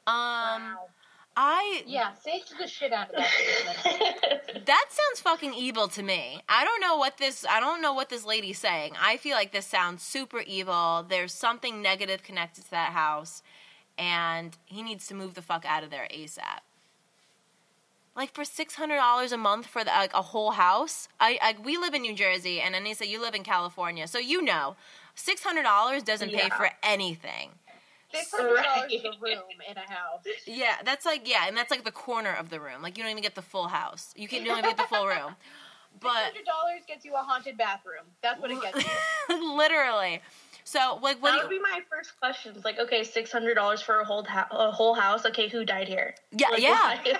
Um, 0.06 0.76
Wow. 0.76 0.88
I 1.36 1.82
Yeah, 1.86 2.12
sage 2.14 2.50
the 2.58 2.66
shit 2.66 2.92
out 2.92 3.10
of 3.10 3.16
that. 3.16 4.40
That 4.66 4.86
sounds 4.88 5.20
fucking 5.20 5.52
evil 5.52 5.88
to 5.88 6.02
me. 6.02 6.40
I 6.48 6.64
don't 6.64 6.80
know 6.80 6.96
what 6.96 7.18
this 7.18 7.44
I 7.48 7.60
don't 7.60 7.82
know 7.82 7.92
what 7.92 8.08
this 8.08 8.24
lady's 8.24 8.58
saying. 8.58 8.94
I 9.00 9.16
feel 9.18 9.34
like 9.34 9.52
this 9.52 9.66
sounds 9.66 10.02
super 10.02 10.40
evil. 10.40 11.04
There's 11.06 11.34
something 11.34 11.82
negative 11.82 12.22
connected 12.22 12.64
to 12.64 12.70
that 12.70 12.92
house 12.92 13.42
and 13.98 14.56
he 14.64 14.82
needs 14.82 15.06
to 15.08 15.14
move 15.14 15.34
the 15.34 15.42
fuck 15.42 15.64
out 15.64 15.84
of 15.84 15.90
there 15.90 16.08
ASAP. 16.12 16.60
Like 18.16 18.32
for 18.32 18.44
six 18.44 18.76
hundred 18.76 18.96
dollars 18.96 19.32
a 19.32 19.36
month 19.36 19.66
for 19.66 19.82
the, 19.82 19.90
like 19.90 20.14
a 20.14 20.22
whole 20.22 20.52
house. 20.52 21.08
I, 21.18 21.38
I 21.42 21.56
we 21.62 21.76
live 21.76 21.94
in 21.94 22.02
New 22.02 22.14
Jersey, 22.14 22.60
and 22.60 22.74
Anissa, 22.74 23.08
you 23.08 23.20
live 23.20 23.34
in 23.34 23.42
California, 23.42 24.06
so 24.06 24.18
you 24.18 24.40
know, 24.40 24.76
six 25.16 25.42
hundred 25.42 25.64
dollars 25.64 26.04
doesn't 26.04 26.30
pay 26.30 26.48
for 26.50 26.70
anything. 26.84 27.50
Six 28.14 28.30
hundred 28.32 28.62
dollars 28.62 28.92
Right. 28.92 29.04
a 29.04 29.20
room 29.20 29.42
in 29.68 29.76
a 29.76 29.80
house. 29.80 30.24
Yeah, 30.46 30.76
that's 30.84 31.04
like 31.04 31.28
yeah, 31.28 31.46
and 31.46 31.56
that's 31.56 31.70
like 31.70 31.84
the 31.84 31.92
corner 31.92 32.32
of 32.32 32.50
the 32.50 32.60
room. 32.60 32.82
Like 32.82 32.96
you 32.96 33.02
don't 33.04 33.10
even 33.10 33.22
get 33.22 33.34
the 33.34 33.42
full 33.42 33.68
house. 33.68 34.12
You 34.16 34.28
can 34.28 34.40
you 34.40 34.46
don't 34.46 34.58
even 34.58 34.70
get 34.70 34.76
the 34.76 34.84
full 34.84 35.06
room. 35.06 35.36
But 36.00 36.10
hundred 36.10 36.44
dollars 36.44 36.82
gets 36.88 37.04
you 37.04 37.14
a 37.14 37.18
haunted 37.18 37.56
bathroom. 37.56 38.02
That's 38.20 38.40
what 38.40 38.50
it 38.50 38.60
gets 38.60 38.84
you. 38.84 39.54
literally. 39.56 40.22
So 40.64 40.98
like 41.00 41.22
what 41.22 41.30
that 41.30 41.44
would 41.44 41.52
you, 41.52 41.58
be 41.60 41.62
my 41.62 41.82
first 41.88 42.18
question. 42.18 42.52
It's 42.56 42.64
like, 42.64 42.80
okay, 42.80 43.04
six 43.04 43.30
hundred 43.30 43.54
dollars 43.54 43.80
for 43.80 44.00
a 44.00 44.04
whole 44.04 44.24
ha- 44.24 44.48
a 44.50 44.72
whole 44.72 44.94
house. 44.94 45.24
Okay, 45.24 45.46
who 45.46 45.64
died 45.64 45.86
here? 45.86 46.16
yeah 46.32 46.48
Like, 46.50 46.62
yeah 46.62 46.72
why? 46.72 47.16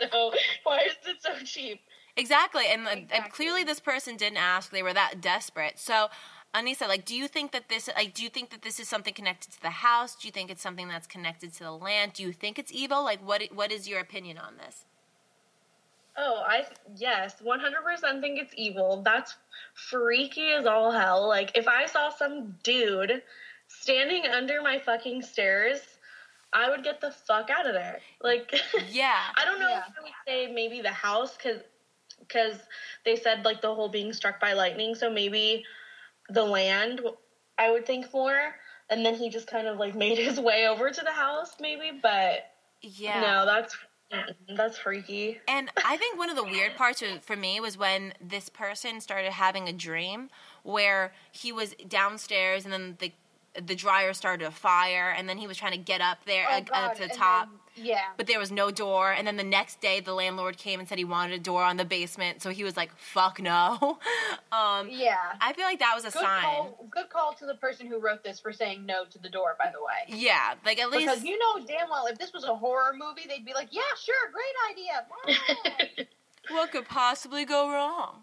so 0.10 0.32
why 0.64 0.78
is 0.78 0.96
it 1.06 1.22
so 1.22 1.30
cheap? 1.44 1.80
exactly 2.16 2.64
and, 2.66 2.86
uh, 2.86 2.96
and 3.10 3.32
clearly 3.32 3.64
this 3.64 3.80
person 3.80 4.16
didn't 4.16 4.36
ask 4.36 4.70
they 4.70 4.82
were 4.82 4.92
that 4.92 5.20
desperate 5.22 5.78
so 5.78 6.08
Anissa 6.54 6.86
like 6.86 7.04
do 7.04 7.14
you 7.14 7.28
think 7.28 7.52
that 7.52 7.68
this 7.68 7.88
like 7.96 8.12
do 8.14 8.22
you 8.22 8.28
think 8.28 8.50
that 8.50 8.62
this 8.62 8.78
is 8.78 8.88
something 8.88 9.14
connected 9.14 9.52
to 9.52 9.62
the 9.62 9.70
house 9.70 10.14
do 10.14 10.28
you 10.28 10.32
think 10.32 10.50
it's 10.50 10.60
something 10.62 10.86
that's 10.88 11.06
connected 11.06 11.52
to 11.54 11.64
the 11.64 11.72
land 11.72 12.12
do 12.12 12.22
you 12.22 12.32
think 12.32 12.58
it's 12.58 12.70
evil 12.72 13.02
like 13.02 13.26
what 13.26 13.42
what 13.54 13.72
is 13.72 13.88
your 13.88 14.00
opinion 14.00 14.36
on 14.38 14.56
this 14.58 14.84
Oh, 16.14 16.42
I 16.46 16.66
yes, 16.94 17.36
one 17.40 17.58
hundred 17.58 17.84
percent 17.84 18.20
think 18.20 18.38
it's 18.38 18.52
evil. 18.54 19.00
That's 19.02 19.34
freaky 19.72 20.50
as 20.52 20.66
all 20.66 20.90
hell. 20.92 21.26
Like 21.26 21.56
if 21.56 21.66
I 21.66 21.86
saw 21.86 22.10
some 22.10 22.54
dude 22.62 23.22
standing 23.68 24.26
under 24.26 24.60
my 24.60 24.78
fucking 24.78 25.22
stairs, 25.22 25.80
I 26.52 26.68
would 26.68 26.84
get 26.84 27.00
the 27.00 27.12
fuck 27.12 27.48
out 27.48 27.66
of 27.66 27.72
there. 27.72 28.00
Like 28.20 28.52
yeah 28.90 29.20
I 29.38 29.46
don't 29.46 29.58
know 29.58 29.70
Yeah. 29.70 29.78
if 29.88 29.94
I 29.98 30.02
would 30.02 30.12
say 30.26 30.52
maybe 30.52 30.82
the 30.82 30.90
house 30.90 31.34
because 31.34 31.62
because 32.20 32.58
they 33.06 33.16
said 33.16 33.42
like 33.46 33.62
the 33.62 33.74
whole 33.74 33.88
being 33.88 34.12
struck 34.12 34.38
by 34.38 34.52
lightning. 34.52 34.94
So 34.94 35.10
maybe 35.10 35.64
the 36.28 36.44
land 36.44 37.00
I 37.58 37.70
would 37.70 37.86
think 37.86 38.12
more. 38.12 38.54
And 38.90 39.06
then 39.06 39.14
he 39.14 39.30
just 39.30 39.46
kind 39.46 39.66
of 39.66 39.78
like 39.78 39.94
made 40.06 40.18
his 40.18 40.40
way 40.40 40.66
over 40.68 40.90
to 40.90 41.00
the 41.02 41.12
house, 41.12 41.56
maybe. 41.60 41.98
But 42.02 42.50
yeah 42.82 43.20
no, 43.20 43.46
that's 43.46 43.76
that's 44.56 44.76
freaky. 44.78 45.40
And 45.48 45.70
I 45.84 45.96
think 45.96 46.18
one 46.18 46.28
of 46.28 46.36
the 46.36 46.44
weird 46.44 46.76
parts 46.76 47.02
for 47.22 47.36
me 47.36 47.60
was 47.60 47.78
when 47.78 48.12
this 48.20 48.48
person 48.48 49.00
started 49.00 49.32
having 49.32 49.68
a 49.68 49.72
dream 49.72 50.28
where 50.62 51.12
he 51.30 51.50
was 51.50 51.74
downstairs 51.88 52.64
and 52.64 52.72
then 52.72 52.96
the 53.00 53.12
the 53.54 53.74
dryer 53.74 54.12
started 54.14 54.46
a 54.46 54.50
fire 54.50 55.14
and 55.16 55.28
then 55.28 55.36
he 55.38 55.46
was 55.46 55.56
trying 55.56 55.72
to 55.72 55.78
get 55.78 56.00
up 56.00 56.24
there 56.24 56.46
Oh, 56.48 56.54
uh, 56.54 56.56
uh, 56.56 56.60
God, 56.60 56.92
to 56.94 56.98
the 57.00 57.04
and 57.04 57.12
top 57.12 57.48
then- 57.76 57.84
yeah. 57.86 58.04
but 58.16 58.26
there 58.26 58.38
was 58.38 58.50
no 58.50 58.70
door 58.70 59.12
and 59.12 59.26
then 59.26 59.36
the 59.36 59.44
next 59.44 59.80
day 59.80 60.00
the 60.00 60.14
landlord 60.14 60.56
came 60.56 60.78
and 60.80 60.88
said 60.88 60.96
he 60.98 61.04
wanted 61.04 61.34
a 61.34 61.38
door 61.42 61.62
on 61.62 61.76
the 61.76 61.84
basement 61.84 62.40
so 62.42 62.48
he 62.50 62.64
was 62.64 62.76
like 62.78 62.90
fuck 62.96 63.40
no 63.40 63.98
um 64.52 64.88
Yeah. 64.90 65.16
i 65.40 65.52
feel 65.52 65.64
like 65.66 65.78
that 65.80 65.92
was 65.94 66.04
a 66.04 66.10
Good 66.10 66.22
sign 66.22 66.42
call, 66.44 66.86
good 66.90 67.10
call 67.10 67.32
to 67.34 67.44
the 67.46 67.54
person 67.56 67.86
who 67.86 67.98
wrote 67.98 68.24
this 68.24 68.40
for 68.40 68.52
saying 68.52 68.86
no 68.86 69.04
to 69.06 69.18
the 69.18 69.28
door, 69.28 69.54
by 69.58 69.70
the 69.72 69.80
way. 69.82 70.18
yeah 70.20 70.54
like 70.64 70.78
at 70.78 70.90
least 70.90 71.06
Because 71.06 71.24
you 71.24 71.38
know 71.38 71.64
damn 71.66 71.88
well 71.90 72.06
if 72.06 72.18
this 72.18 72.32
was 72.32 72.44
a 72.44 72.54
horror 72.54 72.92
movie, 72.94 73.28
they'd 73.28 73.44
be 73.44 73.52
like, 73.54 73.68
yeah, 73.70 73.82
sure, 74.02 74.30
great 74.32 74.56
idea. 74.70 76.06
What 76.50 76.72
could 76.72 76.86
possibly 76.88 77.44
go 77.44 77.70
wrong 77.70 78.22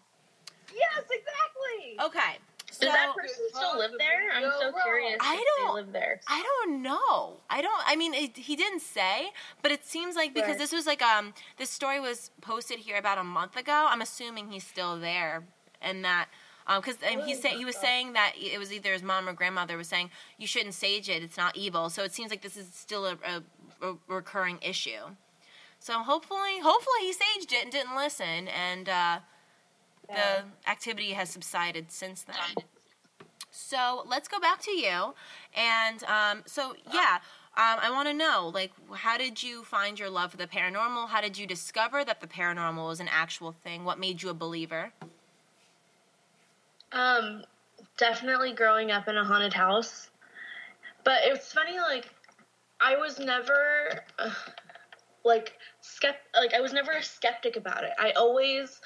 yes, 0.73 1.03
exactly. 1.03 1.97
okay 2.05 2.37
so 2.79 2.85
Does 2.85 2.93
that 2.93 3.15
person 3.15 3.45
still 3.53 3.77
live 3.77 3.91
there? 3.97 4.29
I'm 4.33 4.51
so 4.59 4.71
curious. 4.83 5.17
I 5.19 5.35
don't- 5.57 5.67
They 5.75 5.81
live 5.81 5.91
there. 5.91 6.21
I 6.27 6.41
don't 6.41 6.81
know. 6.81 7.37
I 7.49 7.61
don't. 7.61 7.81
I 7.85 7.95
mean, 7.95 8.13
it, 8.13 8.37
he 8.37 8.55
didn't 8.55 8.81
say, 8.81 9.31
but 9.61 9.71
it 9.71 9.85
seems 9.85 10.15
like 10.15 10.33
because 10.33 10.49
Right. 10.51 10.57
this 10.57 10.71
was 10.71 10.85
like 10.85 11.01
um 11.01 11.33
this 11.57 11.69
story 11.69 11.99
was 11.99 12.31
posted 12.41 12.79
here 12.79 12.97
about 12.97 13.17
a 13.17 13.23
month 13.23 13.57
ago. 13.57 13.87
I'm 13.89 14.01
assuming 14.01 14.49
he's 14.51 14.65
still 14.65 14.97
there, 14.99 15.43
and 15.81 16.03
that 16.05 16.27
because 16.75 16.97
um, 17.03 17.21
he 17.25 17.33
Oh, 17.33 17.37
said 17.39 17.51
he 17.53 17.65
was 17.65 17.75
saying 17.75 18.13
that 18.13 18.33
it 18.37 18.57
was 18.59 18.71
either 18.71 18.93
his 18.93 19.01
mom 19.03 19.27
or 19.27 19.33
grandmother 19.33 19.75
was 19.75 19.87
saying 19.89 20.11
you 20.37 20.47
shouldn't 20.47 20.75
sage 20.75 21.09
it. 21.09 21.23
It's 21.23 21.37
not 21.37 21.57
evil. 21.57 21.89
So 21.89 22.03
it 22.03 22.13
seems 22.13 22.29
like 22.29 22.41
this 22.43 22.55
is 22.57 22.67
still 22.73 23.05
a, 23.07 23.17
a, 23.25 23.87
a 23.89 23.95
recurring 24.07 24.59
issue. 24.61 25.15
So 25.79 25.93
hopefully, 26.03 26.59
hopefully 26.61 27.01
he 27.01 27.13
saged 27.13 27.51
it 27.53 27.63
and 27.63 27.71
didn't 27.71 27.95
listen, 27.95 28.47
and 28.49 28.87
uh, 28.89 29.19
Yeah. 30.09 30.41
the 30.41 30.69
activity 30.69 31.11
has 31.11 31.29
subsided 31.29 31.91
since 31.91 32.23
then. 32.23 32.65
So 33.51 34.03
let's 34.07 34.27
go 34.27 34.39
back 34.39 34.61
to 34.61 34.71
you, 34.71 35.13
and 35.55 36.03
um, 36.05 36.43
so 36.45 36.75
yeah, 36.91 37.19
um, 37.57 37.79
I 37.81 37.89
want 37.91 38.07
to 38.07 38.13
know 38.13 38.51
like 38.53 38.71
how 38.93 39.17
did 39.17 39.41
you 39.43 39.63
find 39.63 39.99
your 39.99 40.09
love 40.09 40.31
for 40.31 40.37
the 40.37 40.47
paranormal? 40.47 41.09
How 41.09 41.21
did 41.21 41.37
you 41.37 41.45
discover 41.45 42.03
that 42.05 42.21
the 42.21 42.27
paranormal 42.27 42.87
was 42.87 42.99
an 42.99 43.09
actual 43.11 43.51
thing? 43.51 43.83
What 43.85 43.99
made 43.99 44.21
you 44.23 44.29
a 44.29 44.33
believer? 44.33 44.91
Um, 46.91 47.43
definitely 47.97 48.53
growing 48.53 48.91
up 48.91 49.07
in 49.07 49.17
a 49.17 49.23
haunted 49.23 49.53
house. 49.53 50.09
But 51.03 51.19
it's 51.23 51.53
funny, 51.53 51.77
like, 51.79 52.09
I 52.81 52.95
was 52.95 53.19
never, 53.19 54.03
uh, 54.17 54.31
like, 55.23 55.53
skept- 55.81 56.29
like, 56.35 56.53
I 56.53 56.61
was 56.61 56.73
never 56.73 56.91
a 56.91 57.03
skeptic 57.03 57.55
about 57.55 57.83
it. 57.83 57.91
I 57.99 58.11
always 58.11 58.81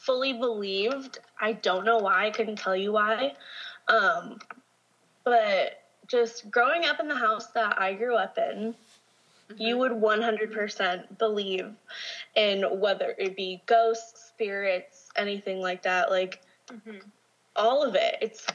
fully 0.00 0.32
believed. 0.32 1.18
I 1.40 1.52
don't 1.52 1.84
know 1.84 1.98
why, 1.98 2.26
I 2.26 2.30
couldn't 2.30 2.56
tell 2.56 2.76
you 2.76 2.92
why. 2.92 3.34
Um, 3.88 4.38
but 5.24 5.82
just 6.08 6.50
growing 6.50 6.86
up 6.86 7.00
in 7.00 7.08
the 7.08 7.14
house 7.14 7.48
that 7.48 7.80
I 7.80 7.94
grew 7.94 8.16
up 8.16 8.38
in, 8.38 8.74
you 9.56 9.76
would 9.78 9.92
100% 9.92 11.18
believe 11.18 11.72
in 12.34 12.80
whether 12.80 13.14
it 13.18 13.36
be 13.36 13.62
ghosts, 13.66 14.28
spirits, 14.28 15.10
anything 15.16 15.60
like 15.60 15.82
that. 15.82 16.10
Like, 16.10 16.40
Mhm. 16.68 17.02
all 17.56 17.82
of 17.82 17.94
it. 17.94 18.16
It's 18.20 18.46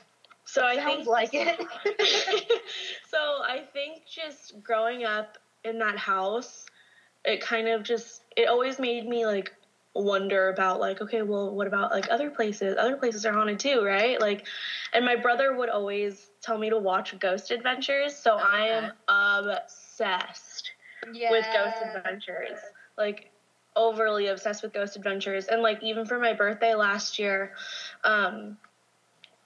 so 0.46 0.64
I 0.64 0.78
Sounds 0.78 0.96
think 0.96 1.08
like 1.08 1.30
it. 1.34 1.60
so 3.10 3.18
I 3.44 3.68
think 3.74 4.06
just 4.06 4.62
growing 4.64 5.04
up 5.04 5.38
in 5.64 5.80
that 5.80 5.98
house, 5.98 6.66
it 7.26 7.42
kind 7.42 7.68
of 7.68 7.84
just 7.84 8.24
it 8.36 8.48
always 8.48 8.80
made 8.80 9.08
me 9.08 9.26
like 9.26 9.52
wonder 9.96 10.50
about 10.50 10.80
like 10.80 11.02
okay, 11.02 11.22
well, 11.22 11.56
what 11.56 11.68
about 11.68 11.92
like 11.92 12.12
other 12.12 12.30
places? 12.30 12.76
Other 12.78 12.98
places 12.98 13.26
are 13.26 13.34
haunted 13.34 13.60
too, 13.60 13.84
right? 13.84 14.20
Like 14.20 14.46
and 14.94 15.06
my 15.06 15.16
brother 15.16 15.56
would 15.56 15.70
always 15.70 16.30
tell 16.42 16.58
me 16.58 16.70
to 16.70 16.78
watch 16.78 17.18
Ghost 17.20 17.52
Adventures, 17.52 18.16
so 18.16 18.36
I 18.36 18.68
am 18.68 18.92
obsessed 19.08 20.72
yeah. 21.14 21.32
with 21.32 21.46
Ghost 21.54 21.78
Adventures. 21.96 22.60
Like 22.98 23.32
overly 23.76 24.28
obsessed 24.28 24.64
with 24.64 24.74
Ghost 24.74 24.96
Adventures. 24.96 25.48
And 25.48 25.62
like 25.62 25.82
even 25.82 26.06
for 26.06 26.20
my 26.20 26.34
birthday 26.34 26.76
last 26.76 27.18
year, 27.18 27.54
um 28.04 28.58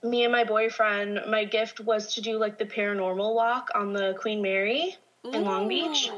me 0.01 0.23
and 0.23 0.31
my 0.31 0.45
boyfriend, 0.45 1.19
my 1.29 1.43
gift 1.43 1.79
was 1.81 2.15
to 2.15 2.21
do 2.21 2.37
like 2.37 2.57
the 2.57 2.65
paranormal 2.65 3.35
walk 3.35 3.69
on 3.75 3.93
the 3.93 4.15
Queen 4.19 4.41
Mary 4.41 4.95
in 5.25 5.43
Long 5.43 5.67
Beach. 5.67 6.09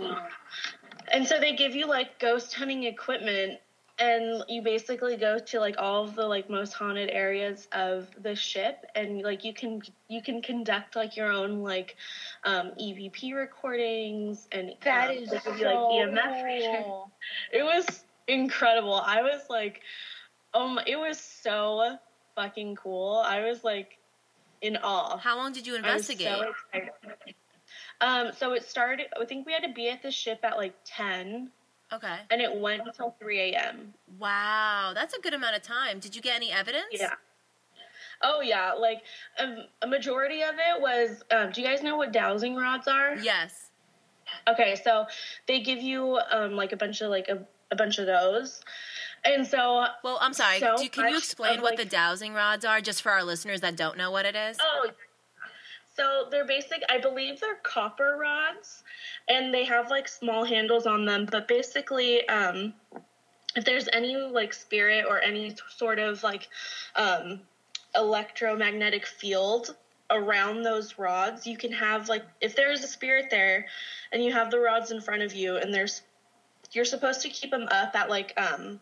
And 1.12 1.28
so 1.28 1.40
they 1.40 1.56
give 1.56 1.76
you 1.76 1.88
like 1.88 2.20
ghost 2.20 2.54
hunting 2.54 2.84
equipment 2.84 3.60
and 4.02 4.44
you 4.50 4.64
basically 4.64 5.16
go 5.16 5.38
to 5.38 5.60
like 5.60 5.76
all 5.78 6.04
of 6.04 6.16
the 6.16 6.26
like 6.26 6.50
most 6.50 6.74
haunted 6.74 7.10
areas 7.12 7.68
of 7.72 8.08
the 8.24 8.36
ship 8.36 8.84
and 8.96 9.22
like 9.22 9.46
you 9.46 9.54
can 9.54 9.80
you 10.08 10.24
can 10.24 10.42
conduct 10.42 10.96
like 10.96 11.16
your 11.16 11.32
own 11.32 11.62
like 11.62 11.96
um 12.44 12.72
EVP 12.82 13.36
recordings 13.36 14.48
and 14.52 14.74
That 14.84 15.12
um, 15.12 15.18
is 15.18 15.30
so 15.30 15.38
give 15.46 15.60
you, 15.60 15.66
like 15.66 15.76
EMF 15.76 16.84
cool. 16.84 17.12
It 17.54 17.64
was 17.64 18.04
incredible. 18.28 18.96
I 18.96 19.22
was 19.22 19.42
like, 19.50 19.82
um, 20.54 20.80
it 20.88 20.98
was 20.98 21.20
so 21.20 21.98
fucking 22.36 22.78
cool. 22.78 23.22
I 23.26 23.42
was 23.46 23.64
like 23.64 24.00
in 24.62 24.78
awe. 24.78 25.18
How 25.18 25.38
long 25.38 25.54
did 25.54 25.68
you 25.68 25.74
I 25.76 25.94
was 25.94 26.10
investigate? 26.10 26.28
so 26.28 26.54
excited. 26.74 27.36
Um, 28.00 28.32
so 28.36 28.54
it 28.54 28.68
started. 28.68 29.08
I 29.20 29.26
think 29.26 29.46
we 29.46 29.54
had 29.54 29.64
to 29.64 29.74
be 29.74 29.90
at 29.90 30.02
the 30.02 30.10
ship 30.10 30.40
at 30.44 30.58
like 30.58 30.74
ten, 30.86 31.52
okay. 31.94 32.18
and 32.30 32.42
it 32.42 32.54
went 32.56 32.84
until 32.86 33.16
three 33.20 33.54
a.m. 33.54 33.94
Wow, 34.20 34.92
that's 34.94 35.14
a 35.16 35.22
good 35.22 35.34
amount 35.34 35.56
of 35.56 35.62
time. 35.62 36.00
Did 36.00 36.16
you 36.16 36.22
get 36.22 36.36
any 36.36 36.52
evidence? 36.52 36.86
Yeah. 36.92 37.14
Oh 38.24 38.42
yeah, 38.42 38.74
like 38.74 39.02
um, 39.40 39.58
a 39.82 39.88
majority 39.88 40.42
of 40.44 40.56
it 40.56 40.82
was. 40.82 41.24
Um, 41.32 41.52
do 41.52 41.62
you 41.62 41.68
guys 41.68 41.82
know 41.82 41.98
what 41.98 42.12
dowsing 42.12 42.56
rods 42.56 42.88
are? 42.88 43.16
Yes. 43.16 43.72
Okay, 44.48 44.76
so 44.82 45.06
they 45.48 45.62
give 45.62 45.82
you 45.82 46.20
um, 46.32 46.54
like 46.56 46.72
a 46.72 46.78
bunch 46.78 47.02
of 47.02 47.10
like 47.10 47.28
a, 47.28 47.46
a 47.72 47.76
bunch 47.76 47.98
of 47.98 48.06
those, 48.06 48.62
and 49.26 49.46
so 49.46 49.86
Well, 50.04 50.18
I'm 50.22 50.34
sorry. 50.34 50.60
So 50.60 50.78
Do, 50.78 50.90
can 50.90 51.10
you 51.10 51.18
explain 51.18 51.58
of, 51.58 51.62
what 51.62 51.72
like- 51.72 51.80
the 51.80 51.86
dowsing 51.86 52.34
rods 52.34 52.64
are, 52.66 52.82
just 52.82 53.02
for 53.02 53.12
our 53.12 53.24
listeners 53.24 53.62
that 53.62 53.76
don't 53.76 53.98
know 53.98 54.12
what 54.12 54.26
it 54.26 54.36
is? 54.36 54.58
Oh, 54.62 54.90
so 55.96 56.28
they're 56.32 56.46
basic. 56.46 56.84
I 56.90 57.00
believe 57.00 57.40
they're 57.40 57.56
copper 57.64 58.18
rods, 58.20 58.84
and 59.32 59.54
they 59.54 59.64
have 59.64 59.90
like 59.90 60.08
small 60.08 60.44
handles 60.44 60.86
on 60.86 61.06
them. 61.06 61.26
But 61.32 61.48
basically, 61.48 62.28
um, 62.28 62.74
if 63.56 63.64
there's 63.64 63.88
any 63.94 64.16
like 64.18 64.54
spirit 64.54 65.06
or 65.08 65.22
any 65.22 65.56
sort 65.70 66.00
of 66.00 66.22
like 66.22 66.50
um, 66.96 67.40
electromagnetic 67.96 69.06
field 69.06 69.76
around 70.10 70.64
those 70.64 70.98
rods, 70.98 71.48
you 71.48 71.56
can 71.56 71.72
have 71.72 72.10
like 72.10 72.24
if 72.42 72.56
there's 72.56 72.84
a 72.84 72.88
spirit 72.88 73.28
there, 73.32 73.66
and 74.12 74.24
you 74.24 74.34
have 74.34 74.52
the 74.52 74.60
rods 74.60 74.92
in 74.92 75.00
front 75.00 75.22
of 75.22 75.34
you, 75.34 75.56
and 75.56 75.74
there's 75.74 76.02
you're 76.74 76.86
supposed 76.86 77.22
to 77.22 77.30
keep 77.30 77.52
them 77.52 77.68
up 77.72 77.96
at 77.96 78.10
like 78.10 78.34
um 78.38 78.80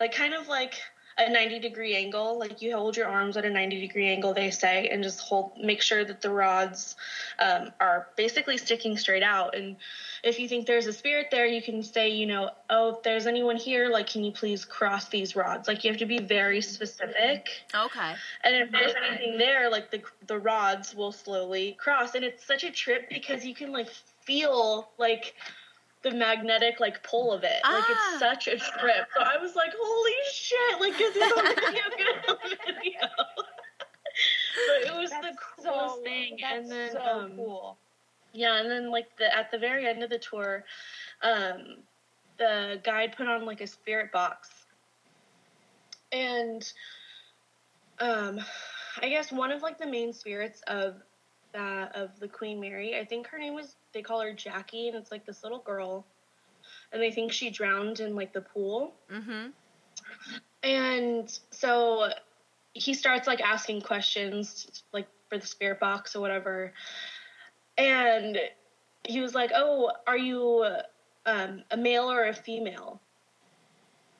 like 0.00 0.12
kind 0.12 0.32
of 0.32 0.48
like 0.48 0.80
a 1.18 1.28
90 1.28 1.58
degree 1.58 1.96
angle 1.96 2.38
like 2.38 2.62
you 2.62 2.74
hold 2.74 2.96
your 2.96 3.08
arms 3.08 3.36
at 3.36 3.44
a 3.44 3.50
90 3.50 3.80
degree 3.80 4.08
angle 4.08 4.32
they 4.32 4.50
say 4.50 4.88
and 4.88 5.02
just 5.02 5.20
hold 5.20 5.52
make 5.60 5.82
sure 5.82 6.04
that 6.04 6.20
the 6.20 6.30
rods 6.30 6.94
um, 7.40 7.72
are 7.80 8.08
basically 8.16 8.56
sticking 8.56 8.96
straight 8.96 9.22
out. 9.22 9.56
And 9.56 9.76
if 10.22 10.38
you 10.38 10.48
think 10.48 10.66
there's 10.66 10.86
a 10.86 10.92
spirit 10.92 11.28
there 11.30 11.46
you 11.46 11.60
can 11.60 11.82
say 11.82 12.08
you 12.08 12.26
know 12.26 12.50
oh 12.70 12.90
if 12.90 13.02
there's 13.02 13.26
anyone 13.26 13.56
here 13.56 13.88
like 13.88 14.08
can 14.08 14.22
you 14.22 14.32
please 14.32 14.64
cross 14.64 15.08
these 15.08 15.34
rods? 15.34 15.66
Like 15.66 15.82
you 15.84 15.90
have 15.90 15.98
to 15.98 16.06
be 16.06 16.20
very 16.20 16.60
specific. 16.60 17.48
Okay. 17.74 18.14
and 18.44 18.56
if 18.56 18.70
there's 18.70 18.94
anything 19.06 19.38
there 19.38 19.70
like 19.70 19.90
the 19.90 20.02
the 20.26 20.38
rods 20.38 20.94
will 20.94 21.12
slowly 21.12 21.76
cross. 21.80 22.14
And 22.14 22.24
it's 22.24 22.44
such 22.44 22.62
a 22.62 22.70
trip 22.70 23.08
because 23.08 23.44
you 23.44 23.54
can 23.54 23.72
like 23.72 23.88
feel 24.24 24.90
like 24.98 25.34
the 26.02 26.10
magnetic 26.12 26.80
like 26.80 27.02
pull 27.02 27.32
of 27.32 27.42
it. 27.44 27.60
Like 27.64 27.84
Ah. 27.88 28.10
it's 28.12 28.18
such 28.20 28.46
a 28.48 28.56
trip. 28.58 29.06
So 29.16 29.22
i 29.22 29.36
was 29.36 29.54
like 29.56 29.72
holy 29.78 30.12
shit 30.32 30.80
like 30.80 31.00
is 31.00 31.14
this 31.14 31.32
on 31.32 31.44
video 31.44 31.82
good 31.96 32.28
on 32.28 32.50
video. 32.66 33.08
But 34.66 34.86
it 34.86 34.94
was 34.96 35.10
the 35.10 35.18
That's 35.22 35.36
coolest 35.56 35.94
so- 35.96 36.02
thing 36.02 36.38
and 36.44 36.70
then 36.70 36.92
so 36.92 37.00
um, 37.00 37.32
cool. 37.36 37.78
yeah, 38.32 38.60
and 38.60 38.70
then 38.70 38.90
like 38.90 39.16
the 39.16 39.34
at 39.36 39.50
the 39.50 39.58
very 39.58 39.86
end 39.86 40.02
of 40.02 40.10
the 40.10 40.18
tour, 40.18 40.64
um, 41.22 41.76
the 42.38 42.80
guide 42.84 43.14
put 43.16 43.26
on 43.28 43.44
like 43.46 43.60
a 43.60 43.66
spirit 43.66 44.10
box, 44.12 44.48
and 46.12 46.72
um, 48.00 48.40
I 49.02 49.08
guess 49.08 49.30
one 49.32 49.50
of 49.52 49.62
like 49.62 49.78
the 49.78 49.86
main 49.86 50.12
spirits 50.12 50.62
of 50.66 50.96
that 51.52 51.94
of 51.94 52.18
the 52.20 52.28
Queen 52.28 52.60
Mary, 52.60 52.98
I 52.98 53.04
think 53.04 53.26
her 53.28 53.38
name 53.38 53.54
was 53.54 53.76
they 53.92 54.02
call 54.02 54.20
her 54.20 54.32
Jackie, 54.32 54.88
and 54.88 54.96
it's 54.96 55.10
like 55.10 55.24
this 55.26 55.42
little 55.42 55.60
girl, 55.60 56.04
and 56.92 57.00
they 57.02 57.10
think 57.10 57.32
she 57.32 57.50
drowned 57.50 58.00
in 58.00 58.14
like 58.14 58.32
the 58.32 58.40
pool, 58.42 58.94
Mm-hmm. 59.12 59.48
and 60.62 61.38
so 61.50 62.08
he 62.74 62.94
starts 62.94 63.26
like 63.26 63.40
asking 63.40 63.80
questions 63.80 64.82
like 64.92 65.06
for 65.28 65.38
the 65.38 65.46
spirit 65.46 65.80
box 65.80 66.14
or 66.14 66.20
whatever 66.20 66.72
and 67.76 68.38
he 69.04 69.20
was 69.20 69.34
like 69.34 69.50
oh 69.54 69.90
are 70.06 70.16
you 70.18 70.64
um, 71.26 71.62
a 71.70 71.76
male 71.76 72.10
or 72.10 72.26
a 72.28 72.34
female 72.34 73.00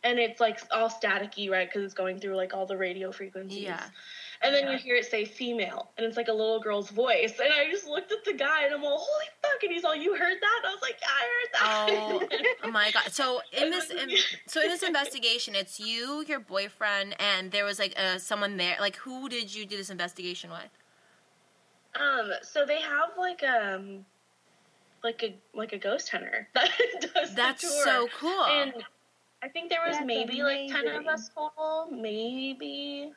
and 0.05 0.19
it's 0.19 0.41
like 0.41 0.61
all 0.73 0.89
staticky 0.89 1.51
right 1.51 1.69
because 1.69 1.83
it's 1.85 1.95
going 1.95 2.19
through 2.19 2.37
like 2.37 2.55
all 2.55 2.67
the 2.67 2.77
radio 2.77 3.11
frequencies 3.13 3.63
Yeah. 3.63 3.83
And 4.43 4.55
then 4.55 4.71
you 4.71 4.79
hear 4.79 4.95
it 4.95 5.05
say 5.05 5.25
female 5.25 5.91
and 5.97 6.07
it's 6.07 6.17
like 6.17 6.29
a 6.29 6.33
little 6.33 6.61
girl's 6.61 6.91
voice 6.91 7.35
and 7.43 7.53
i 7.53 7.69
just 7.71 7.87
looked 7.89 8.13
at 8.13 8.25
the 8.25 8.33
guy 8.33 8.65
and 8.65 8.73
i'm 8.75 8.85
all 8.85 8.99
holy 8.99 9.27
fuck 9.43 9.63
and 9.63 9.73
he's 9.73 9.85
all 9.85 9.97
you 9.97 10.13
heard 10.15 10.37
that 10.41 10.61
and 10.63 10.67
i 10.67 10.73
was 10.73 10.83
like 10.83 10.97
yeah 11.01 11.09
i 11.11 11.25
Oh, 11.61 12.19
heard 12.21 12.31
that 12.31 12.55
oh 12.65 12.71
my 12.71 12.91
god! 12.93 13.11
So 13.11 13.41
in 13.53 13.71
this, 13.71 13.91
in, 13.91 14.11
so 14.47 14.61
in 14.63 14.69
this 14.69 14.83
investigation, 14.85 15.55
it's 15.57 15.81
you, 15.81 16.25
your 16.29 16.39
boyfriend, 16.39 17.17
and 17.19 17.51
there 17.51 17.65
was 17.65 17.79
like 17.81 17.95
uh, 17.97 18.19
someone 18.19 18.57
there. 18.59 18.77
Like, 18.79 18.95
who 18.97 19.29
did 19.29 19.53
you 19.53 19.67
do 19.67 19.77
this 19.77 19.91
investigation 19.91 20.51
with? 20.51 20.71
Um, 22.01 22.31
so 22.43 22.65
they 22.65 22.81
have 22.81 23.11
like 23.19 23.43
um 23.43 24.05
like 25.03 25.23
a 25.25 25.35
like 25.57 25.73
a 25.73 25.79
ghost 25.79 26.11
hunter 26.11 26.47
that 26.55 26.71
does 27.15 27.35
That's 27.35 27.63
the 27.63 27.69
tour. 27.69 27.85
so 27.85 28.09
cool. 28.21 28.45
And 28.45 28.73
I 29.43 29.49
think 29.49 29.69
there 29.71 29.81
was 29.85 29.97
That's 29.97 30.07
maybe 30.07 30.43
like 30.43 30.71
ten 30.71 30.87
of 30.89 31.07
us 31.09 31.29
total, 31.35 31.89
maybe. 31.91 33.11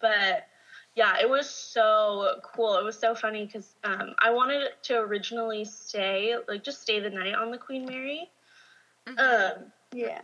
But 0.00 0.46
yeah, 0.94 1.16
it 1.20 1.28
was 1.28 1.48
so 1.48 2.40
cool. 2.42 2.76
It 2.78 2.84
was 2.84 2.98
so 2.98 3.14
funny 3.14 3.46
because 3.46 3.76
um, 3.84 4.14
I 4.20 4.30
wanted 4.30 4.70
to 4.84 4.98
originally 4.98 5.64
stay, 5.64 6.34
like 6.48 6.64
just 6.64 6.82
stay 6.82 7.00
the 7.00 7.10
night 7.10 7.34
on 7.34 7.50
the 7.50 7.58
Queen 7.58 7.84
Mary. 7.84 8.30
Mhm. 9.06 9.18
Um, 9.18 9.72
Yeah. 9.92 10.20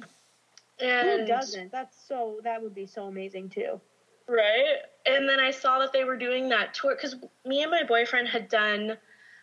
and 0.81 1.21
Who 1.21 1.27
doesn't? 1.27 1.73
That's 1.73 1.97
so. 2.07 2.41
That 2.43 2.63
would 2.63 2.75
be 2.75 2.87
so 2.87 3.07
amazing 3.07 3.51
too. 3.51 3.81
Right. 4.27 4.79
And 5.07 5.29
then 5.29 5.39
I 5.39 5.51
saw 5.51 5.79
that 5.81 5.93
they 5.93 6.05
were 6.05 6.17
doing 6.17 6.49
that 6.49 6.75
tour 6.75 6.95
because 6.95 7.17
me 7.45 7.63
and 7.63 7.71
my 7.71 7.83
boyfriend 7.85 8.29
had 8.29 8.49
done 8.49 8.97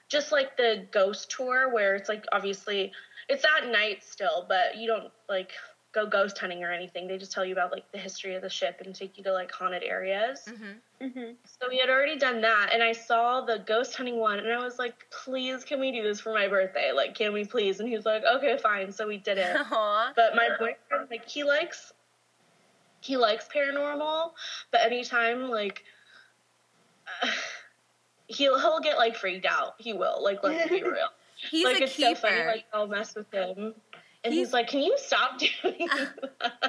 just 0.10 0.32
like 0.32 0.58
the 0.58 0.88
ghost 0.92 1.32
tour 1.32 1.72
where 1.74 1.96
it's 1.96 2.10
like 2.10 2.26
obviously 2.32 2.92
it's 3.30 3.46
at 3.58 3.70
night 3.72 4.04
still, 4.04 4.46
but 4.50 4.76
you 4.76 4.88
don't 4.88 5.12
like 5.30 5.52
go 5.94 6.06
ghost 6.06 6.38
hunting 6.38 6.64
or 6.64 6.72
anything. 6.72 7.08
They 7.08 7.18
just 7.18 7.32
tell 7.32 7.44
you 7.44 7.54
about 7.54 7.72
like 7.72 7.92
the 7.92 7.98
history 7.98 8.36
of 8.36 8.42
the 8.42 8.50
ship 8.50 8.82
and 8.84 8.96
take 8.96 9.18
you 9.18 9.24
to 9.26 9.34
like 9.34 9.52
haunted 9.52 9.84
areas. 9.84 10.42
Mhm. 10.48 10.76
Mm-hmm. 11.02 11.32
So 11.46 11.68
we 11.70 11.78
had 11.80 11.90
already 11.90 12.18
done 12.18 12.42
that, 12.42 12.70
and 12.74 12.84
I 12.84 12.92
saw 12.94 13.42
the 13.42 13.60
ghost 13.66 13.96
hunting 13.96 14.18
one, 14.18 14.40
and 14.40 14.52
I 14.54 14.64
was 14.64 14.78
like, 14.80 15.06
"Please, 15.10 15.64
can 15.64 15.80
we 15.80 15.92
do 15.92 16.04
this 16.04 16.20
for 16.22 16.32
my 16.34 16.48
birthday? 16.48 16.92
Like, 16.92 17.16
can 17.16 17.34
we 17.34 17.44
please?" 17.46 17.80
And 17.80 17.90
he 17.90 17.96
was 17.96 18.06
like, 18.06 18.24
"Okay, 18.24 18.58
fine." 18.58 18.92
So 18.92 19.08
we 19.08 19.18
did 19.18 19.38
it. 19.38 19.56
Aw. 19.72 20.14
But 20.16 20.36
my 20.36 20.50
boyfriend, 20.60 21.10
like, 21.10 21.28
he 21.28 21.44
likes 21.44 21.92
he 23.02 23.18
likes 23.18 23.48
paranormal, 23.54 24.32
but 24.72 24.82
anytime 24.82 25.50
like 25.50 25.84
he'll 28.28 28.60
he'll 28.60 28.80
get 28.80 28.98
like 28.98 29.16
freaked 29.16 29.46
out. 29.46 29.74
He 29.80 29.94
will. 29.94 30.24
Like, 30.24 30.40
let's 30.44 30.70
be 30.70 30.84
real. 30.84 31.10
He's 31.50 31.66
like 31.66 31.80
a 31.80 31.84
it's 31.86 31.96
keeper. 31.96 32.16
so 32.16 32.28
funny. 32.30 32.46
Like 32.46 32.66
I'll 32.74 32.88
mess 32.88 33.16
with 33.16 33.32
him, 33.34 33.74
and 34.24 34.34
he's, 34.34 34.48
He's- 34.48 34.54
like, 34.54 34.68
"Can 34.68 34.82
you 34.82 34.96
stop 34.98 35.40
doing 35.40 35.88
that?" 36.42 36.60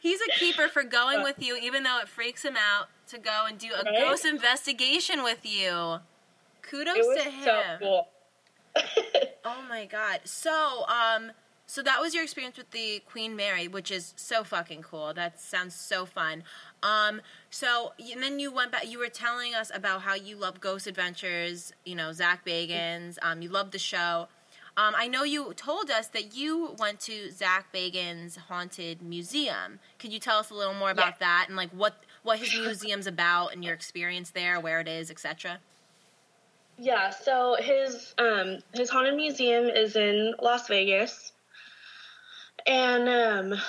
He's 0.00 0.20
a 0.20 0.38
keeper 0.38 0.68
for 0.68 0.82
going 0.84 1.22
with 1.22 1.42
you, 1.42 1.56
even 1.56 1.82
though 1.82 1.98
it 2.00 2.08
freaks 2.08 2.44
him 2.44 2.56
out 2.56 2.88
to 3.08 3.18
go 3.18 3.44
and 3.48 3.58
do 3.58 3.68
a 3.72 3.82
Right? 3.84 3.98
ghost 4.00 4.24
investigation 4.24 5.22
with 5.22 5.44
you. 5.44 5.98
Kudos 6.62 6.96
to 7.24 7.30
him. 7.30 7.44
so 7.44 7.62
cool. 7.80 8.08
Oh 9.48 9.62
my 9.68 9.84
god. 9.86 10.20
So, 10.24 10.84
um, 10.88 11.30
so 11.66 11.80
that 11.82 12.00
was 12.00 12.14
your 12.14 12.24
experience 12.24 12.56
with 12.58 12.72
the 12.72 13.00
Queen 13.08 13.36
Mary, 13.36 13.68
which 13.68 13.90
is 13.92 14.12
so 14.16 14.42
fucking 14.44 14.82
cool. 14.82 15.14
That 15.14 15.40
sounds 15.40 15.74
so 15.74 16.04
fun. 16.04 16.42
Um, 16.82 17.20
so 17.48 17.92
and 18.12 18.20
then 18.22 18.38
you 18.40 18.52
went 18.52 18.72
back. 18.72 18.88
You 18.90 18.98
were 18.98 19.08
telling 19.08 19.54
us 19.54 19.70
about 19.72 20.02
how 20.02 20.14
you 20.14 20.36
love 20.36 20.60
Ghost 20.60 20.86
Adventures. 20.88 21.72
You 21.84 21.94
know 21.94 22.12
Zach 22.12 22.44
Bagans. 22.44 23.18
Um, 23.22 23.40
you 23.40 23.48
love 23.48 23.70
the 23.70 23.78
show. 23.78 24.26
Um, 24.78 24.94
I 24.96 25.08
know 25.08 25.24
you 25.24 25.54
told 25.54 25.90
us 25.90 26.08
that 26.08 26.36
you 26.36 26.74
went 26.78 27.00
to 27.00 27.30
Zach 27.30 27.72
Bagans' 27.72 28.36
haunted 28.36 29.00
museum. 29.00 29.78
Could 29.98 30.12
you 30.12 30.18
tell 30.18 30.38
us 30.38 30.50
a 30.50 30.54
little 30.54 30.74
more 30.74 30.90
about 30.90 31.18
that 31.20 31.46
and 31.48 31.56
like 31.56 31.70
what 31.70 32.02
what 32.22 32.38
his 32.38 32.52
museum's 32.54 33.06
about 33.06 33.54
and 33.54 33.64
your 33.64 33.72
experience 33.72 34.30
there, 34.30 34.60
where 34.60 34.80
it 34.80 34.88
is, 34.88 35.10
etc. 35.10 35.60
Yeah, 36.78 37.08
so 37.08 37.56
his 37.58 38.14
um 38.18 38.58
his 38.74 38.90
haunted 38.90 39.16
museum 39.16 39.64
is 39.64 39.96
in 39.96 40.34
Las 40.42 40.68
Vegas. 40.68 41.32
And 42.66 43.08
um 43.08 43.60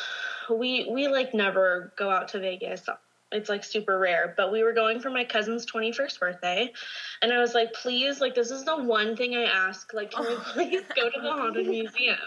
we 0.49 0.89
we 0.91 1.07
like 1.07 1.33
never 1.33 1.93
go 1.97 2.09
out 2.09 2.27
to 2.29 2.39
Vegas 2.39 2.89
it's 3.31 3.49
like 3.49 3.63
super 3.63 3.97
rare. 3.99 4.33
But 4.37 4.51
we 4.51 4.63
were 4.63 4.73
going 4.73 4.99
for 4.99 5.09
my 5.09 5.23
cousin's 5.23 5.65
21st 5.65 6.19
birthday, 6.19 6.73
and 7.21 7.33
I 7.33 7.39
was 7.39 7.53
like, 7.53 7.73
please, 7.73 8.21
like 8.21 8.35
this 8.35 8.51
is 8.51 8.65
the 8.65 8.77
one 8.77 9.15
thing 9.15 9.35
I 9.35 9.43
ask. 9.43 9.93
Like, 9.93 10.11
can 10.11 10.25
we 10.25 10.35
please 10.53 10.83
go 10.95 11.09
to 11.09 11.19
the 11.21 11.31
haunted 11.31 11.67
museum? 11.67 12.17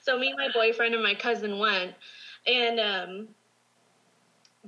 So 0.00 0.18
me, 0.18 0.34
my 0.36 0.48
boyfriend, 0.52 0.94
and 0.94 1.02
my 1.02 1.14
cousin 1.14 1.58
went, 1.58 1.94
and 2.46 2.80
um, 2.80 3.28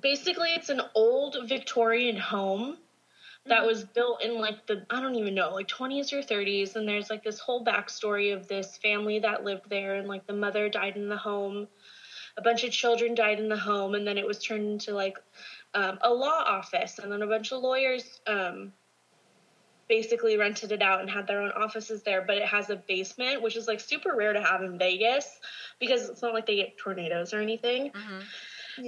basically 0.01 0.51
it's 0.55 0.71
an 0.71 0.83
old 0.95 1.37
Victorian 1.49 2.17
home 2.17 2.79
that 3.49 3.65
Mm-hmm. 3.65 3.67
was 3.67 3.85
built 3.85 4.23
in 4.23 4.39
like 4.39 4.67
the 4.67 4.87
I 4.91 5.01
don't 5.01 5.17
even 5.17 5.35
know 5.35 5.51
like 5.55 5.69
20s 5.69 6.13
or 6.13 6.23
30s 6.23 6.77
and 6.77 6.89
there's 6.89 7.11
like 7.11 7.23
this 7.23 7.39
whole 7.39 7.65
backstory 7.65 8.35
of 8.35 8.49
this 8.49 8.79
family 8.79 9.19
that 9.21 9.45
lived 9.45 9.69
there 9.69 9.97
and 9.97 10.09
like 10.09 10.27
the 10.27 10.33
mother 10.33 10.69
died 10.69 10.97
in 10.97 11.09
the 11.09 11.17
home 11.17 11.69
a 12.37 12.43
bunch 12.43 12.65
of 12.65 12.73
children 12.73 13.15
died 13.15 13.39
in 13.39 13.49
the 13.49 13.57
home 13.57 13.95
and 13.95 14.07
then 14.07 14.19
it 14.19 14.27
was 14.27 14.43
turned 14.43 14.67
into 14.67 14.93
like 14.95 15.19
um, 15.75 15.99
a 16.03 16.13
law 16.13 16.43
office 16.47 16.99
and 16.99 17.11
then 17.11 17.23
a 17.23 17.27
bunch 17.27 17.53
of 17.53 17.63
lawyers 17.63 18.21
um, 18.27 18.73
basically 19.89 20.37
rented 20.37 20.73
it 20.73 20.83
out 20.83 21.01
and 21.01 21.11
had 21.11 21.27
their 21.27 21.43
own 21.43 21.53
offices 21.53 22.03
there 22.03 22.23
but 22.23 22.37
it 22.37 22.47
has 22.47 22.71
a 22.71 22.77
basement 22.77 23.43
which 23.43 23.57
is 23.57 23.69
like 23.69 23.81
super 23.81 24.15
rare 24.17 24.33
to 24.33 24.43
have 24.43 24.63
in 24.63 24.79
vegas 24.79 25.41
because 25.79 26.09
it's 26.09 26.23
not 26.23 26.33
like 26.33 26.47
they 26.47 26.57
get 26.57 26.77
tornadoes 26.79 27.35
or 27.35 27.41
anything 27.41 27.91
hmm 27.95 28.21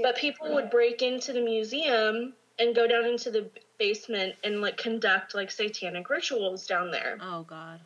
but 0.03 0.17
people 0.17 0.53
would 0.55 0.71
break 0.71 1.03
into 1.03 1.33
the 1.33 1.41
museum 1.41 2.35
and 2.59 2.75
go 2.75 2.87
down 2.87 3.05
into 3.07 3.31
the 3.31 3.51
basement 3.79 4.35
and 4.43 4.61
like 4.61 4.77
conduct 4.77 5.35
like 5.35 5.51
satanic 5.51 6.09
rituals 6.09 6.67
down 6.67 6.91
there. 6.91 7.19
Oh 7.21 7.43
God. 7.43 7.81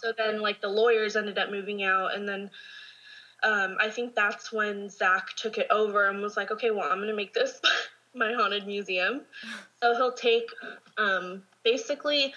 So 0.00 0.12
then 0.16 0.40
like 0.40 0.60
the 0.60 0.68
lawyers 0.68 1.16
ended 1.16 1.38
up 1.38 1.50
moving 1.50 1.82
out 1.82 2.14
and 2.14 2.28
then 2.28 2.50
um, 3.42 3.76
I 3.80 3.90
think 3.90 4.14
that's 4.14 4.52
when 4.52 4.88
Zach 4.88 5.34
took 5.36 5.58
it 5.58 5.66
over 5.70 6.08
and 6.08 6.22
was 6.22 6.36
like, 6.36 6.52
okay, 6.52 6.70
well, 6.70 6.88
I'm 6.88 7.00
gonna 7.00 7.14
make 7.14 7.34
this 7.34 7.60
my 8.14 8.32
haunted 8.32 8.66
museum. 8.66 9.22
So 9.82 9.94
he'll 9.94 10.12
take 10.12 10.48
um, 10.98 11.42
basically, 11.64 12.34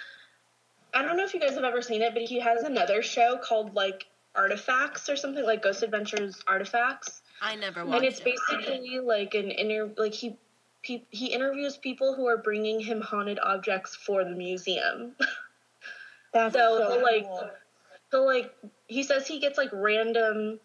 I 0.94 1.02
don't 1.02 1.16
know 1.16 1.24
if 1.24 1.34
you 1.34 1.40
guys 1.40 1.54
have 1.54 1.64
ever 1.64 1.82
seen 1.82 2.02
it, 2.02 2.14
but 2.14 2.22
he 2.22 2.40
has 2.40 2.62
another 2.62 3.02
show 3.02 3.38
called 3.42 3.74
like 3.74 4.06
Artifacts 4.34 5.08
or 5.08 5.16
something 5.16 5.44
like 5.44 5.62
Ghost 5.62 5.82
Adventures 5.82 6.42
Artifacts 6.46 7.22
I 7.40 7.54
never 7.56 7.84
watched 7.86 7.96
and 7.96 8.04
it's 8.04 8.20
it. 8.20 8.24
basically 8.24 9.00
like 9.00 9.34
an 9.34 9.50
inter 9.50 9.90
like 9.96 10.12
he 10.12 10.36
he, 10.82 11.04
he 11.10 11.32
interviews 11.32 11.76
people 11.78 12.14
who 12.14 12.26
are 12.26 12.36
bringing 12.36 12.78
him 12.78 13.00
haunted 13.00 13.38
objects 13.38 13.96
for 13.96 14.24
the 14.24 14.30
museum 14.30 15.14
That's 16.32 16.54
So, 16.54 16.86
so, 16.86 16.98
like, 17.02 17.24
cool. 17.24 17.50
so 18.10 18.24
like 18.24 18.54
he 18.88 19.02
says 19.02 19.26
he 19.26 19.40
gets 19.40 19.56
like 19.56 19.70
random 19.72 20.60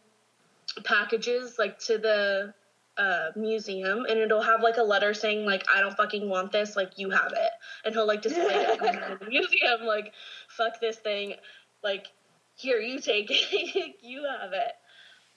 packages 0.84 1.58
like 1.58 1.80
to 1.80 1.98
the 1.98 2.54
uh, 2.98 3.30
museum 3.36 4.06
and 4.10 4.20
it'll 4.20 4.42
have 4.42 4.62
like 4.62 4.78
a 4.78 4.84
letter 4.84 5.14
saying 5.14 5.46
like 5.46 5.64
i 5.74 5.80
don't 5.80 5.96
fucking 5.96 6.28
want 6.28 6.52
this 6.52 6.76
like 6.76 6.98
you 6.98 7.10
have 7.10 7.32
it. 7.32 7.52
And 7.86 7.94
he'll 7.94 8.08
like 8.08 8.22
display 8.22 8.44
it 8.44 8.82
in 8.82 9.18
the 9.20 9.26
museum 9.30 9.86
like 9.86 10.14
fuck 10.50 10.80
this 10.80 10.98
thing. 10.98 11.36
Like 11.84 12.08
here 12.56 12.80
you 12.80 13.00
take 13.00 13.28
it. 13.30 13.96
You 14.02 14.24
have 14.24 14.54
it. 14.54 14.74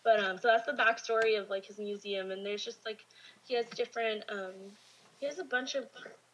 But 0.02 0.20
um 0.20 0.38
so 0.38 0.48
that's 0.48 0.66
the 0.66 0.72
backstory 0.72 1.40
of 1.40 1.48
like 1.48 1.64
his 1.64 1.78
museum 1.78 2.30
and 2.32 2.44
there's 2.44 2.64
just 2.64 2.84
like 2.84 3.05
he 3.46 3.55
has 3.55 3.66
different 3.70 4.24
um 4.28 4.55
he 5.20 5.26
has 5.26 5.38
a 5.38 5.44
bunch 5.44 5.74
of 5.74 5.86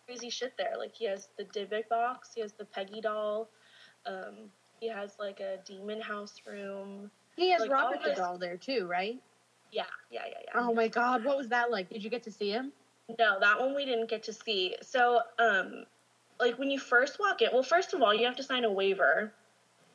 crazy 0.06 0.30
shit 0.30 0.54
there. 0.56 0.74
Like 0.78 0.94
he 0.94 1.04
has 1.06 1.28
the 1.36 1.44
Dybbuk 1.44 1.88
box 1.88 2.30
he 2.34 2.40
has 2.40 2.52
the 2.52 2.64
peggy 2.64 3.00
doll 3.00 3.50
um 4.06 4.50
he 4.80 4.88
has 4.88 5.16
like 5.18 5.40
a 5.40 5.58
demon 5.66 6.00
house 6.00 6.40
room. 6.46 7.10
He 7.36 7.50
has 7.50 7.60
like, 7.60 7.70
Robert 7.70 8.02
the 8.02 8.14
doll 8.14 8.38
there 8.38 8.56
too, 8.56 8.86
right? 8.86 9.20
Yeah 9.72 9.84
yeah 10.10 10.22
yeah 10.26 10.38
yeah 10.44 10.60
Oh 10.60 10.74
my 10.74 10.88
god, 10.88 11.24
what 11.24 11.36
was 11.36 11.48
that 11.48 11.70
like? 11.70 11.88
Did 11.88 12.02
you 12.02 12.10
get 12.10 12.22
to 12.24 12.32
see 12.32 12.50
him? 12.50 12.72
No, 13.18 13.38
that 13.40 13.58
one 13.58 13.74
we 13.74 13.84
didn't 13.84 14.08
get 14.08 14.22
to 14.24 14.32
see. 14.32 14.76
So, 14.82 15.20
um, 15.38 15.84
like 16.38 16.58
when 16.58 16.70
you 16.70 16.78
first 16.78 17.18
walk 17.18 17.42
in, 17.42 17.50
well, 17.52 17.62
first 17.62 17.94
of 17.94 18.02
all, 18.02 18.14
you 18.14 18.26
have 18.26 18.36
to 18.36 18.42
sign 18.42 18.64
a 18.64 18.72
waiver, 18.72 19.32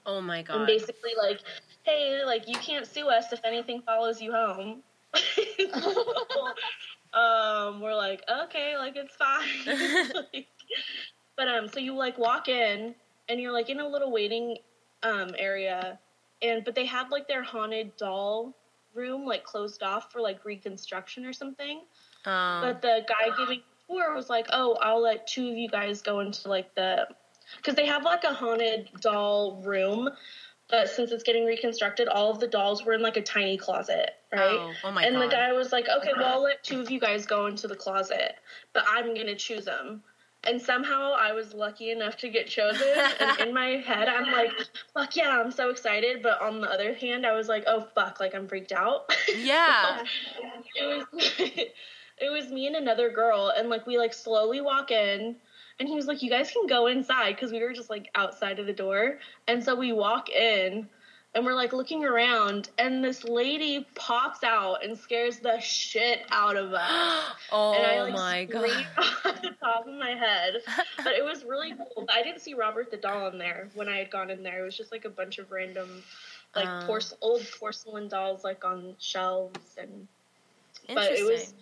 Oh 0.05 0.21
my 0.21 0.38
and 0.38 0.45
God. 0.45 0.67
basically, 0.67 1.11
like, 1.17 1.39
hey, 1.84 2.23
like 2.26 2.47
you 2.47 2.55
can't 2.55 2.88
sue 2.88 3.09
us 3.09 3.32
if 3.32 3.39
anything 3.43 3.82
follows 3.86 4.21
you 4.21 4.32
home. 4.32 4.82
um, 7.13 7.82
we're 7.82 7.95
like, 7.95 8.21
okay, 8.45 8.78
like 8.78 8.95
it's 8.95 9.15
fine. 9.15 10.09
Like, 10.13 10.47
but 11.38 11.47
um, 11.47 11.67
so 11.67 11.80
you 11.80 11.95
like 11.95 12.17
walk 12.17 12.47
in, 12.47 12.95
and 13.30 13.41
you're 13.41 13.53
like 13.53 13.69
in 13.69 13.80
a 13.80 13.88
little 13.88 14.11
waiting 14.11 14.57
um 15.03 15.32
area, 15.38 15.99
and 16.41 16.63
but 16.65 16.76
they 16.76 16.86
have 16.86 17.11
like 17.11 17.28
their 17.28 17.43
haunted 17.43 17.95
doll 17.97 18.53
room 18.96 19.26
like 19.26 19.43
closed 19.43 19.84
off 19.84 20.12
for 20.12 20.22
like 20.22 20.46
reconstruction 20.46 21.26
or 21.26 21.34
something. 21.34 21.82
Um, 22.26 22.62
But 22.62 22.82
the 22.82 23.06
guy 23.08 23.36
giving 23.38 23.60
the 23.88 23.93
tour 23.93 24.16
was 24.16 24.30
like, 24.30 24.48
"Oh, 24.52 24.78
I'll 24.82 25.02
let 25.02 25.28
two 25.28 25.50
of 25.50 25.58
you 25.58 25.70
guys 25.70 26.02
go 26.02 26.20
into 26.22 26.48
like 26.50 26.74
the, 26.76 27.08
because 27.58 27.76
they 27.76 27.86
have 27.86 28.04
like 28.04 28.24
a 28.24 28.34
haunted 28.34 28.89
doll 29.02 29.62
room, 29.64 30.10
but 30.70 30.89
since 30.89 31.12
it's 31.12 31.24
getting 31.24 31.46
reconstructed, 31.46 32.08
all 32.08 32.32
of 32.32 32.39
the 32.39 32.48
dolls 32.48 32.84
were 32.84 32.93
in 32.93 33.02
like 33.02 33.18
a 33.18 33.22
tiny 33.22 33.58
closet, 33.58 34.12
right?" 34.32 34.58
Oh, 34.60 34.74
oh 34.84 34.91
my 34.91 35.04
and 35.04 35.16
God. 35.16 35.24
the 35.24 35.28
guy 35.36 35.54
was 35.54 35.72
like, 35.72 35.88
"Okay, 35.88 36.12
well, 36.18 36.34
I'll 36.34 36.43
let 36.43 36.64
two 36.64 36.82
of 36.82 36.89
you 36.89 37.00
guys 37.00 37.26
go 37.26 37.46
into 37.46 37.68
the 37.68 37.76
closet, 37.76 38.36
but 38.74 38.86
I'm 38.88 39.14
gonna 39.14 39.36
choose 39.36 39.66
them." 39.66 40.04
And 40.46 40.62
somehow 40.62 41.14
I 41.18 41.34
was 41.34 41.54
lucky 41.54 41.91
enough 41.91 42.18
to 42.18 42.30
get 42.30 42.48
chosen. 42.48 42.88
and 43.20 43.39
in 43.39 43.54
my 43.54 43.78
head, 43.78 44.08
I'm 44.08 44.32
like, 44.32 44.52
"Fuck 44.93 45.16
yeah, 45.16 45.41
I'm 45.41 45.52
so 45.52 45.70
excited!" 45.70 46.22
But 46.22 46.41
on 46.41 46.62
the 46.62 46.70
other 46.70 46.93
hand, 46.93 47.26
I 47.26 47.34
was 47.34 47.48
like, 47.48 47.64
"Oh 47.68 47.88
fuck!" 47.96 48.20
Like 48.20 48.36
I'm 48.36 48.48
freaked 48.48 48.72
out. 48.72 49.12
yeah. 49.38 50.04
it 50.76 50.86
was 50.86 51.34
it 52.18 52.30
was 52.30 52.52
me 52.52 52.68
and 52.68 52.76
another 52.76 53.10
girl 53.10 53.52
and 53.56 53.70
like 53.70 53.86
we 53.86 53.98
like 53.98 54.14
slowly 54.14 54.62
walk 54.62 54.91
in 54.91 55.36
and 55.80 55.89
he 55.89 55.96
was 55.96 56.08
like 56.08 56.22
you 56.22 56.30
guys 56.30 56.52
can 56.52 56.68
go 56.68 56.88
inside 56.88 57.36
because 57.36 57.52
we 57.52 57.62
were 57.62 57.74
just 57.74 57.89
like 57.89 58.10
outside 58.16 58.60
of 58.60 58.66
the 58.66 58.74
door 58.74 59.20
and 59.48 59.64
so 59.64 59.76
we 59.76 59.91
walk 59.91 60.30
in 60.30 60.88
and 61.36 61.46
we're 61.46 61.54
like 61.54 61.74
looking 61.74 62.04
around 62.06 62.70
and 62.80 63.04
this 63.04 63.24
lady 63.26 63.86
pops 63.94 64.44
out 64.44 64.84
and 64.84 64.98
scares 64.98 65.40
the 65.40 65.60
shit 65.60 66.22
out 66.32 66.56
of 66.56 66.74
us 66.74 67.24
oh 67.52 67.74
and 67.74 67.86
I 67.86 68.02
like 68.04 68.14
my 68.14 68.46
God. 68.46 68.70
screamed 68.70 68.88
off 68.98 69.42
the 69.42 69.52
top 69.60 69.88
of 69.88 69.94
my 69.94 70.12
head 70.12 70.56
but 70.98 71.14
it 71.14 71.24
was 71.24 71.44
really 71.44 71.74
cool 71.74 72.08
I 72.10 72.24
didn't 72.24 72.40
see 72.42 72.54
Robert 72.54 72.90
the 72.90 72.98
doll 72.98 73.28
in 73.28 73.38
there 73.38 73.70
when 73.76 73.88
I 73.90 73.98
had 73.98 74.10
gone 74.10 74.30
in 74.32 74.42
there 74.44 74.62
it 74.62 74.66
was 74.66 74.78
just 74.78 74.92
like 74.92 75.06
a 75.06 75.10
bunch 75.10 75.38
of 75.38 75.52
random 75.52 76.02
like 76.56 76.68
Oh. 76.68 76.86
porce- 76.88 77.14
old 77.22 77.46
porcelain 77.60 78.08
dolls 78.08 78.44
like 78.46 78.64
on 78.64 78.96
shelves 79.00 79.76
and 79.78 80.08
but 80.88 81.12
it 81.12 81.24
was 81.26 81.54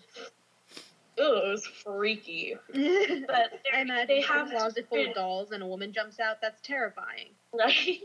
Ooh, 1.20 1.36
it 1.38 1.48
was 1.52 1.66
freaky. 1.68 2.56
But 2.74 3.52
I 3.72 3.84
they're- 3.84 3.96
uh, 4.02 4.06
they 4.08 4.24
a 4.24 4.28
have 4.28 4.50
closet 4.50 4.88
full 4.90 5.08
of 5.08 5.14
dolls 5.14 5.52
and 5.52 5.62
a 5.62 5.66
woman 5.68 5.94
jumps 5.94 6.20
out. 6.20 6.42
That's 6.42 6.60
terrifying. 6.62 7.28
right? 7.54 8.02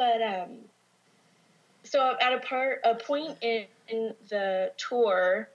But 0.00 0.22
um, 0.22 0.56
so 1.84 2.16
at 2.22 2.32
a 2.32 2.38
part, 2.38 2.80
a 2.84 2.94
point 2.94 3.36
in, 3.42 3.66
in 3.88 4.14
the 4.30 4.72
tour, 4.78 5.50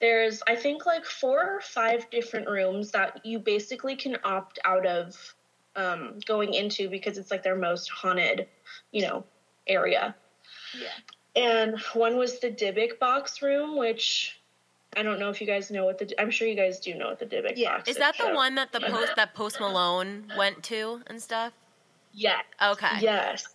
there's 0.00 0.42
I 0.46 0.54
think 0.54 0.86
like 0.86 1.04
four 1.04 1.56
or 1.56 1.60
five 1.60 2.08
different 2.10 2.48
rooms 2.48 2.92
that 2.92 3.20
you 3.26 3.40
basically 3.40 3.96
can 3.96 4.16
opt 4.22 4.60
out 4.64 4.86
of 4.86 5.34
um, 5.74 6.20
going 6.24 6.54
into 6.54 6.88
because 6.88 7.18
it's 7.18 7.32
like 7.32 7.42
their 7.42 7.56
most 7.56 7.90
haunted, 7.90 8.46
you 8.92 9.02
know, 9.02 9.24
area. 9.66 10.14
Yeah. 10.80 11.42
And 11.42 11.80
one 11.94 12.16
was 12.16 12.38
the 12.38 12.52
Dybbuk 12.52 13.00
box 13.00 13.42
room, 13.42 13.76
which 13.76 14.38
I 14.96 15.02
don't 15.02 15.18
know 15.18 15.30
if 15.30 15.40
you 15.40 15.48
guys 15.48 15.68
know 15.72 15.84
what 15.84 15.98
the. 15.98 16.14
I'm 16.20 16.30
sure 16.30 16.46
you 16.46 16.54
guys 16.54 16.78
do 16.78 16.94
know 16.94 17.08
what 17.08 17.18
the 17.18 17.26
Dybbuk 17.26 17.54
Yeah. 17.56 17.78
box 17.78 17.88
Is 17.88 17.96
Is 17.96 18.00
that 18.00 18.16
the 18.16 18.26
so- 18.26 18.34
one 18.34 18.54
that 18.54 18.70
the 18.70 18.82
post 18.82 19.16
that 19.16 19.34
Post 19.34 19.58
Malone 19.58 20.32
went 20.38 20.62
to 20.64 21.00
and 21.08 21.20
stuff? 21.20 21.52
Yeah. 22.12 22.38
Okay. 22.62 23.00
Yes. 23.00 23.48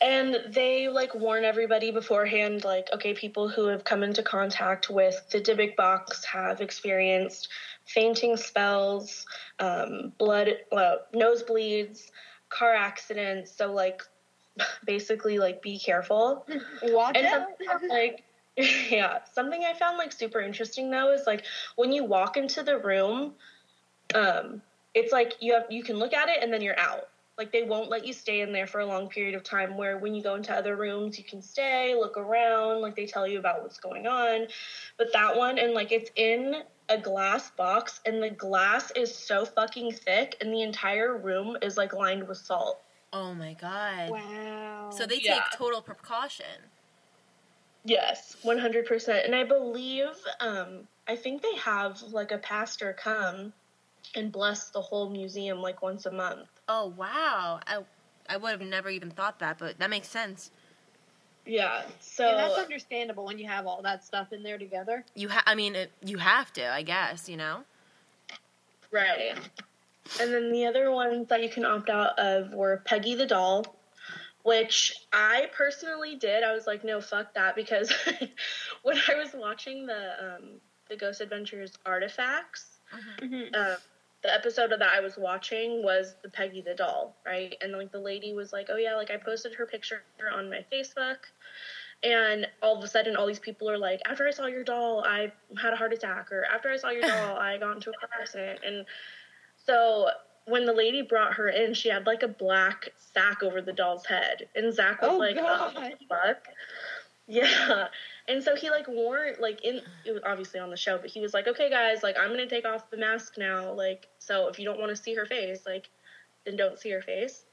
And 0.00 0.38
they 0.48 0.88
like 0.88 1.14
warn 1.14 1.44
everybody 1.44 1.90
beforehand, 1.90 2.64
like, 2.64 2.88
okay, 2.92 3.12
people 3.12 3.48
who 3.48 3.66
have 3.66 3.84
come 3.84 4.02
into 4.02 4.22
contact 4.22 4.88
with 4.88 5.20
the 5.30 5.40
Dybbuk 5.40 5.76
box 5.76 6.24
have 6.24 6.60
experienced 6.60 7.48
fainting 7.84 8.36
spells, 8.36 9.26
um, 9.58 10.12
blood, 10.18 10.56
uh, 10.72 10.96
nosebleeds, 11.14 12.10
car 12.48 12.74
accidents. 12.74 13.52
So 13.52 13.72
like, 13.72 14.02
basically, 14.86 15.38
like, 15.38 15.60
be 15.60 15.78
careful. 15.78 16.46
Watch 16.82 17.16
And 17.16 17.26
out. 17.26 17.48
like, 17.88 18.24
yeah, 18.90 19.18
something 19.32 19.64
I 19.64 19.74
found 19.74 19.98
like 19.98 20.12
super 20.12 20.40
interesting 20.40 20.90
though 20.90 21.12
is 21.12 21.26
like 21.26 21.44
when 21.76 21.92
you 21.92 22.04
walk 22.04 22.36
into 22.36 22.62
the 22.62 22.78
room, 22.78 23.34
um, 24.14 24.62
it's 24.94 25.12
like 25.12 25.34
you 25.40 25.54
have 25.54 25.64
you 25.70 25.82
can 25.82 25.96
look 25.98 26.12
at 26.12 26.28
it 26.28 26.42
and 26.42 26.52
then 26.52 26.62
you're 26.62 26.78
out. 26.78 27.09
Like 27.40 27.52
they 27.52 27.62
won't 27.62 27.88
let 27.88 28.06
you 28.06 28.12
stay 28.12 28.42
in 28.42 28.52
there 28.52 28.66
for 28.66 28.80
a 28.80 28.86
long 28.86 29.08
period 29.08 29.34
of 29.34 29.42
time. 29.42 29.78
Where 29.78 29.96
when 29.96 30.14
you 30.14 30.22
go 30.22 30.34
into 30.34 30.54
other 30.54 30.76
rooms, 30.76 31.16
you 31.16 31.24
can 31.24 31.40
stay, 31.40 31.94
look 31.94 32.18
around, 32.18 32.82
like 32.82 32.94
they 32.94 33.06
tell 33.06 33.26
you 33.26 33.38
about 33.38 33.62
what's 33.62 33.78
going 33.78 34.06
on. 34.06 34.46
But 34.98 35.10
that 35.14 35.34
one, 35.34 35.58
and 35.58 35.72
like 35.72 35.90
it's 35.90 36.10
in 36.16 36.56
a 36.90 36.98
glass 36.98 37.50
box, 37.52 38.02
and 38.04 38.22
the 38.22 38.28
glass 38.28 38.90
is 38.94 39.14
so 39.14 39.46
fucking 39.46 39.92
thick, 39.92 40.36
and 40.42 40.52
the 40.52 40.60
entire 40.60 41.16
room 41.16 41.56
is 41.62 41.78
like 41.78 41.94
lined 41.94 42.28
with 42.28 42.36
salt. 42.36 42.82
Oh 43.10 43.32
my 43.32 43.54
God. 43.54 44.10
Wow. 44.10 44.90
So 44.90 45.06
they 45.06 45.16
take 45.16 45.24
Yeah. 45.24 45.44
total 45.54 45.80
precaution. 45.80 46.44
Yes, 47.86 48.36
one 48.42 48.58
hundred 48.58 48.84
percent. 48.84 49.24
And 49.24 49.34
I 49.34 49.44
believe, 49.44 50.12
um, 50.40 50.86
I 51.08 51.16
think 51.16 51.40
they 51.40 51.56
have 51.56 52.02
like 52.02 52.32
a 52.32 52.38
pastor 52.38 52.92
come 52.92 53.54
and 54.14 54.32
bless 54.32 54.70
the 54.70 54.80
whole 54.80 55.10
museum 55.10 55.60
like 55.60 55.82
once 55.82 56.06
a 56.06 56.10
month. 56.10 56.48
Oh 56.68 56.86
wow. 56.96 57.60
I 57.66 57.80
I 58.28 58.36
would 58.36 58.50
have 58.50 58.60
never 58.60 58.90
even 58.90 59.10
thought 59.10 59.38
that, 59.40 59.58
but 59.58 59.78
that 59.78 59.90
makes 59.90 60.08
sense. 60.08 60.50
Yeah. 61.46 61.82
So 62.00 62.28
yeah, 62.28 62.36
that's 62.36 62.58
understandable 62.58 63.24
when 63.24 63.38
you 63.38 63.48
have 63.48 63.66
all 63.66 63.82
that 63.82 64.04
stuff 64.04 64.32
in 64.32 64.42
there 64.42 64.58
together. 64.58 65.04
You 65.14 65.28
ha- 65.30 65.42
I 65.46 65.54
mean, 65.54 65.74
it, 65.74 65.90
you 66.04 66.18
have 66.18 66.52
to, 66.52 66.70
I 66.70 66.82
guess, 66.82 67.28
you 67.28 67.36
know. 67.36 67.64
right. 68.92 69.34
And 70.20 70.32
then 70.32 70.52
the 70.52 70.66
other 70.66 70.90
ones 70.90 71.28
that 71.28 71.42
you 71.42 71.48
can 71.48 71.64
opt 71.64 71.88
out 71.88 72.18
of 72.18 72.52
were 72.52 72.82
Peggy 72.84 73.14
the 73.14 73.26
doll, 73.26 73.64
which 74.42 74.94
I 75.12 75.48
personally 75.52 76.16
did. 76.16 76.42
I 76.42 76.52
was 76.52 76.66
like, 76.66 76.84
no, 76.84 77.00
fuck 77.00 77.34
that, 77.34 77.54
because 77.56 77.92
when 78.82 78.96
I 79.08 79.14
was 79.14 79.30
watching 79.34 79.86
the 79.86 80.36
um, 80.36 80.60
the 80.88 80.96
Ghost 80.96 81.20
Adventures 81.20 81.72
artifacts, 81.86 82.66
Mm-hmm. 83.20 83.54
uh, 83.54 83.76
the 84.22 84.32
episode 84.32 84.70
that 84.70 84.82
I 84.82 85.00
was 85.00 85.16
watching 85.16 85.82
was 85.82 86.14
the 86.22 86.28
Peggy 86.28 86.60
the 86.60 86.74
doll, 86.74 87.16
right? 87.24 87.56
And 87.60 87.72
like 87.72 87.90
the 87.92 88.00
lady 88.00 88.32
was 88.34 88.52
like, 88.52 88.68
"Oh 88.70 88.76
yeah, 88.76 88.94
like 88.94 89.10
I 89.10 89.16
posted 89.16 89.54
her 89.54 89.66
picture 89.66 90.02
on 90.34 90.50
my 90.50 90.64
Facebook." 90.72 91.16
And 92.02 92.46
all 92.62 92.78
of 92.78 92.82
a 92.84 92.88
sudden, 92.88 93.16
all 93.16 93.26
these 93.26 93.38
people 93.38 93.68
are 93.70 93.78
like, 93.78 94.00
"After 94.06 94.26
I 94.26 94.30
saw 94.30 94.46
your 94.46 94.64
doll, 94.64 95.04
I 95.04 95.32
had 95.60 95.72
a 95.72 95.76
heart 95.76 95.92
attack," 95.92 96.32
or 96.32 96.44
"After 96.44 96.70
I 96.70 96.76
saw 96.76 96.90
your 96.90 97.02
doll, 97.08 97.36
I 97.36 97.58
got 97.58 97.76
into 97.76 97.90
a 97.90 97.92
car 97.94 98.08
accident." 98.20 98.60
And 98.64 98.86
so 99.66 100.08
when 100.46 100.64
the 100.66 100.72
lady 100.72 101.02
brought 101.02 101.34
her 101.34 101.48
in, 101.48 101.74
she 101.74 101.88
had 101.88 102.06
like 102.06 102.22
a 102.22 102.28
black 102.28 102.88
sack 102.96 103.42
over 103.42 103.60
the 103.62 103.72
doll's 103.72 104.06
head, 104.06 104.48
and 104.54 104.72
Zach 104.74 105.00
was 105.02 105.10
Oh, 105.12 105.18
like, 105.18 105.36
God. 105.36 105.74
"Oh, 105.76 105.90
fuck." 106.08 106.48
Yeah. 107.26 107.86
And 108.30 108.44
so 108.44 108.54
he 108.54 108.70
like 108.70 108.86
wore 108.86 109.32
like 109.40 109.64
in 109.64 109.82
it 110.06 110.12
was 110.12 110.22
obviously 110.24 110.60
on 110.60 110.70
the 110.70 110.76
show, 110.76 110.98
but 110.98 111.10
he 111.10 111.20
was 111.20 111.34
like, 111.34 111.48
Okay 111.48 111.68
guys, 111.68 112.04
like 112.04 112.16
I'm 112.16 112.30
gonna 112.30 112.46
take 112.46 112.64
off 112.64 112.88
the 112.88 112.96
mask 112.96 113.34
now, 113.36 113.72
like 113.72 114.06
so 114.20 114.46
if 114.46 114.58
you 114.58 114.64
don't 114.64 114.78
wanna 114.78 114.94
see 114.94 115.14
her 115.16 115.26
face, 115.26 115.66
like 115.66 115.90
then 116.46 116.56
don't 116.56 116.78
see 116.78 116.90
her 116.90 117.02
face. 117.02 117.44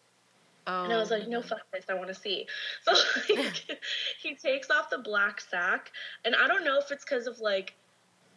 Oh. 0.67 0.83
And 0.83 0.93
I 0.93 0.99
was 0.99 1.09
like, 1.09 1.27
No 1.27 1.39
oh. 1.39 1.41
fuck 1.41 1.61
this, 1.73 1.85
I 1.89 1.95
wanna 1.95 2.13
see. 2.13 2.45
So 2.83 2.93
like 3.35 3.81
he 4.21 4.35
takes 4.35 4.69
off 4.69 4.91
the 4.91 4.99
black 4.99 5.41
sack 5.41 5.91
and 6.23 6.35
I 6.35 6.47
don't 6.47 6.63
know 6.63 6.77
if 6.77 6.91
it's 6.91 7.03
because 7.03 7.25
of 7.25 7.39
like 7.39 7.73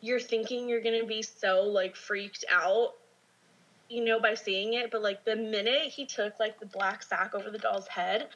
you're 0.00 0.18
thinking 0.18 0.66
you're 0.66 0.80
gonna 0.80 1.04
be 1.04 1.20
so 1.22 1.64
like 1.64 1.94
freaked 1.94 2.46
out 2.50 2.94
you 3.90 4.04
know, 4.04 4.20
by 4.20 4.34
seeing 4.34 4.74
it, 4.74 4.92
but 4.92 5.02
like 5.02 5.24
the 5.24 5.34
minute 5.34 5.88
he 5.88 6.06
took 6.06 6.38
like 6.38 6.60
the 6.60 6.66
black 6.66 7.02
sack 7.02 7.34
over 7.34 7.50
the 7.50 7.58
doll's 7.58 7.88
head, 7.88 8.28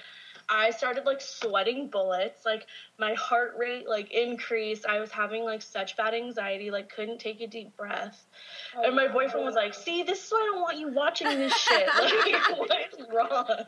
I 0.48 0.70
started 0.70 1.04
like 1.06 1.20
sweating 1.20 1.88
bullets. 1.88 2.44
Like 2.44 2.66
my 2.98 3.14
heart 3.14 3.54
rate 3.58 3.88
like 3.88 4.12
increased. 4.12 4.86
I 4.86 5.00
was 5.00 5.10
having 5.10 5.44
like 5.44 5.62
such 5.62 5.96
bad 5.96 6.14
anxiety, 6.14 6.70
like 6.70 6.88
couldn't 6.94 7.18
take 7.18 7.40
a 7.40 7.46
deep 7.46 7.76
breath. 7.76 8.24
and 8.82 8.94
my 8.94 9.08
boyfriend 9.08 9.44
was 9.46 9.54
like, 9.54 9.74
oh. 9.76 9.80
"See, 9.80 10.02
this 10.02 10.24
is 10.26 10.30
why 10.30 10.38
I 10.40 10.52
don't 10.52 10.62
want 10.62 10.78
you 10.78 10.88
watching 10.88 11.28
this 11.28 11.54
shit. 11.56 11.88
Like, 11.98 12.58
what 12.58 12.70
is 12.92 13.06
wrong?" 13.12 13.64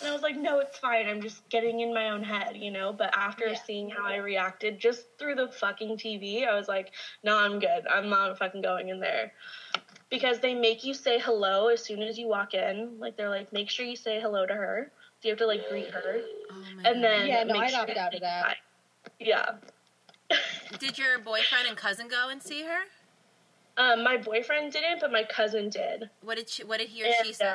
And 0.00 0.10
I 0.10 0.12
was 0.12 0.22
like, 0.22 0.36
"No, 0.36 0.58
it's 0.58 0.78
fine. 0.78 1.06
I'm 1.08 1.22
just 1.22 1.48
getting 1.48 1.80
in 1.80 1.94
my 1.94 2.10
own 2.10 2.22
head, 2.24 2.56
you 2.56 2.70
know." 2.70 2.92
But 2.92 3.16
after 3.16 3.48
Yeah. 3.48 3.54
seeing 3.54 3.88
how 3.90 4.04
I 4.06 4.16
reacted 4.16 4.78
just 4.80 5.06
through 5.18 5.36
the 5.36 5.48
fucking 5.48 5.96
TV, 5.98 6.46
I 6.46 6.54
was 6.56 6.68
like, 6.68 6.90
"No, 7.22 7.36
I'm 7.38 7.58
good. 7.60 7.86
I'm 7.88 8.08
not 8.08 8.36
fucking 8.38 8.62
going 8.62 8.88
in 8.88 9.00
there." 9.00 9.32
Because 10.10 10.40
they 10.40 10.54
make 10.54 10.84
you 10.84 10.92
say 10.92 11.18
hello 11.18 11.68
as 11.68 11.82
soon 11.82 12.02
as 12.02 12.18
you 12.18 12.26
walk 12.28 12.52
in. 12.54 12.98
Like 12.98 13.16
they're 13.16 13.30
like, 13.30 13.52
"Make 13.52 13.70
sure 13.70 13.86
you 13.86 13.96
say 13.96 14.20
hello 14.20 14.44
to 14.44 14.54
her." 14.54 14.90
So 15.22 15.28
you 15.28 15.32
have 15.32 15.38
to 15.38 15.46
like 15.46 15.68
greet 15.68 15.88
her, 15.92 16.20
Oh 16.50 16.54
my 16.76 16.90
and 16.90 16.96
God. 16.96 17.02
then 17.02 17.26
Yeah, 17.28 17.44
no, 17.44 17.54
make 17.54 17.62
I'd 17.62 17.70
sure 17.70 17.80
opt 17.82 17.96
out 17.96 18.14
of 18.14 18.20
that. 18.22 18.56
Yeah. 19.20 19.50
Did 20.80 20.98
your 20.98 21.20
boyfriend 21.20 21.68
and 21.68 21.76
cousin 21.76 22.08
go 22.08 22.28
and 22.28 22.42
see 22.42 22.62
her? 22.64 22.80
Um, 23.76 24.02
my 24.02 24.16
boyfriend 24.16 24.72
didn't, 24.72 25.00
but 25.00 25.12
my 25.12 25.22
cousin 25.22 25.70
did. 25.70 26.10
What 26.22 26.36
did 26.38 26.48
she, 26.50 26.64
what 26.64 26.78
did 26.80 26.88
he 26.88 27.04
or 27.04 27.12
she 27.22 27.28
And, 27.28 27.36
say? 27.36 27.54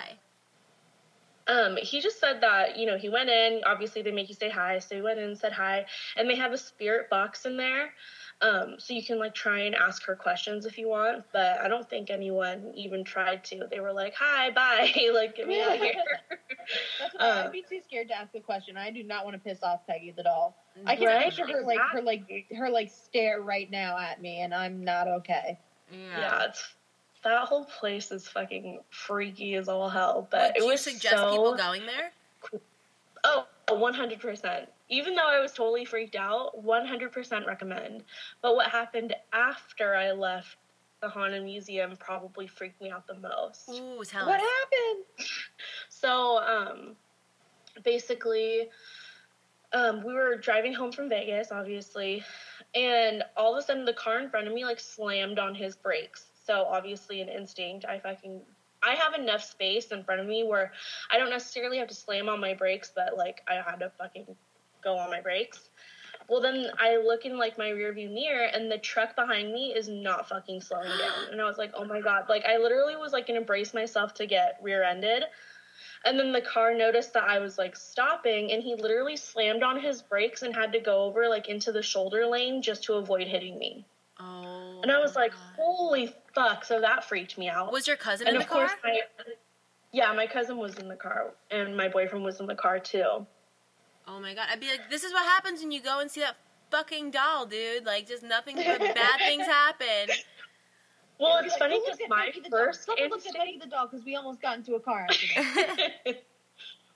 Um, 1.47 1.77
he 1.77 2.01
just 2.01 2.19
said 2.19 2.41
that, 2.41 2.77
you 2.77 2.85
know, 2.85 2.97
he 2.97 3.09
went 3.09 3.29
in, 3.29 3.61
obviously 3.65 4.01
they 4.01 4.11
make 4.11 4.29
you 4.29 4.35
say 4.35 4.49
hi, 4.49 4.79
so 4.79 4.95
he 4.95 5.01
went 5.01 5.19
in 5.19 5.25
and 5.25 5.37
said 5.37 5.53
hi, 5.53 5.85
and 6.15 6.29
they 6.29 6.35
have 6.35 6.53
a 6.53 6.57
spirit 6.57 7.09
box 7.09 7.45
in 7.45 7.57
there. 7.57 7.93
Um, 8.41 8.75
so 8.79 8.93
you 8.93 9.03
can 9.03 9.19
like 9.19 9.33
try 9.33 9.61
and 9.61 9.75
ask 9.75 10.05
her 10.05 10.15
questions 10.15 10.65
if 10.65 10.77
you 10.77 10.89
want, 10.89 11.23
but 11.33 11.59
I 11.59 11.67
don't 11.67 11.89
think 11.89 12.09
anyone 12.09 12.71
even 12.75 13.03
tried 13.03 13.43
to. 13.45 13.67
They 13.69 13.79
were 13.79 13.93
like, 13.93 14.13
"Hi, 14.15 14.51
bye," 14.51 14.91
like 15.13 15.35
get 15.35 15.47
me 15.47 15.61
out 15.61 15.75
of 15.75 15.79
here. 15.81 15.93
That's 16.99 17.13
what 17.13 17.23
Uh, 17.23 17.43
I'd 17.45 17.51
be 17.51 17.63
too 17.67 17.79
scared 17.81 18.09
to 18.09 18.17
ask 18.17 18.33
a 18.35 18.41
question. 18.41 18.77
I 18.77 18.91
do 18.91 19.03
not 19.03 19.25
want 19.25 19.35
to 19.35 19.39
piss 19.41 19.63
off 19.63 19.81
Peggy 19.87 20.11
the 20.15 20.23
doll. 20.23 20.57
I 20.85 20.95
can 20.95 21.07
Right? 21.07 21.25
picture 21.25 21.45
her 21.47 21.63
like 21.63 21.79
her 21.91 22.01
like 22.01 22.27
her 22.57 22.69
like 22.69 22.89
stare 22.89 23.41
right 23.41 23.69
now 23.69 23.97
at 23.97 24.21
me, 24.21 24.41
and 24.41 24.53
I'm 24.53 24.83
not 24.83 25.07
okay. 25.07 25.59
Yeah. 25.89 26.19
yeah, 26.19 26.45
it's 26.45 26.76
that 27.29 27.47
whole 27.47 27.65
place 27.65 28.11
is 28.11 28.27
fucking 28.27 28.79
freaky 28.89 29.55
as 29.55 29.67
all 29.67 29.89
hell. 29.89 30.27
But 30.29 30.53
Would 30.53 30.57
it 30.57 30.63
you 30.63 30.69
was 30.69 30.81
suggest 30.81 31.15
so 31.15 31.31
people 31.31 31.55
going 31.55 31.83
there? 31.85 32.11
Oh, 33.23 33.45
100%. 33.69 34.67
Even 34.89 35.15
though 35.15 35.27
I 35.27 35.39
was 35.39 35.51
totally 35.51 35.85
freaked 35.85 36.15
out, 36.15 36.63
100% 36.63 37.45
recommend. 37.45 38.03
But 38.41 38.55
what 38.55 38.69
happened 38.69 39.15
after 39.33 39.95
I 39.95 40.11
left 40.11 40.57
the 41.01 41.09
Haunted 41.09 41.43
Museum 41.43 41.95
probably 41.99 42.47
freaked 42.47 42.81
me 42.81 42.89
out 42.89 43.05
the 43.07 43.15
most. 43.15 43.69
Ooh, 43.69 44.03
tell 44.03 44.25
What 44.27 44.39
us. 44.39 44.45
happened? 44.47 45.29
So, 45.89 46.37
um, 46.39 46.95
basically, 47.83 48.69
um, 49.73 50.03
we 50.03 50.13
were 50.13 50.35
driving 50.35 50.73
home 50.73 50.91
from 50.91 51.09
Vegas, 51.09 51.51
obviously, 51.51 52.23
and 52.73 53.23
all 53.35 53.53
of 53.55 53.59
a 53.59 53.65
sudden 53.65 53.85
the 53.85 53.93
car 53.93 54.19
in 54.19 54.29
front 54.29 54.47
of 54.47 54.53
me 54.53 54.65
like 54.65 54.79
slammed 54.79 55.39
on 55.39 55.53
his 55.53 55.75
brakes. 55.75 56.26
So 56.47 56.63
obviously, 56.63 57.19
an 57.19 57.27
instinct. 57.27 57.85
I 57.85 57.99
fucking 57.99 58.39
I 58.81 58.95
have 58.95 59.13
enough 59.13 59.43
space 59.43 59.87
in 59.87 60.03
front 60.03 60.21
of 60.21 60.27
me 60.27 60.45
where 60.45 60.71
I 61.11 61.17
don't 61.17 61.29
necessarily 61.29 61.77
have 61.77 61.89
to 61.89 61.93
slam 61.93 62.29
on 62.29 62.39
my 62.39 62.53
brakes, 62.53 62.91
but 62.95 63.17
like 63.17 63.41
I 63.47 63.55
had 63.55 63.79
to 63.79 63.91
fucking 63.97 64.25
go 64.81 64.97
on 64.97 65.09
my 65.09 65.19
brakes. 65.19 65.69
Well, 66.29 66.41
then 66.41 66.67
I 66.79 66.97
look 66.97 67.25
in 67.25 67.37
like 67.37 67.57
my 67.57 67.69
rearview 67.69 68.13
mirror, 68.13 68.45
and 68.45 68.71
the 68.71 68.77
truck 68.77 69.15
behind 69.15 69.53
me 69.53 69.73
is 69.73 69.89
not 69.89 70.29
fucking 70.29 70.61
slowing 70.61 70.87
down. 70.87 71.31
And 71.31 71.41
I 71.41 71.45
was 71.45 71.57
like, 71.57 71.71
oh 71.73 71.83
my 71.83 71.99
god! 71.99 72.27
Like 72.29 72.45
I 72.45 72.57
literally 72.57 72.95
was 72.95 73.11
like 73.11 73.27
gonna 73.27 73.41
brace 73.41 73.73
myself 73.73 74.13
to 74.15 74.25
get 74.25 74.57
rear-ended, 74.61 75.23
and 76.05 76.17
then 76.17 76.31
the 76.31 76.41
car 76.41 76.73
noticed 76.73 77.13
that 77.13 77.23
I 77.23 77.39
was 77.39 77.57
like 77.57 77.75
stopping, 77.75 78.53
and 78.53 78.63
he 78.63 78.75
literally 78.75 79.17
slammed 79.17 79.63
on 79.63 79.81
his 79.81 80.01
brakes 80.01 80.43
and 80.43 80.55
had 80.55 80.71
to 80.73 80.79
go 80.79 81.03
over 81.03 81.27
like 81.27 81.49
into 81.49 81.73
the 81.73 81.83
shoulder 81.83 82.25
lane 82.25 82.61
just 82.61 82.85
to 82.85 82.93
avoid 82.93 83.27
hitting 83.27 83.59
me. 83.59 83.85
Oh. 84.19 84.56
And 84.83 84.91
I 84.91 84.99
was 84.99 85.15
like, 85.15 85.33
oh 85.33 85.37
God. 85.37 85.63
holy 85.63 86.15
fuck! 86.35 86.65
So 86.65 86.81
that 86.81 87.03
freaked 87.03 87.37
me 87.37 87.49
out. 87.49 87.71
Was 87.71 87.87
your 87.87 87.97
cousin 87.97 88.27
and 88.27 88.35
in 88.35 88.41
of 88.41 88.47
the 88.47 88.53
car? 88.53 88.67
course, 88.67 88.79
my 88.83 88.99
yeah, 89.91 90.11
my 90.13 90.27
cousin 90.27 90.57
was 90.57 90.75
in 90.75 90.87
the 90.87 90.95
car, 90.95 91.33
and 91.51 91.75
my 91.75 91.87
boyfriend 91.87 92.23
was 92.23 92.39
in 92.39 92.45
the 92.45 92.55
car 92.55 92.79
too. 92.79 93.25
Oh 94.07 94.19
my 94.19 94.33
god! 94.33 94.47
I'd 94.51 94.59
be 94.59 94.67
like, 94.67 94.89
this 94.89 95.03
is 95.03 95.13
what 95.13 95.23
happens 95.23 95.61
when 95.61 95.71
you 95.71 95.81
go 95.81 95.99
and 95.99 96.09
see 96.09 96.21
that 96.21 96.37
fucking 96.71 97.11
doll, 97.11 97.45
dude. 97.45 97.85
Like, 97.85 98.07
just 98.07 98.23
nothing 98.23 98.55
but 98.57 98.79
bad 98.79 99.19
things 99.19 99.45
happen. 99.45 100.15
Well, 101.19 101.39
it's 101.39 101.53
like, 101.53 101.59
funny 101.59 101.79
because 101.79 101.99
looked 101.99 102.03
at 102.03 102.09
my 102.09 102.31
the 102.43 102.49
doll? 102.49 102.59
first 102.59 102.85
Someone 102.85 103.09
looked 103.09 103.27
at 103.27 103.35
instinct, 103.35 103.63
the 103.63 103.69
doll 103.69 103.87
because 103.87 104.05
we 104.05 104.15
almost 104.15 104.41
got 104.41 104.57
into 104.57 104.75
a 104.75 104.79
car 104.79 105.07
accident. 105.09 106.17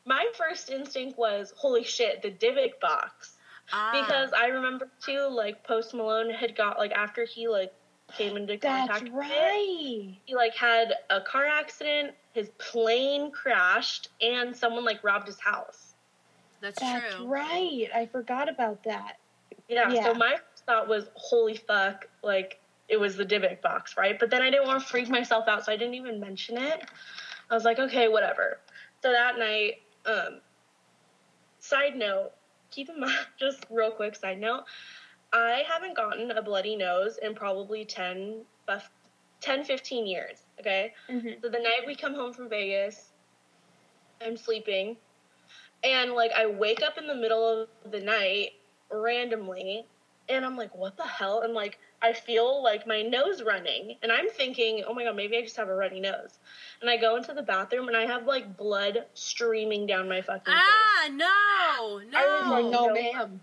my 0.05 0.27
first 0.38 0.69
instinct 0.69 1.17
was, 1.17 1.53
holy 1.57 1.84
shit, 1.84 2.21
the 2.21 2.32
Dybbuk 2.32 2.79
box. 2.79 3.38
Ah. 3.74 3.91
Because 4.01 4.32
I 4.34 4.47
remember 4.47 4.89
too, 4.99 5.28
like 5.30 5.64
Post 5.64 5.93
Malone 5.93 6.30
had 6.30 6.55
got 6.55 6.78
like 6.78 6.91
after 6.91 7.26
he 7.26 7.47
like 7.47 7.74
came 8.18 8.36
into 8.36 8.57
That's 8.62 8.89
contact 8.89 9.14
with 9.14 9.26
it, 9.26 9.30
right. 9.32 10.18
he 10.26 10.36
like 10.36 10.55
had 10.55 10.93
a 11.09 11.22
car 11.22 11.45
accident, 11.45 12.14
his 12.34 12.49
plane 12.57 13.32
crashed, 13.32 14.09
and 14.22 14.55
someone 14.55 14.84
like 14.84 15.03
robbed 15.03 15.28
his 15.28 15.39
house. 15.39 15.93
that's, 16.62 16.80
That's 16.80 17.16
true. 17.16 17.28
right. 17.28 17.88
I 17.93 18.05
forgot 18.12 18.49
about 18.49 18.84
that. 18.84 19.18
Yeah, 19.70 19.89
Yeah. 19.91 20.03
So 20.05 20.14
my 20.14 20.38
thought 20.66 20.88
was, 20.88 21.05
holy 21.16 21.55
fuck, 21.55 22.07
like 22.24 22.59
it 22.89 22.99
was 22.99 23.16
the 23.16 23.26
Dybbuk 23.26 23.62
box, 23.62 23.95
right? 23.97 24.20
But 24.20 24.30
then 24.30 24.41
I 24.41 24.49
didn't 24.49 24.68
want 24.68 24.82
to 24.82 24.88
freak 24.88 25.09
myself 25.09 25.47
out, 25.47 25.66
so 25.66 25.72
I 25.72 25.78
didn't 25.78 25.95
even 25.95 26.20
mention 26.20 26.57
it. 26.57 26.84
I 27.49 27.53
was 27.53 27.64
like, 27.64 27.80
okay, 27.80 28.07
whatever. 28.09 28.59
So 29.01 29.12
that 29.12 29.39
night, 29.39 29.76
um, 30.05 30.41
side 31.59 31.95
note, 31.95 32.32
keep 32.72 32.89
in 32.89 32.99
mind, 32.99 33.13
just 33.39 33.65
real 33.69 33.91
quick 33.91 34.15
side 34.15 34.39
note, 34.39 34.63
I 35.34 35.63
haven't 35.67 35.95
gotten 35.95 36.32
a 36.32 36.41
bloody 36.41 36.76
nose 36.76 37.19
in 37.22 37.36
probably 37.36 37.86
10, 37.86 38.41
10 39.41 39.63
15 39.63 40.07
years, 40.07 40.43
okay? 40.59 40.93
Mm-hmm. 41.09 41.41
So 41.41 41.49
the 41.49 41.59
night 41.59 41.82
we 41.86 41.95
come 41.95 42.13
home 42.13 42.34
from 42.34 42.49
Vegas, 42.49 43.11
I'm 44.26 44.36
sleeping, 44.36 44.97
and 45.84 46.13
like 46.13 46.32
I 46.36 46.47
wake 46.47 46.82
up 46.82 46.97
in 46.97 47.07
the 47.07 47.15
middle 47.15 47.67
of 47.84 47.91
the 47.91 47.99
night 47.99 48.51
randomly, 48.91 49.86
and 50.30 50.45
I'm 50.45 50.57
like, 50.57 50.76
what 50.76 50.97
the 50.97 51.07
hell? 51.07 51.41
And 51.41 51.53
like 51.53 51.80
I 52.03 52.13
feel 52.13 52.63
like 52.63 52.87
my 52.87 53.01
nose 53.03 53.43
running, 53.43 53.95
and 54.01 54.11
I'm 54.11 54.29
thinking, 54.29 54.83
oh 54.87 54.93
my 54.93 55.03
god, 55.03 55.15
maybe 55.15 55.37
I 55.37 55.41
just 55.41 55.57
have 55.57 55.69
a 55.69 55.75
runny 55.75 55.99
nose. 55.99 56.39
And 56.81 56.89
I 56.89 56.97
go 56.97 57.15
into 57.15 57.33
the 57.33 57.43
bathroom, 57.43 57.87
and 57.87 57.95
I 57.95 58.05
have 58.05 58.25
like 58.25 58.57
blood 58.57 59.05
streaming 59.13 59.85
down 59.85 60.09
my 60.09 60.21
fucking 60.21 60.51
face. 60.51 60.55
Ah, 60.55 61.09
no, 61.09 62.01
no. 62.09 62.17
I 62.17 62.41
was 62.41 62.51
like, 62.51 62.71
no, 62.71 62.87
no. 62.87 62.93
ma'am. 62.93 63.41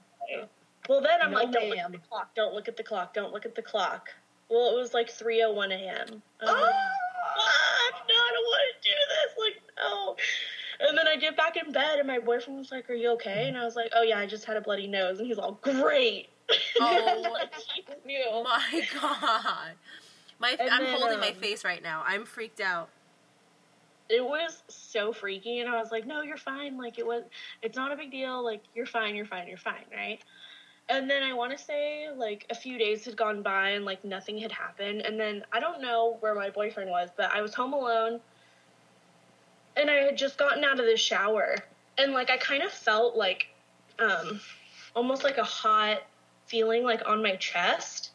Well, 0.88 1.00
then 1.02 1.20
I'm 1.22 1.32
No 1.32 1.38
like, 1.38 1.52
don't 1.52 1.68
look 1.68 1.78
at 1.78 1.92
the 1.92 1.98
clock. 1.98 2.34
Don't 2.34 2.54
look 2.54 2.68
at 2.68 2.76
the 2.76 2.82
clock. 2.82 3.14
Don't 3.14 3.32
look 3.32 3.46
at 3.46 3.54
the 3.54 3.62
clock. 3.62 4.08
Well, 4.48 4.70
it 4.70 4.80
was 4.80 4.94
like 4.94 5.08
3:01 5.08 5.72
a.m. 5.72 6.22
I'm 6.40 6.46
like, 6.48 6.74
Ah! 6.74 7.08
fuck, 7.36 8.02
no, 8.08 8.14
I 8.14 8.30
don't 8.32 8.44
want 8.44 8.62
to 8.72 8.88
do 8.88 8.96
this. 9.12 9.30
Like, 9.38 9.62
no. 9.76 10.16
And 10.80 10.96
then 10.96 11.08
I 11.08 11.16
get 11.16 11.36
back 11.36 11.56
in 11.56 11.72
bed, 11.72 11.98
and 11.98 12.06
my 12.06 12.18
boyfriend 12.18 12.58
was 12.58 12.70
like, 12.70 12.88
"Are 12.88 12.94
you 12.94 13.10
okay?" 13.12 13.48
And 13.48 13.56
I 13.56 13.64
was 13.64 13.74
like, 13.74 13.90
"Oh 13.94 14.02
yeah, 14.02 14.18
I 14.18 14.26
just 14.26 14.44
had 14.44 14.56
a 14.56 14.60
bloody 14.60 14.86
nose." 14.86 15.18
And 15.18 15.26
he's 15.26 15.38
all, 15.38 15.52
"Great." 15.62 16.28
Oh. 16.80 17.24
Like, 17.30 17.52
my 18.06 18.86
god. 18.98 19.72
My 20.38 20.56
And 20.58 20.70
I'm 20.70 20.84
then, 20.84 20.98
holding 20.98 21.20
my 21.20 21.28
um, 21.28 21.34
face 21.34 21.62
right 21.62 21.82
now. 21.82 22.02
I'm 22.06 22.24
freaked 22.24 22.58
out. 22.60 22.88
It 24.08 24.24
was 24.24 24.62
so 24.68 25.12
freaky, 25.12 25.58
and 25.58 25.68
I 25.68 25.78
was 25.78 25.90
like, 25.90 26.06
"No, 26.06 26.22
you're 26.22 26.38
fine. 26.38 26.78
Like, 26.78 26.98
it 26.98 27.06
was. 27.06 27.24
It's 27.60 27.76
not 27.76 27.92
a 27.92 27.96
big 27.96 28.10
deal. 28.10 28.42
Like, 28.42 28.62
you're 28.74 28.86
fine. 28.86 29.14
You're 29.14 29.26
fine. 29.26 29.46
You're 29.46 29.58
fine, 29.58 29.84
right?" 29.94 30.20
And 30.88 31.10
then 31.10 31.22
I 31.22 31.34
want 31.34 31.52
to 31.52 31.62
say 31.62 32.08
like 32.16 32.46
a 32.48 32.54
few 32.54 32.78
days 32.78 33.04
had 33.04 33.16
gone 33.16 33.42
by 33.42 33.70
and 33.70 33.84
like 33.84 34.04
nothing 34.04 34.38
had 34.38 34.52
happened. 34.52 35.02
And 35.02 35.20
then 35.20 35.44
I 35.52 35.60
don't 35.60 35.82
know 35.82 36.16
where 36.20 36.34
my 36.34 36.48
boyfriend 36.48 36.88
was, 36.88 37.10
but 37.14 37.30
I 37.30 37.42
was 37.42 37.54
home 37.54 37.74
alone 37.74 38.20
and 39.78 39.90
I 39.90 39.94
had 40.04 40.16
just 40.16 40.38
gotten 40.38 40.64
out 40.64 40.80
of 40.80 40.86
the 40.86 40.96
shower 40.96 41.56
and 41.96 42.12
like 42.12 42.30
I 42.30 42.36
kind 42.36 42.62
of 42.62 42.70
felt 42.72 43.16
like 43.16 43.48
um 43.98 44.40
almost 44.94 45.24
like 45.24 45.38
a 45.38 45.44
hot 45.44 46.02
feeling 46.46 46.82
like 46.84 47.02
on 47.06 47.22
my 47.22 47.36
chest. 47.36 48.10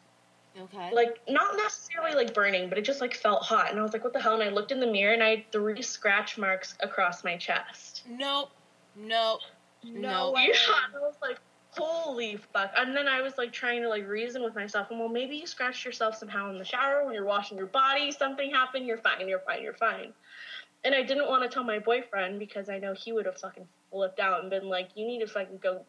Okay. 0.60 0.90
Like 0.92 1.18
not 1.28 1.56
necessarily 1.56 2.14
like 2.14 2.32
burning, 2.32 2.68
but 2.68 2.78
it 2.78 2.82
just 2.82 3.00
like 3.00 3.14
felt 3.14 3.42
hot. 3.42 3.70
And 3.70 3.78
I 3.80 3.82
was 3.82 3.92
like, 3.92 4.04
what 4.04 4.12
the 4.12 4.20
hell? 4.20 4.34
And 4.34 4.42
I 4.42 4.50
looked 4.50 4.70
in 4.70 4.78
the 4.80 4.86
mirror 4.86 5.12
and 5.12 5.22
I 5.22 5.30
had 5.30 5.52
three 5.52 5.82
scratch 5.82 6.38
marks 6.38 6.74
across 6.80 7.24
my 7.24 7.36
chest. 7.36 8.02
nope. 8.08 8.50
Nope. 8.96 9.40
No 9.82 10.00
No. 10.00 10.32
way. 10.32 10.50
Yeah, 10.52 10.74
I 10.96 11.00
was 11.00 11.14
like, 11.20 11.38
holy 11.70 12.36
fuck. 12.52 12.70
And 12.76 12.96
then 12.96 13.08
I 13.08 13.20
was 13.20 13.36
like 13.36 13.52
trying 13.52 13.82
to 13.82 13.88
like 13.88 14.06
reason 14.06 14.42
with 14.44 14.54
myself, 14.54 14.90
and 14.90 15.00
well, 15.00 15.08
maybe 15.08 15.36
you 15.36 15.46
scratched 15.46 15.84
yourself 15.84 16.16
somehow 16.16 16.50
in 16.50 16.58
the 16.58 16.64
shower 16.64 17.04
when 17.04 17.14
you're 17.14 17.24
washing 17.24 17.58
your 17.58 17.66
body, 17.66 18.12
something 18.12 18.50
happened, 18.50 18.86
you're 18.86 18.98
fine, 18.98 19.28
you're 19.28 19.40
fine, 19.40 19.62
you're 19.62 19.74
fine. 19.74 20.12
And 20.84 20.94
I 20.94 21.02
didn't 21.02 21.28
want 21.28 21.42
to 21.42 21.48
tell 21.48 21.64
my 21.64 21.78
boyfriend 21.78 22.38
because 22.38 22.68
I 22.68 22.78
know 22.78 22.94
he 22.94 23.12
would 23.12 23.26
have 23.26 23.38
fucking 23.38 23.66
flipped 23.90 24.20
out 24.20 24.40
and 24.42 24.50
been 24.50 24.68
like, 24.68 24.90
you 24.94 25.06
need 25.06 25.20
to 25.20 25.26
fucking 25.26 25.58
go 25.62 25.84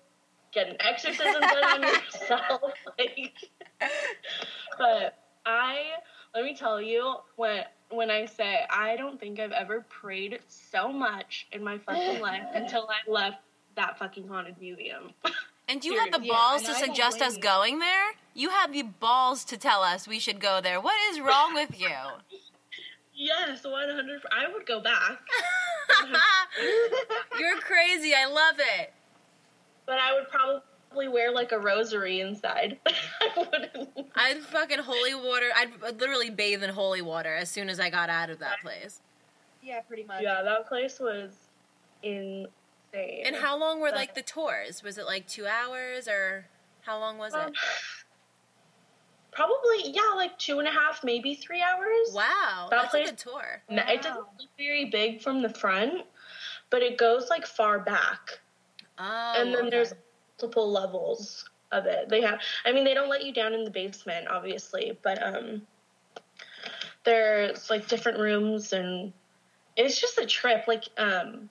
get 0.53 0.69
an 0.69 0.77
exorcism 0.79 1.41
done 1.41 1.63
on 1.63 1.81
yourself. 1.83 2.61
like, 2.97 3.33
but 4.77 5.17
I, 5.45 5.81
let 6.33 6.45
me 6.45 6.55
tell 6.55 6.81
you, 6.81 7.15
when 7.35 7.63
when 7.89 8.09
I 8.09 8.25
say 8.25 8.61
I 8.69 8.95
don't 8.95 9.19
think 9.19 9.39
I've 9.39 9.51
ever 9.51 9.85
prayed 9.89 10.39
so 10.47 10.91
much 10.91 11.47
in 11.51 11.63
my 11.63 11.77
fucking 11.77 12.19
life 12.21 12.43
until 12.53 12.87
I 12.89 13.09
left 13.09 13.37
that 13.75 13.99
fucking 13.99 14.27
haunted 14.27 14.55
museum. 14.59 15.11
And 15.67 15.83
you 15.83 15.97
had 15.97 16.13
the 16.13 16.19
balls 16.19 16.61
and 16.61 16.75
to 16.75 16.75
I 16.75 16.85
suggest 16.85 17.23
us 17.23 17.37
going 17.37 17.79
there? 17.79 18.11
You 18.35 18.51
had 18.51 18.71
the 18.71 18.83
balls 18.83 19.43
to 19.45 19.57
tell 19.57 19.81
us 19.81 20.07
we 20.07 20.19
should 20.19 20.39
go 20.39 20.61
there. 20.61 20.79
What 20.79 20.95
is 21.09 21.19
wrong 21.19 21.55
with 21.55 21.81
you? 21.81 21.89
Yes, 23.15 23.63
one 23.63 23.89
hundred. 23.89 24.21
I 24.31 24.51
would 24.51 24.65
go 24.65 24.79
back, 24.81 25.19
You're 27.39 27.57
crazy. 27.59 28.13
I 28.15 28.25
love 28.27 28.55
it. 28.59 28.93
but 29.85 29.97
I 29.99 30.13
would 30.13 30.29
probably 30.29 31.07
wear 31.07 31.31
like 31.31 31.51
a 31.51 31.59
rosary 31.59 32.21
inside. 32.21 32.79
I 32.87 33.29
wouldn't. 33.37 33.89
I'd 34.15 34.37
fucking 34.39 34.79
holy 34.79 35.13
water. 35.15 35.49
I'd 35.55 35.99
literally 35.99 36.29
bathe 36.29 36.63
in 36.63 36.69
holy 36.71 37.01
water 37.01 37.35
as 37.35 37.49
soon 37.49 37.69
as 37.69 37.79
I 37.79 37.89
got 37.89 38.09
out 38.09 38.29
of 38.29 38.39
that 38.39 38.59
place. 38.61 39.01
Yeah, 39.61 39.81
pretty 39.81 40.03
much. 40.03 40.21
Yeah, 40.21 40.41
that 40.43 40.67
place 40.67 40.99
was 40.99 41.31
insane. 42.03 42.47
And 43.25 43.35
how 43.35 43.57
long 43.57 43.79
were 43.81 43.91
like 43.91 44.15
the 44.15 44.21
tours? 44.21 44.81
Was 44.83 44.97
it 44.97 45.05
like 45.05 45.27
two 45.27 45.45
hours 45.47 46.07
or 46.07 46.45
how 46.81 46.99
long 46.99 47.17
was 47.17 47.33
Um, 47.33 47.49
it? 47.49 47.55
Probably 49.35 49.91
yeah, 49.91 50.13
like 50.15 50.37
two 50.39 50.59
and 50.59 50.67
a 50.67 50.71
half, 50.71 51.03
maybe 51.03 51.35
three 51.35 51.61
hours. 51.61 52.13
Wow, 52.13 52.67
that 52.71 52.81
that's 52.81 52.91
place- 52.91 53.09
a 53.09 53.11
good 53.11 53.19
tour. 53.19 53.61
No, 53.69 53.83
It 53.87 54.01
doesn't 54.01 54.17
look 54.17 54.49
very 54.57 54.85
big 54.85 55.21
from 55.21 55.41
the 55.41 55.49
front, 55.49 56.03
but 56.69 56.81
it 56.81 56.97
goes 56.97 57.29
like 57.29 57.45
far 57.45 57.79
back. 57.79 58.39
Oh, 58.97 59.33
and 59.37 59.53
then 59.53 59.63
okay. 59.63 59.69
there's 59.71 59.93
multiple 60.41 60.71
levels 60.71 61.47
of 61.71 61.85
it. 61.85 62.09
They 62.09 62.21
have 62.21 62.39
I 62.65 62.71
mean 62.71 62.85
they 62.85 62.93
don't 62.93 63.09
let 63.09 63.25
you 63.25 63.33
down 63.33 63.53
in 63.53 63.63
the 63.65 63.71
basement 63.71 64.27
obviously, 64.29 64.97
but 65.03 65.21
um 65.21 65.61
there's 67.03 67.69
like 67.69 67.87
different 67.87 68.19
rooms 68.19 68.73
and 68.73 69.13
it's 69.75 69.99
just 69.99 70.17
a 70.17 70.25
trip 70.25 70.65
like 70.67 70.85
um 70.97 71.49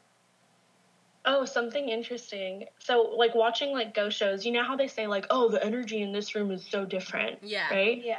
Oh, 1.26 1.44
something 1.44 1.88
interesting. 1.88 2.66
So, 2.78 3.14
like 3.16 3.34
watching 3.34 3.72
like 3.72 3.94
ghost 3.94 4.16
shows, 4.18 4.44
you 4.44 4.52
know 4.52 4.62
how 4.64 4.76
they 4.76 4.88
say 4.88 5.06
like, 5.06 5.26
"Oh, 5.30 5.48
the 5.48 5.64
energy 5.64 6.02
in 6.02 6.12
this 6.12 6.34
room 6.34 6.50
is 6.50 6.66
so 6.66 6.84
different," 6.84 7.38
yeah. 7.42 7.70
right? 7.70 8.02
Yeah. 8.04 8.18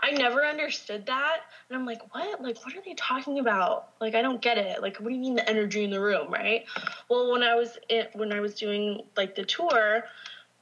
I 0.00 0.12
never 0.12 0.44
understood 0.44 1.06
that, 1.06 1.38
and 1.68 1.78
I'm 1.78 1.86
like, 1.86 2.14
"What? 2.14 2.42
Like, 2.42 2.64
what 2.64 2.76
are 2.76 2.82
they 2.84 2.94
talking 2.94 3.38
about? 3.38 3.88
Like, 4.00 4.14
I 4.14 4.22
don't 4.22 4.40
get 4.40 4.58
it. 4.58 4.82
Like, 4.82 4.98
what 4.98 5.08
do 5.08 5.14
you 5.14 5.20
mean 5.20 5.34
the 5.34 5.48
energy 5.48 5.84
in 5.84 5.90
the 5.90 6.00
room, 6.00 6.32
right?" 6.32 6.64
Well, 7.08 7.30
when 7.32 7.42
I 7.42 7.54
was 7.54 7.76
in, 7.88 8.06
when 8.14 8.32
I 8.32 8.40
was 8.40 8.54
doing 8.54 9.02
like 9.16 9.34
the 9.34 9.44
tour, 9.44 10.04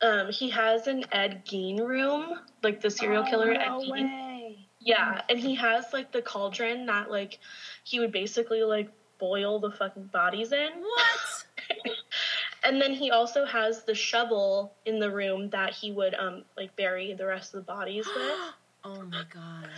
um, 0.03 0.31
he 0.31 0.51
has 0.51 0.87
an 0.87 1.05
Ed 1.13 1.45
Gein 1.47 1.79
room, 1.79 2.39
like 2.63 2.81
the 2.81 2.91
serial 2.91 3.23
Oh, 3.27 3.31
killer 3.31 3.55
no 3.55 3.61
Ed 3.61 3.69
Gein. 3.69 3.91
way. 3.91 4.69
Yeah, 4.81 5.23
and 5.29 5.39
he 5.39 5.55
has 5.55 5.93
like 5.93 6.13
the 6.13 6.23
cauldron 6.23 6.87
that 6.87 7.11
like 7.11 7.39
he 7.85 8.01
would 8.01 8.13
basically 8.13 8.63
like 8.63 8.91
boil 9.19 9.61
the 9.61 9.71
fucking 9.71 10.07
bodies 10.07 10.53
in. 10.53 10.71
What? 10.81 11.42
And 12.65 12.81
then 12.81 12.93
he 12.93 13.11
also 13.11 13.45
has 13.45 13.83
the 13.85 13.95
shovel 13.95 14.73
in 14.87 15.01
the 15.01 15.11
room 15.11 15.51
that 15.51 15.75
he 15.75 15.91
would 15.93 16.15
um 16.15 16.45
like 16.57 16.75
bury 16.77 17.13
the 17.13 17.27
rest 17.27 17.55
of 17.55 17.61
the 17.61 17.73
bodies 17.73 18.07
with. 18.17 18.39
oh 18.85 19.03
my 19.03 19.25
god. 19.33 19.69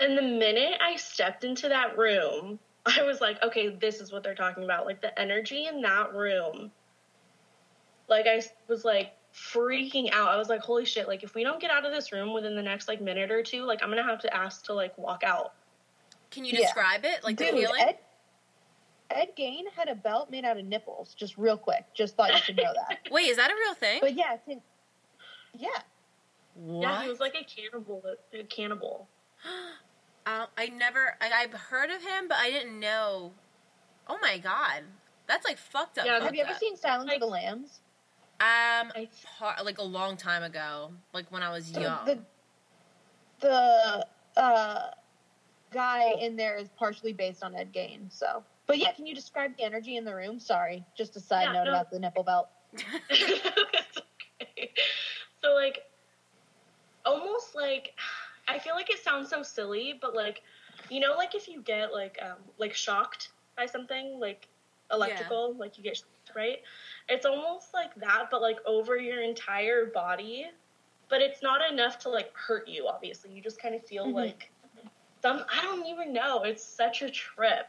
And 0.00 0.16
the 0.16 0.22
minute 0.22 0.74
I 0.80 0.94
stepped 0.96 1.42
into 1.42 1.68
that 1.68 1.98
room, 1.98 2.58
I 2.86 3.02
was 3.02 3.20
like, 3.20 3.42
okay, 3.42 3.76
this 3.80 4.00
is 4.00 4.12
what 4.12 4.22
they're 4.22 4.34
talking 4.34 4.64
about. 4.64 4.86
Like 4.86 5.00
the 5.00 5.18
energy 5.18 5.66
in 5.66 5.82
that 5.82 6.14
room. 6.14 6.70
Like 8.08 8.26
I 8.26 8.42
was 8.68 8.84
like 8.84 9.12
freaking 9.34 10.12
out. 10.12 10.28
I 10.28 10.36
was 10.36 10.48
like, 10.48 10.60
holy 10.60 10.84
shit, 10.84 11.08
like 11.08 11.22
if 11.24 11.34
we 11.34 11.42
don't 11.42 11.60
get 11.60 11.70
out 11.70 11.84
of 11.84 11.92
this 11.92 12.12
room 12.12 12.32
within 12.32 12.54
the 12.54 12.62
next 12.62 12.88
like 12.88 13.00
minute 13.00 13.30
or 13.30 13.42
two, 13.42 13.64
like 13.64 13.82
I'm 13.82 13.90
going 13.90 14.02
to 14.02 14.08
have 14.08 14.20
to 14.20 14.34
ask 14.34 14.64
to 14.66 14.72
like 14.72 14.96
walk 14.96 15.24
out. 15.24 15.52
Can 16.30 16.44
you 16.44 16.52
Yeah. 16.52 16.60
describe 16.60 17.04
it? 17.04 17.24
Like 17.24 17.36
the 17.36 17.46
feeling? 17.46 17.80
Ed, 17.80 17.96
Ed 19.10 19.28
Gein 19.38 19.62
had 19.74 19.88
a 19.88 19.94
belt 19.94 20.30
made 20.30 20.44
out 20.44 20.58
of 20.58 20.64
nipples, 20.66 21.14
just 21.14 21.36
real 21.38 21.56
quick. 21.56 21.84
Just 21.94 22.16
thought 22.16 22.32
you 22.32 22.38
should 22.38 22.56
know 22.56 22.72
that. 22.88 22.98
Wait, 23.10 23.28
is 23.28 23.36
that 23.38 23.50
a 23.50 23.54
real 23.54 23.74
thing? 23.74 23.98
But 24.00 24.14
yeah, 24.14 24.36
can, 24.46 24.60
yeah. 25.56 25.68
what? 26.54 26.82
Yeah, 26.82 27.02
he 27.04 27.08
was 27.08 27.20
like 27.20 27.34
a 27.34 27.44
cannibal, 27.44 28.02
a 28.32 28.42
cannibal. 28.44 29.08
Uh, 30.26 30.44
I 30.58 30.66
never. 30.66 31.16
I, 31.22 31.30
I've 31.44 31.54
heard 31.54 31.88
of 31.88 32.02
him, 32.02 32.28
but 32.28 32.36
I 32.36 32.50
didn't 32.50 32.78
know. 32.78 33.32
Oh 34.08 34.18
my 34.20 34.36
god, 34.36 34.82
that's 35.26 35.46
like 35.46 35.56
fucked 35.56 35.96
up. 35.96 36.04
Yeah, 36.04 36.16
fucked 36.16 36.24
Have 36.26 36.34
you 36.34 36.42
ever 36.42 36.50
up. 36.52 36.58
seen 36.58 36.76
Silence 36.76 37.06
Like- 37.08 37.14
of 37.14 37.20
the 37.22 37.26
Lambs? 37.28 37.80
Um, 38.40 38.92
I 38.94 39.08
par- 39.38 39.56
like 39.64 39.78
a 39.78 39.82
long 39.82 40.18
time 40.18 40.42
ago, 40.42 40.90
like 41.14 41.24
when 41.32 41.42
I 41.42 41.50
was 41.50 41.64
So 41.68 41.80
young. 41.80 42.04
The 42.04 42.18
the 43.40 44.06
uh, 44.36 44.90
guy 45.72 46.12
in 46.20 46.36
there 46.36 46.58
is 46.58 46.68
partially 46.78 47.14
based 47.14 47.42
on 47.42 47.54
Ed 47.54 47.72
Gein. 47.72 48.00
So, 48.10 48.44
but 48.68 48.78
yeah, 48.78 48.92
can 48.92 49.06
you 49.06 49.14
describe 49.14 49.56
the 49.56 49.64
energy 49.64 49.96
in 49.96 50.04
the 50.04 50.14
room? 50.14 50.38
Sorry, 50.38 50.86
just 50.96 51.16
a 51.16 51.20
side 51.20 51.44
Yeah, 51.46 51.52
note 51.52 51.64
no. 51.64 51.70
about 51.70 51.90
the 51.90 51.98
nipple 51.98 52.24
belt. 52.24 52.48
okay. 53.12 54.72
So 55.42 55.54
like 55.54 55.80
almost 57.06 57.54
like 57.54 57.94
I 58.48 58.58
feel 58.58 58.74
like 58.74 58.90
it 58.90 58.98
sounds 58.98 59.30
so 59.30 59.42
silly, 59.42 59.98
but 60.00 60.14
like 60.14 60.42
you 60.90 61.00
know 61.00 61.14
like 61.16 61.34
if 61.34 61.48
you 61.48 61.62
get 61.62 61.92
like 61.92 62.18
um 62.22 62.38
like 62.58 62.74
shocked 62.74 63.30
by 63.56 63.66
something 63.66 64.18
like 64.20 64.48
electrical, 64.92 65.54
like 65.58 65.78
you 65.78 65.84
get 65.84 65.96
shocked, 65.96 66.36
right? 66.36 66.58
It's 67.08 67.26
almost 67.26 67.74
like 67.74 67.94
that 67.96 68.26
but 68.30 68.42
like 68.42 68.58
over 68.66 68.96
your 68.96 69.22
entire 69.22 69.86
body. 69.86 70.46
But 71.08 71.22
it's 71.22 71.42
not 71.42 71.60
enough 71.72 71.98
to 72.00 72.10
like 72.10 72.30
hurt 72.34 72.68
you 72.68 72.86
obviously. 72.88 73.32
You 73.32 73.42
just 73.42 73.60
kind 73.60 73.74
of 73.74 73.82
feel 73.86 74.12
Mhm. 74.12 74.14
like 74.14 74.50
some 75.22 75.44
I 75.52 75.62
don't 75.62 75.86
even 75.86 76.12
know. 76.12 76.42
It's 76.44 76.64
such 76.64 77.02
a 77.02 77.10
trip. 77.10 77.66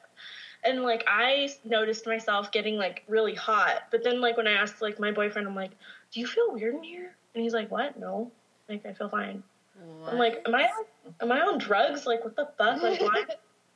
And 0.64 0.84
like 0.84 1.04
I 1.08 1.50
noticed 1.64 2.06
myself 2.06 2.52
getting 2.52 2.76
like 2.78 3.04
really 3.08 3.36
hot, 3.36 3.84
but 3.92 4.04
then 4.04 4.20
like 4.22 4.38
when 4.38 4.48
I 4.48 4.54
asked 4.54 4.82
like 4.82 5.00
my 5.00 5.12
boyfriend, 5.12 5.48
I'm 5.48 5.56
like, 5.56 5.72
"Do 6.12 6.20
you 6.20 6.28
feel 6.28 6.52
weird 6.52 6.76
in 6.76 6.84
here?" 6.84 7.16
And 7.34 7.44
he's 7.44 7.54
like, 7.54 7.72
"What? 7.72 7.98
No, 8.00 8.32
like 8.68 8.86
I 8.86 8.94
feel 8.94 9.10
fine." 9.10 9.44
What? 10.02 10.14
I'm 10.14 10.20
like, 10.20 10.42
"Am 10.46 10.56
I 10.56 10.64
on, 10.64 10.86
am 11.22 11.32
I 11.32 11.40
on 11.40 11.58
drugs? 11.58 12.06
Like 12.06 12.24
what 12.24 12.36
the 12.36 12.50
fuck? 12.58 12.82
Like 12.82 13.00
why 13.02 13.20
am 13.20 13.26
I 13.30 13.36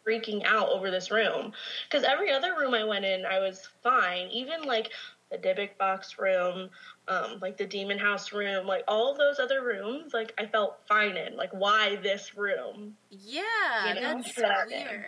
freaking 0.10 0.44
out 0.46 0.70
over 0.70 0.92
this 0.92 1.10
room?" 1.10 1.54
Because 1.90 2.04
every 2.04 2.32
other 2.32 2.56
room 2.58 2.74
I 2.74 2.84
went 2.84 3.06
in, 3.06 3.26
I 3.26 3.40
was 3.40 3.68
fine. 3.82 4.28
Even 4.30 4.64
like 4.64 4.92
the 5.34 5.38
Dybbuk 5.38 5.78
box 5.78 6.20
room, 6.20 6.70
um, 7.08 7.40
like 7.42 7.58
the 7.58 7.66
Demon 7.66 7.98
House 7.98 8.32
room, 8.32 8.68
like 8.68 8.84
all 8.88 9.12
of 9.12 9.18
those 9.18 9.40
other 9.40 9.64
rooms, 9.64 10.14
like 10.14 10.34
I 10.38 10.46
felt 10.46 10.80
fine 10.88 11.18
in. 11.18 11.36
Like 11.36 11.52
why 11.52 11.98
this 11.98 12.38
room? 12.38 12.96
yeah, 13.10 13.90
you 13.90 13.96
know, 13.96 14.16
that's 14.16 14.36
so 14.36 14.50
weird. 14.68 15.06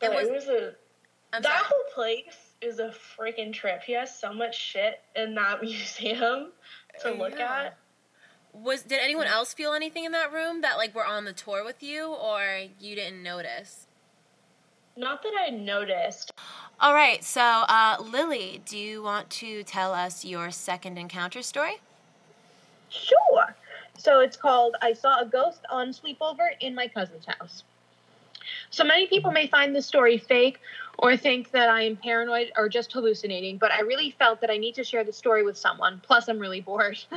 But 0.00 0.12
It 0.12 0.24
it 0.26 0.32
was- 0.32 0.46
was 0.46 0.48
a 0.48 0.74
I'm 1.32 1.42
that 1.42 1.60
sorry. 1.60 1.64
whole 1.64 1.84
place 1.94 2.36
is 2.60 2.78
a 2.78 2.88
freaking 2.88 3.52
trip. 3.52 3.82
He 3.82 3.92
has 3.92 4.16
so 4.18 4.32
much 4.32 4.56
shit 4.56 5.02
in 5.14 5.34
that 5.34 5.60
museum. 5.62 6.52
to 7.00 7.10
look 7.10 7.38
Yeah. 7.38 7.64
at. 7.66 7.76
Was 8.54 8.82
did 8.82 9.00
anyone 9.00 9.26
else 9.26 9.52
feel 9.52 9.74
anything 9.74 10.04
in 10.06 10.12
that 10.12 10.32
room 10.32 10.62
that 10.62 10.78
like 10.78 10.94
were 10.94 11.04
on 11.04 11.26
the 11.26 11.34
tour 11.34 11.62
with 11.62 11.82
you, 11.82 12.06
or 12.06 12.68
you 12.80 12.94
didn't 12.94 13.22
notice? 13.22 13.86
Not 14.96 15.22
that 15.22 15.34
I 15.38 15.50
noticed. 15.50 16.32
All 16.80 16.94
right, 16.94 17.22
so 17.22 17.42
uh, 17.42 17.96
Lily, 18.00 18.62
do 18.64 18.78
you 18.78 19.02
want 19.02 19.28
to 19.30 19.62
tell 19.62 19.92
us 19.92 20.24
your 20.24 20.50
second 20.50 20.96
encounter 20.96 21.42
story? 21.42 21.80
Sure. 22.88 23.54
So 23.98 24.20
it's 24.20 24.36
called 24.38 24.76
I 24.80 24.94
Saw 24.94 25.20
a 25.20 25.26
Ghost 25.26 25.60
on 25.68 25.88
Sleepover 25.90 26.48
in 26.60 26.74
My 26.74 26.88
Cousin's 26.88 27.26
House. 27.26 27.62
So 28.70 28.84
many 28.84 29.06
people 29.06 29.30
may 29.30 29.46
find 29.46 29.74
this 29.74 29.86
story 29.86 30.18
fake 30.18 30.60
or 30.98 31.16
think 31.16 31.50
that 31.52 31.68
I 31.68 31.82
am 31.82 31.96
paranoid 31.96 32.52
or 32.56 32.68
just 32.68 32.92
hallucinating, 32.92 33.58
but 33.58 33.72
I 33.72 33.80
really 33.80 34.10
felt 34.18 34.40
that 34.40 34.50
I 34.50 34.56
need 34.56 34.74
to 34.76 34.84
share 34.84 35.04
the 35.04 35.12
story 35.12 35.44
with 35.44 35.56
someone. 35.56 36.00
Plus, 36.04 36.28
I'm 36.28 36.38
really 36.38 36.60
bored. 36.60 36.98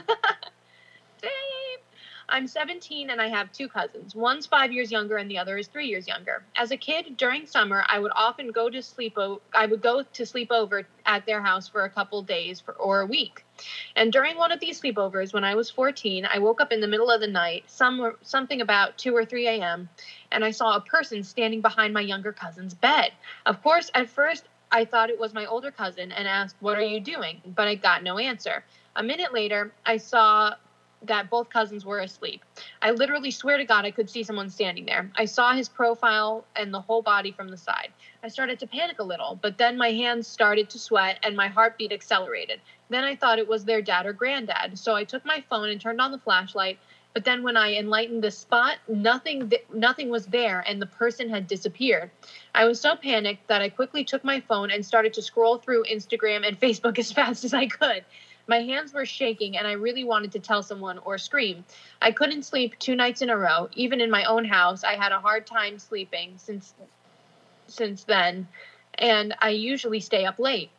I'm 2.32 2.47
17 2.47 3.09
and 3.09 3.21
I 3.21 3.27
have 3.27 3.51
two 3.51 3.67
cousins. 3.67 4.15
One's 4.15 4.45
five 4.45 4.71
years 4.71 4.91
younger 4.91 5.17
and 5.17 5.30
the 5.30 5.38
other 5.38 5.57
is 5.57 5.67
three 5.67 5.88
years 5.88 6.07
younger. 6.07 6.43
As 6.55 6.71
a 6.71 6.77
kid, 6.77 7.17
during 7.17 7.45
summer, 7.45 7.84
I 7.88 7.99
would 7.99 8.11
often 8.15 8.51
go 8.51 8.69
to 8.69 8.82
sleep. 8.82 9.17
O- 9.17 9.41
I 9.53 9.65
would 9.65 9.82
go 9.82 10.03
to 10.03 10.25
sleep 10.25 10.51
over 10.51 10.88
at 11.05 11.25
their 11.25 11.41
house 11.41 11.67
for 11.67 11.84
a 11.84 11.89
couple 11.89 12.21
days 12.21 12.59
for, 12.59 12.73
or 12.73 13.01
a 13.01 13.05
week. 13.05 13.45
And 13.95 14.11
during 14.11 14.38
one 14.38 14.51
of 14.51 14.59
these 14.59 14.80
sleepovers, 14.80 15.34
when 15.34 15.43
I 15.43 15.55
was 15.55 15.69
14, 15.69 16.27
I 16.32 16.39
woke 16.39 16.61
up 16.61 16.71
in 16.71 16.82
the 16.82 16.88
middle 16.88 17.11
of 17.11 17.21
the 17.21 17.27
night, 17.27 17.65
some 17.67 18.15
something 18.21 18.61
about 18.61 18.97
2 18.97 19.15
or 19.15 19.25
3 19.25 19.47
a.m., 19.47 19.89
and 20.32 20.45
I 20.45 20.51
saw 20.51 20.75
a 20.75 20.82
person 20.82 21.23
standing 21.23 21.61
behind 21.61 21.93
my 21.93 22.01
younger 22.01 22.32
cousin's 22.32 22.73
bed. 22.73 23.11
Of 23.45 23.61
course, 23.61 23.91
at 23.93 24.09
first, 24.09 24.45
I 24.71 24.86
thought 24.86 25.09
it 25.09 25.19
was 25.19 25.34
my 25.34 25.45
older 25.45 25.71
cousin 25.71 26.11
and 26.11 26.27
asked, 26.27 26.55
What 26.59 26.77
are 26.77 26.82
you 26.82 26.99
doing? 26.99 27.41
But 27.45 27.67
I 27.67 27.75
got 27.75 28.03
no 28.03 28.17
answer. 28.17 28.63
A 28.95 29.03
minute 29.03 29.34
later, 29.34 29.73
I 29.86 29.97
saw 29.97 30.53
that 31.04 31.30
both 31.30 31.50
cousins 31.50 31.86
were 31.86 32.00
asleep. 32.00 32.43
I 32.82 32.91
literally 32.91 33.32
swear 33.32 33.58
to 33.58 33.66
God 33.66 33.86
I 33.86 33.91
could 33.91 34.10
see 34.10 34.24
someone 34.24 34.50
standing 34.50 34.86
there. 34.86 35.10
I 35.16 35.26
saw 35.26 35.54
his 35.54 35.70
profile 35.70 36.45
and 36.56 36.74
the 36.74 36.82
whole 36.82 37.02
body 37.02 37.32
from 37.32 37.47
the 37.50 37.58
side. 37.58 37.89
I 38.24 38.28
started 38.28 38.60
to 38.60 38.68
panic 38.68 39.00
a 39.00 39.04
little, 39.04 39.39
but 39.41 39.58
then 39.58 39.78
my 39.78 39.91
hands 39.91 40.28
started 40.28 40.70
to 40.72 40.80
sweat 40.80 41.20
and 41.24 41.36
my 41.36 41.47
heartbeat 41.47 41.91
accelerated. 41.91 42.60
Then 42.89 43.04
I 43.04 43.16
thought 43.16 43.39
it 43.39 43.47
was 43.47 43.66
their 43.66 43.82
dad 43.82 44.06
or 44.06 44.14
granddad, 44.14 44.78
so 44.78 44.95
I 44.95 45.04
took 45.04 45.26
my 45.26 45.43
phone 45.50 45.70
and 45.70 45.80
turned 45.80 46.02
on 46.02 46.12
the 46.12 46.18
flashlight. 46.18 46.80
But 47.14 47.26
then 47.26 47.43
when 47.43 47.58
I 47.58 47.74
enlightened 47.74 48.24
the 48.24 48.32
spot, 48.32 48.78
nothing 48.88 49.50
th- 49.50 49.66
nothing 49.74 50.10
was 50.10 50.28
there 50.28 50.64
and 50.68 50.82
the 50.82 50.86
person 50.86 51.30
had 51.30 51.47
disappeared. 51.47 52.12
I 52.54 52.66
was 52.66 52.80
so 52.80 52.95
panicked 52.95 53.47
that 53.47 53.62
I 53.62 53.70
quickly 53.70 54.04
took 54.04 54.24
my 54.24 54.39
phone 54.41 54.70
and 54.70 54.86
started 54.86 55.14
to 55.16 55.22
scroll 55.22 55.58
through 55.58 55.86
Instagram 55.86 56.47
and 56.47 56.60
Facebook 56.66 57.00
as 57.00 57.12
fast 57.12 57.43
as 57.43 57.54
I 57.54 57.68
could. 57.68 58.06
My 58.50 58.64
hands 58.64 58.93
were 58.93 59.06
shaking 59.06 59.58
and 59.58 59.68
I 59.68 59.74
really 59.74 60.04
wanted 60.04 60.32
to 60.32 60.39
tell 60.39 60.64
someone 60.64 60.97
or 60.97 61.20
scream. 61.20 61.64
I 62.02 62.12
couldn't 62.12 62.41
sleep 62.41 62.80
two 62.80 62.95
nights 62.95 63.22
in 63.22 63.30
a 63.30 63.38
row. 63.38 63.70
Even 63.76 64.02
in 64.02 64.10
my 64.10 64.24
own 64.24 64.43
house, 64.43 64.84
I 64.84 64.95
had 64.95 65.12
a 65.12 65.20
hard 65.20 65.45
time 65.45 65.78
sleeping 65.78 66.34
since 66.38 66.74
since 67.68 68.06
then, 68.06 68.47
and 68.95 69.36
I 69.39 69.50
usually 69.50 70.00
stay 70.00 70.26
up 70.26 70.39
late. 70.39 70.72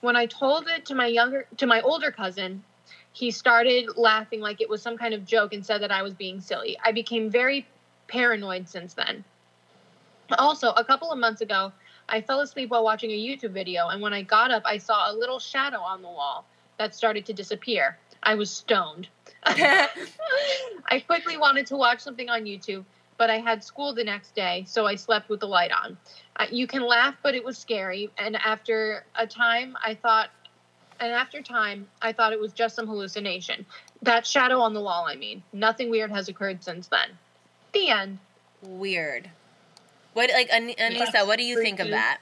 When 0.00 0.16
I 0.16 0.26
told 0.26 0.66
it 0.66 0.86
to 0.86 0.96
my 0.96 1.06
younger 1.06 1.46
to 1.58 1.66
my 1.68 1.82
older 1.82 2.10
cousin, 2.10 2.64
he 3.12 3.30
started 3.30 3.96
laughing 3.96 4.40
like 4.40 4.60
it 4.60 4.68
was 4.68 4.82
some 4.82 4.98
kind 4.98 5.14
of 5.14 5.24
joke 5.24 5.52
and 5.52 5.64
said 5.64 5.82
that 5.82 5.92
I 5.92 6.02
was 6.02 6.14
being 6.14 6.40
silly. 6.40 6.76
I 6.84 6.90
became 6.90 7.30
very 7.30 7.64
paranoid 8.08 8.68
since 8.68 8.94
then. 8.94 9.22
Also, 10.36 10.70
a 10.72 10.84
couple 10.84 11.12
of 11.12 11.18
months 11.20 11.42
ago, 11.42 11.70
I 12.10 12.20
fell 12.20 12.40
asleep 12.40 12.70
while 12.70 12.82
watching 12.82 13.10
a 13.12 13.14
YouTube 13.14 13.52
video, 13.52 13.88
and 13.88 14.02
when 14.02 14.12
I 14.12 14.22
got 14.22 14.50
up, 14.50 14.62
I 14.66 14.78
saw 14.78 15.10
a 15.10 15.14
little 15.14 15.38
shadow 15.38 15.78
on 15.78 16.02
the 16.02 16.08
wall 16.08 16.44
that 16.76 16.94
started 16.94 17.24
to 17.26 17.32
disappear. 17.32 17.96
I 18.22 18.34
was 18.34 18.50
stoned. 18.50 19.08
I 19.44 21.02
quickly 21.06 21.36
wanted 21.36 21.66
to 21.66 21.76
watch 21.76 22.00
something 22.00 22.28
on 22.28 22.44
YouTube, 22.44 22.84
but 23.16 23.30
I 23.30 23.38
had 23.38 23.62
school 23.62 23.94
the 23.94 24.02
next 24.02 24.34
day, 24.34 24.64
so 24.66 24.86
I 24.86 24.96
slept 24.96 25.28
with 25.28 25.40
the 25.40 25.46
light 25.46 25.70
on. 25.70 25.96
Uh, 26.36 26.46
you 26.50 26.66
can 26.66 26.82
laugh, 26.82 27.14
but 27.22 27.34
it 27.34 27.44
was 27.44 27.56
scary. 27.56 28.10
And 28.18 28.36
after 28.36 29.04
a 29.14 29.26
time, 29.26 29.76
I 29.84 29.94
thought, 29.94 30.30
and 30.98 31.12
after 31.12 31.40
time, 31.40 31.86
I 32.02 32.12
thought 32.12 32.32
it 32.32 32.40
was 32.40 32.52
just 32.52 32.74
some 32.74 32.86
hallucination. 32.86 33.64
That 34.02 34.26
shadow 34.26 34.58
on 34.60 34.74
the 34.74 34.80
wall, 34.80 35.06
I 35.08 35.14
mean. 35.14 35.42
Nothing 35.52 35.90
weird 35.90 36.10
has 36.10 36.28
occurred 36.28 36.64
since 36.64 36.88
then. 36.88 37.10
The 37.72 37.88
end. 37.90 38.18
Weird. 38.62 39.30
What 40.12 40.30
like 40.32 40.48
An- 40.52 40.68
Anissa? 40.70 41.26
What 41.26 41.38
do 41.38 41.44
you 41.44 41.62
think 41.62 41.80
of 41.80 41.88
that? 41.90 42.18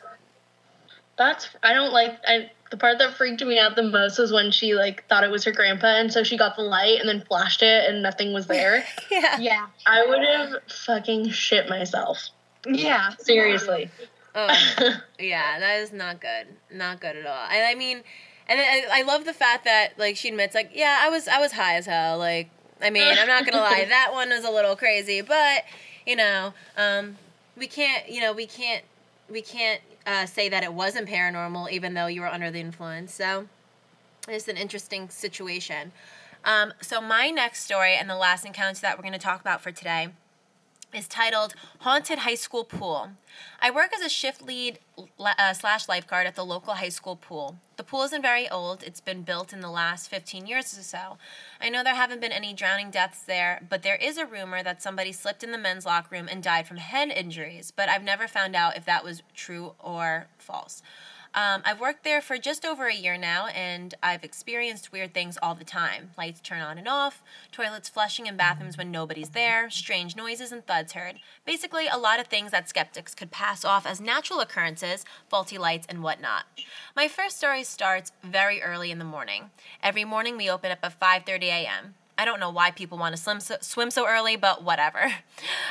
That's 1.16 1.48
I 1.62 1.74
don't 1.74 1.92
like 1.92 2.18
I 2.26 2.50
the 2.70 2.76
part 2.76 2.98
that 2.98 3.14
freaked 3.14 3.42
me 3.42 3.58
out 3.58 3.76
the 3.76 3.82
most 3.82 4.18
was 4.18 4.32
when 4.32 4.50
she 4.50 4.74
like 4.74 5.06
thought 5.08 5.24
it 5.24 5.30
was 5.30 5.44
her 5.44 5.52
grandpa 5.52 5.86
and 5.86 6.12
so 6.12 6.22
she 6.22 6.36
got 6.36 6.54
the 6.56 6.62
light 6.62 7.00
and 7.00 7.08
then 7.08 7.22
flashed 7.22 7.62
it 7.62 7.88
and 7.88 8.02
nothing 8.02 8.32
was 8.32 8.46
there. 8.46 8.84
Yeah. 9.10 9.38
Yeah. 9.38 9.66
I 9.86 10.06
would 10.06 10.22
have 10.22 10.62
fucking 10.70 11.30
shit 11.30 11.68
myself. 11.68 12.28
Yeah. 12.66 13.10
Seriously. 13.18 13.90
Oh, 14.34 14.48
yeah, 15.18 15.58
that 15.58 15.80
is 15.80 15.92
not 15.92 16.20
good. 16.20 16.46
Not 16.70 17.00
good 17.00 17.16
at 17.16 17.26
all. 17.26 17.46
And 17.50 17.66
I 17.66 17.74
mean, 17.74 18.02
and 18.48 18.60
I, 18.60 19.00
I 19.00 19.02
love 19.02 19.24
the 19.24 19.32
fact 19.32 19.64
that 19.64 19.98
like 19.98 20.16
she 20.16 20.28
admits 20.28 20.54
like, 20.54 20.70
yeah, 20.74 20.98
I 21.00 21.08
was 21.08 21.26
I 21.26 21.40
was 21.40 21.52
high 21.52 21.76
as 21.76 21.86
hell. 21.86 22.18
Like, 22.18 22.50
I 22.80 22.90
mean, 22.90 23.16
I'm 23.18 23.26
not 23.26 23.44
gonna 23.46 23.62
lie, 23.62 23.84
that 23.88 24.10
one 24.12 24.28
was 24.28 24.44
a 24.44 24.50
little 24.50 24.76
crazy, 24.76 25.22
but 25.22 25.64
you 26.06 26.16
know, 26.16 26.52
um, 26.76 27.16
we 27.58 27.66
can't, 27.66 28.08
you 28.08 28.20
know, 28.20 28.32
we 28.32 28.46
can't, 28.46 28.84
we 29.28 29.42
can't 29.42 29.80
uh, 30.06 30.26
say 30.26 30.48
that 30.48 30.62
it 30.62 30.72
wasn't 30.72 31.08
paranormal, 31.08 31.70
even 31.70 31.94
though 31.94 32.06
you 32.06 32.20
were 32.20 32.28
under 32.28 32.50
the 32.50 32.60
influence. 32.60 33.12
So 33.12 33.48
it's 34.28 34.48
an 34.48 34.56
interesting 34.56 35.08
situation. 35.08 35.92
Um, 36.44 36.72
so 36.80 37.00
my 37.00 37.30
next 37.30 37.64
story 37.64 37.94
and 37.94 38.08
the 38.08 38.16
last 38.16 38.46
encounter 38.46 38.80
that 38.80 38.96
we're 38.96 39.02
going 39.02 39.12
to 39.12 39.18
talk 39.18 39.40
about 39.40 39.60
for 39.60 39.72
today 39.72 40.08
is 40.92 41.06
titled 41.06 41.54
Haunted 41.80 42.20
High 42.20 42.34
School 42.34 42.64
Pool. 42.64 43.10
I 43.60 43.70
work 43.70 43.92
as 43.94 44.00
a 44.00 44.08
shift 44.08 44.42
lead 44.42 44.78
uh, 45.18 45.52
slash 45.52 45.88
lifeguard 45.88 46.26
at 46.26 46.34
the 46.34 46.44
local 46.44 46.74
high 46.74 46.88
school 46.88 47.16
pool. 47.16 47.56
The 47.76 47.84
pool 47.84 48.02
isn't 48.04 48.22
very 48.22 48.48
old, 48.48 48.82
it's 48.82 49.00
been 49.00 49.22
built 49.22 49.52
in 49.52 49.60
the 49.60 49.70
last 49.70 50.08
15 50.08 50.46
years 50.46 50.76
or 50.76 50.82
so. 50.82 51.18
I 51.60 51.68
know 51.68 51.84
there 51.84 51.94
haven't 51.94 52.20
been 52.20 52.32
any 52.32 52.54
drowning 52.54 52.90
deaths 52.90 53.22
there, 53.22 53.62
but 53.68 53.82
there 53.82 53.96
is 53.96 54.16
a 54.16 54.26
rumor 54.26 54.62
that 54.62 54.82
somebody 54.82 55.12
slipped 55.12 55.44
in 55.44 55.52
the 55.52 55.58
men's 55.58 55.86
locker 55.86 56.16
room 56.16 56.28
and 56.30 56.42
died 56.42 56.66
from 56.66 56.78
head 56.78 57.10
injuries, 57.10 57.72
but 57.74 57.88
I've 57.88 58.02
never 58.02 58.26
found 58.26 58.56
out 58.56 58.76
if 58.76 58.84
that 58.86 59.04
was 59.04 59.22
true 59.34 59.74
or 59.78 60.26
false. 60.38 60.82
Um, 61.38 61.62
I've 61.64 61.78
worked 61.78 62.02
there 62.02 62.20
for 62.20 62.36
just 62.36 62.64
over 62.64 62.88
a 62.88 62.94
year 62.94 63.16
now, 63.16 63.46
and 63.46 63.94
I've 64.02 64.24
experienced 64.24 64.90
weird 64.90 65.14
things 65.14 65.38
all 65.40 65.54
the 65.54 65.62
time. 65.62 66.10
Lights 66.18 66.40
turn 66.40 66.60
on 66.60 66.78
and 66.78 66.88
off, 66.88 67.22
toilets 67.52 67.88
flushing 67.88 68.26
in 68.26 68.36
bathrooms 68.36 68.76
when 68.76 68.90
nobody's 68.90 69.28
there, 69.28 69.70
strange 69.70 70.16
noises 70.16 70.50
and 70.50 70.66
thuds 70.66 70.94
heard. 70.94 71.20
Basically, 71.46 71.86
a 71.86 71.96
lot 71.96 72.18
of 72.18 72.26
things 72.26 72.50
that 72.50 72.68
skeptics 72.68 73.14
could 73.14 73.30
pass 73.30 73.64
off 73.64 73.86
as 73.86 74.00
natural 74.00 74.40
occurrences, 74.40 75.04
faulty 75.28 75.58
lights, 75.58 75.86
and 75.88 76.02
whatnot. 76.02 76.42
My 76.96 77.06
first 77.06 77.36
story 77.36 77.62
starts 77.62 78.10
very 78.24 78.60
early 78.60 78.90
in 78.90 78.98
the 78.98 79.04
morning. 79.04 79.50
Every 79.80 80.04
morning 80.04 80.36
we 80.36 80.50
open 80.50 80.72
up 80.72 80.80
at 80.82 80.98
5:30 80.98 81.44
a.m. 81.44 81.94
I 82.20 82.24
don't 82.24 82.40
know 82.40 82.50
why 82.50 82.72
people 82.72 82.98
want 82.98 83.14
to 83.14 83.22
swim 83.22 83.38
so, 83.38 83.56
swim 83.60 83.92
so 83.92 84.08
early, 84.08 84.34
but 84.34 84.64
whatever. 84.64 85.12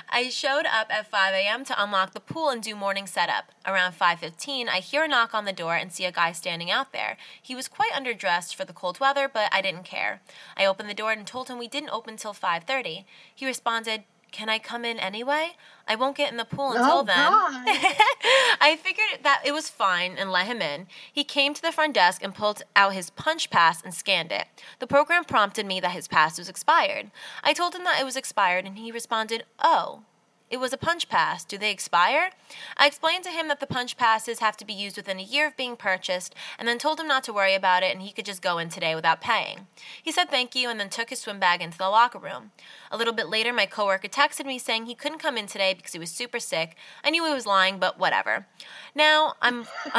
I 0.09 0.29
showed 0.29 0.65
up 0.65 0.87
at 0.89 1.11
5 1.11 1.33
a.m. 1.33 1.65
to 1.65 1.83
unlock 1.83 2.13
the 2.13 2.21
pool 2.21 2.49
and 2.49 2.63
do 2.63 2.73
morning 2.73 3.05
setup. 3.05 3.51
Around 3.65 3.95
5:15, 3.99 4.69
I 4.69 4.79
hear 4.79 5.03
a 5.03 5.09
knock 5.09 5.33
on 5.33 5.43
the 5.43 5.51
door 5.51 5.75
and 5.75 5.91
see 5.91 6.05
a 6.05 6.11
guy 6.11 6.31
standing 6.31 6.71
out 6.71 6.93
there. 6.93 7.17
He 7.41 7.53
was 7.53 7.67
quite 7.67 7.91
underdressed 7.91 8.55
for 8.55 8.63
the 8.63 8.71
cold 8.71 9.01
weather, 9.01 9.27
but 9.27 9.53
I 9.53 9.61
didn't 9.61 9.83
care. 9.83 10.21
I 10.55 10.65
opened 10.65 10.89
the 10.89 10.93
door 10.93 11.11
and 11.11 11.27
told 11.27 11.49
him 11.49 11.57
we 11.57 11.67
didn't 11.67 11.89
open 11.89 12.15
till 12.15 12.33
5:30. 12.33 13.05
He 13.35 13.45
responded, 13.45 14.05
"Can 14.31 14.47
I 14.47 14.57
come 14.57 14.85
in 14.85 14.99
anyway? 14.99 15.57
I 15.87 15.95
won't 15.95 16.17
get 16.17 16.31
in 16.31 16.37
the 16.37 16.45
pool 16.45 16.71
until 16.71 16.99
Oh, 16.99 17.03
then." 17.03 17.15
I 18.61 18.77
figured 18.81 19.23
that 19.23 19.41
it 19.45 19.53
was 19.53 19.69
fine 19.69 20.15
and 20.17 20.31
let 20.31 20.47
him 20.47 20.61
in. 20.61 20.87
He 21.11 21.23
came 21.23 21.53
to 21.53 21.61
the 21.61 21.71
front 21.71 21.93
desk 21.93 22.23
and 22.23 22.35
pulled 22.35 22.63
out 22.75 22.93
his 22.93 23.09
punch 23.09 23.49
pass 23.49 23.81
and 23.81 23.93
scanned 23.93 24.31
it. 24.31 24.47
The 24.79 24.87
program 24.87 25.23
prompted 25.23 25.65
me 25.65 25.79
that 25.79 25.91
his 25.91 26.07
pass 26.07 26.37
was 26.37 26.49
expired. 26.49 27.11
I 27.43 27.53
told 27.53 27.75
him 27.75 27.83
that 27.85 27.99
it 28.01 28.05
was 28.05 28.15
expired 28.15 28.65
and 28.65 28.77
he 28.77 28.91
responded, 28.91 29.45
"Oh, 29.59 30.01
it 30.49 30.57
was 30.57 30.71
a 30.71 30.77
punch 30.77 31.09
pass. 31.09 31.43
Do 31.43 31.57
they 31.57 31.71
expire? 31.71 32.29
I 32.77 32.87
explained 32.87 33.25
to 33.25 33.29
him 33.29 33.49
that 33.49 33.59
the 33.59 33.67
punch 33.67 33.97
passes 33.97 34.39
have 34.39 34.55
to 34.57 34.65
be 34.65 34.73
used 34.73 34.95
within 34.95 35.19
a 35.19 35.23
year 35.23 35.47
of 35.47 35.57
being 35.57 35.75
purchased, 35.75 36.33
and 36.57 36.67
then 36.67 36.77
told 36.77 36.99
him 36.99 37.07
not 37.07 37.23
to 37.25 37.33
worry 37.33 37.53
about 37.53 37.83
it 37.83 37.93
and 37.93 38.01
he 38.01 38.13
could 38.13 38.25
just 38.25 38.41
go 38.41 38.57
in 38.57 38.69
today 38.69 38.95
without 38.95 39.19
paying. 39.19 39.67
He 40.01 40.11
said 40.11 40.29
thank 40.29 40.55
you 40.55 40.69
and 40.69 40.79
then 40.79 40.89
took 40.89 41.09
his 41.09 41.19
swim 41.19 41.39
bag 41.39 41.61
into 41.61 41.77
the 41.77 41.89
locker 41.89 42.19
room. 42.19 42.51
A 42.89 42.97
little 42.97 43.13
bit 43.13 43.27
later, 43.27 43.51
my 43.51 43.65
coworker 43.65 44.07
texted 44.07 44.45
me 44.45 44.57
saying 44.57 44.85
he 44.85 44.95
couldn't 44.95 45.19
come 45.19 45.37
in 45.37 45.47
today 45.47 45.73
because 45.73 45.91
he 45.91 45.99
was 45.99 46.11
super 46.11 46.39
sick. 46.39 46.77
I 47.03 47.09
knew 47.09 47.25
he 47.25 47.33
was 47.33 47.45
lying, 47.45 47.77
but 47.77 47.99
whatever. 47.99 48.47
Now 48.95 49.33
I'm 49.41 49.65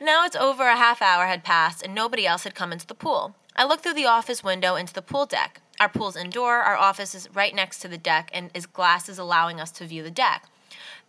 now 0.00 0.24
it's 0.24 0.36
over 0.36 0.68
a 0.68 0.76
half 0.76 1.02
hour 1.02 1.26
had 1.26 1.44
passed 1.44 1.82
and 1.82 1.94
nobody 1.94 2.26
else 2.26 2.44
had 2.44 2.54
come 2.54 2.72
into 2.72 2.86
the 2.86 2.94
pool. 2.94 3.36
I 3.54 3.64
looked 3.64 3.82
through 3.82 3.94
the 3.94 4.06
office 4.06 4.42
window 4.42 4.76
into 4.76 4.94
the 4.94 5.02
pool 5.02 5.26
deck. 5.26 5.60
Our 5.82 5.88
pool's 5.88 6.14
indoor, 6.14 6.58
our 6.58 6.76
office 6.76 7.12
is 7.12 7.28
right 7.34 7.52
next 7.52 7.80
to 7.80 7.88
the 7.88 7.98
deck, 7.98 8.30
and 8.32 8.52
is 8.54 8.68
allowing 9.18 9.60
us 9.60 9.72
to 9.72 9.84
view 9.84 10.04
the 10.04 10.12
deck. 10.12 10.46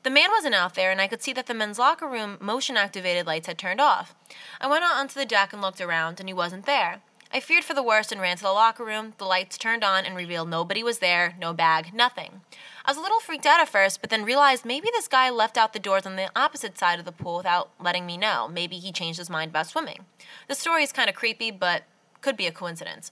The 0.01 0.09
man 0.09 0.31
wasn't 0.31 0.55
out 0.55 0.73
there, 0.73 0.89
and 0.89 0.99
I 0.99 1.05
could 1.05 1.21
see 1.21 1.31
that 1.33 1.45
the 1.45 1.53
men's 1.53 1.77
locker 1.77 2.07
room 2.07 2.39
motion 2.41 2.75
activated 2.75 3.27
lights 3.27 3.45
had 3.45 3.59
turned 3.59 3.79
off. 3.79 4.15
I 4.59 4.65
went 4.65 4.83
out 4.83 4.95
onto 4.95 5.19
the 5.19 5.27
deck 5.27 5.53
and 5.53 5.61
looked 5.61 5.79
around, 5.79 6.19
and 6.19 6.27
he 6.27 6.33
wasn't 6.33 6.65
there. 6.65 7.01
I 7.31 7.39
feared 7.39 7.63
for 7.63 7.75
the 7.75 7.83
worst 7.83 8.11
and 8.11 8.19
ran 8.19 8.37
to 8.37 8.41
the 8.41 8.49
locker 8.49 8.83
room. 8.83 9.13
The 9.19 9.25
lights 9.25 9.59
turned 9.59 9.83
on 9.83 10.05
and 10.05 10.15
revealed 10.15 10.49
nobody 10.49 10.81
was 10.81 10.97
there, 10.97 11.35
no 11.39 11.53
bag, 11.53 11.93
nothing. 11.93 12.41
I 12.83 12.89
was 12.89 12.97
a 12.97 13.01
little 13.01 13.19
freaked 13.19 13.45
out 13.45 13.61
at 13.61 13.69
first, 13.69 14.01
but 14.01 14.09
then 14.09 14.25
realized 14.25 14.65
maybe 14.65 14.89
this 14.91 15.07
guy 15.07 15.29
left 15.29 15.55
out 15.55 15.73
the 15.73 15.79
doors 15.79 16.07
on 16.07 16.15
the 16.15 16.31
opposite 16.35 16.79
side 16.79 16.97
of 16.97 17.05
the 17.05 17.11
pool 17.11 17.37
without 17.37 17.69
letting 17.79 18.07
me 18.07 18.17
know. 18.17 18.49
Maybe 18.51 18.77
he 18.77 18.91
changed 18.91 19.19
his 19.19 19.29
mind 19.29 19.49
about 19.49 19.67
swimming. 19.67 20.05
The 20.47 20.55
story 20.55 20.81
is 20.81 20.91
kind 20.91 21.11
of 21.11 21.15
creepy, 21.15 21.51
but 21.51 21.83
could 22.21 22.35
be 22.35 22.47
a 22.47 22.51
coincidence. 22.51 23.11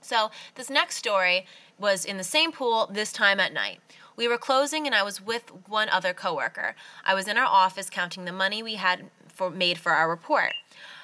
So, 0.00 0.30
this 0.54 0.70
next 0.70 0.96
story 0.96 1.46
was 1.78 2.04
in 2.04 2.16
the 2.16 2.24
same 2.24 2.52
pool, 2.52 2.88
this 2.92 3.12
time 3.12 3.40
at 3.40 3.52
night. 3.52 3.80
We 4.16 4.28
were 4.28 4.38
closing 4.38 4.86
and 4.86 4.94
I 4.94 5.02
was 5.02 5.24
with 5.24 5.50
one 5.66 5.88
other 5.88 6.12
coworker. 6.12 6.74
I 7.04 7.14
was 7.14 7.26
in 7.26 7.38
our 7.38 7.46
office 7.46 7.88
counting 7.88 8.24
the 8.24 8.32
money 8.32 8.62
we 8.62 8.74
had 8.74 9.10
for, 9.28 9.50
made 9.50 9.78
for 9.78 9.92
our 9.92 10.10
report. 10.10 10.52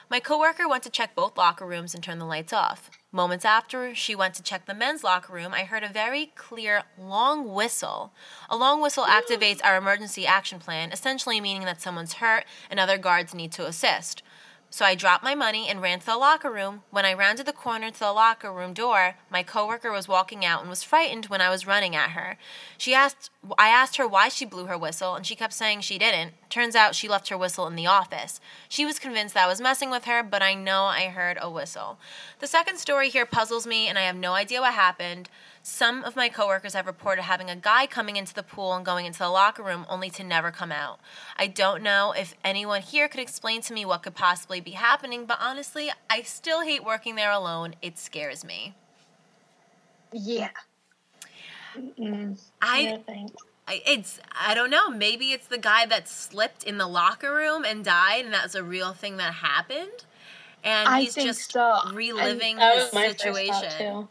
My 0.09 0.21
coworker 0.21 0.69
went 0.69 0.85
to 0.85 0.91
check 0.91 1.17
both 1.17 1.37
locker 1.37 1.67
rooms 1.67 1.95
and 1.95 2.05
turn 2.05 2.19
the 2.19 2.27
lights 2.27 2.53
off. 2.53 2.91
Moments 3.11 3.45
after 3.45 3.95
she 3.95 4.15
went 4.15 4.35
to 4.35 4.43
check 4.43 4.67
the 4.67 4.75
men's 4.75 5.03
locker 5.03 5.33
room, 5.33 5.53
I 5.53 5.65
heard 5.65 5.83
a 5.83 5.89
very 5.89 6.27
clear 6.37 6.83
long 6.97 7.53
whistle. 7.53 8.13
A 8.49 8.57
long 8.57 8.81
whistle 8.81 9.05
activates 9.05 9.61
our 9.65 9.77
emergency 9.77 10.27
action 10.27 10.59
plan, 10.61 10.93
essentially 10.93 11.41
meaning 11.41 11.65
that 11.65 11.81
someone's 11.81 12.15
hurt 12.15 12.45
and 12.71 12.79
other 12.79 12.99
guards 12.99 13.35
need 13.35 13.51
to 13.53 13.67
assist. 13.67 14.23
So 14.69 14.85
I 14.85 14.95
dropped 14.95 15.25
my 15.25 15.35
money 15.35 15.69
and 15.69 15.81
ran 15.81 16.01
to 16.01 16.07
the 16.07 16.17
locker 16.17 16.51
room. 16.51 16.83
When 16.91 17.05
I 17.05 17.15
rounded 17.15 17.47
the 17.47 17.53
corner 17.53 17.91
to 17.91 17.99
the 17.99 18.13
locker 18.13 18.53
room 18.53 18.75
door, 18.75 19.15
my 19.31 19.43
coworker 19.43 19.93
was 19.93 20.09
walking 20.09 20.45
out 20.45 20.61
and 20.61 20.69
was 20.69 20.83
frightened 20.83 21.27
when 21.27 21.41
I 21.41 21.51
was 21.51 21.67
running 21.67 21.95
at 21.95 22.11
her. 22.11 22.37
She 22.77 22.93
asked 22.95 23.31
I 23.59 23.69
asked 23.69 23.97
her 23.97 24.09
why 24.09 24.29
she 24.29 24.45
blew 24.45 24.67
her 24.67 24.77
whistle 24.77 25.15
and 25.15 25.25
she 25.25 25.37
kept 25.37 25.53
saying 25.53 25.81
she 25.81 25.99
didn't. 25.99 26.33
Turns 26.51 26.75
out 26.75 26.95
she 26.95 27.09
left 27.09 27.29
her 27.29 27.39
whistle 27.39 27.67
in 27.67 27.77
the 27.77 27.87
office. 27.87 28.41
She 28.69 28.85
was 28.85 28.99
convinced 28.99 29.35
that 29.35 29.45
I 29.45 29.49
was 29.49 29.61
messing 29.61 29.91
with 29.91 30.05
her, 30.05 30.23
but 30.23 30.43
I 30.43 30.55
know 30.55 30.85
I 30.85 31.07
heard 31.07 31.39
a 31.41 31.51
whistle. 31.51 31.99
The 32.41 32.47
second 32.47 32.79
story 32.79 33.09
here 33.09 33.27
puzzles 33.27 33.67
me 33.67 33.87
and 33.87 33.97
I 33.97 34.03
have 34.03 34.17
no 34.17 34.33
idea 34.33 34.61
what 34.61 34.75
happened. 34.75 35.29
Some 35.69 36.05
of 36.05 36.15
my 36.15 36.29
coworkers 36.29 36.75
have 36.75 36.87
reported 36.87 37.23
having 37.23 37.51
a 37.51 37.57
guy 37.57 37.89
coming 37.89 38.15
into 38.15 38.33
the 38.33 38.45
pool 38.45 38.73
and 38.75 38.87
going 38.87 39.05
into 39.05 39.19
the 39.19 39.29
locker 39.29 39.65
room 39.65 39.85
only 39.89 40.11
to 40.11 40.23
never 40.23 40.53
come 40.53 40.71
out. 40.71 41.01
I 41.37 41.49
don't 41.49 41.83
know 41.83 42.15
if 42.17 42.35
anyone 42.45 42.83
here 42.83 43.09
could 43.09 43.19
explain 43.19 43.63
to 43.63 43.73
me 43.75 43.85
what 43.85 44.05
could 44.05 44.15
possibly 44.15 44.61
be 44.61 44.71
happening, 44.71 45.27
but 45.27 45.39
honestly, 45.41 45.91
I 46.09 46.23
still 46.23 46.61
hate 46.61 46.85
working 46.85 47.17
there 47.17 47.33
alone. 47.33 47.75
It 47.83 47.99
scares 47.99 48.45
me. 48.45 48.77
Yeah. 50.13 50.51
Mm-mm. 51.77 52.39
I 52.63 52.83
No. 52.85 53.27
I- 53.67 53.83
it's 53.85 54.21
I 54.39 54.55
don't 54.55 54.71
know. 54.71 54.89
Maybe 54.89 55.33
it's 55.33 55.49
the 55.49 55.59
guy 55.59 55.85
that 55.87 56.09
slipped 56.09 56.63
in 56.63 56.79
the 56.79 56.87
locker 56.87 57.35
room 57.35 57.65
and 57.65 57.85
died, 57.85 58.25
and 58.25 58.33
that's 58.33 58.55
a 58.55 58.63
real 58.63 58.93
thing 58.93 59.17
that 59.17 59.35
happened. 59.35 60.07
And 60.63 60.89
I 60.89 61.03
he's 61.03 61.15
just 61.17 61.51
so. 61.51 61.81
reliving 61.93 62.57
That 62.57 62.75
his 62.77 62.85
was 62.85 62.95
my 62.95 63.09
first 63.09 63.21
situation. 63.21 64.09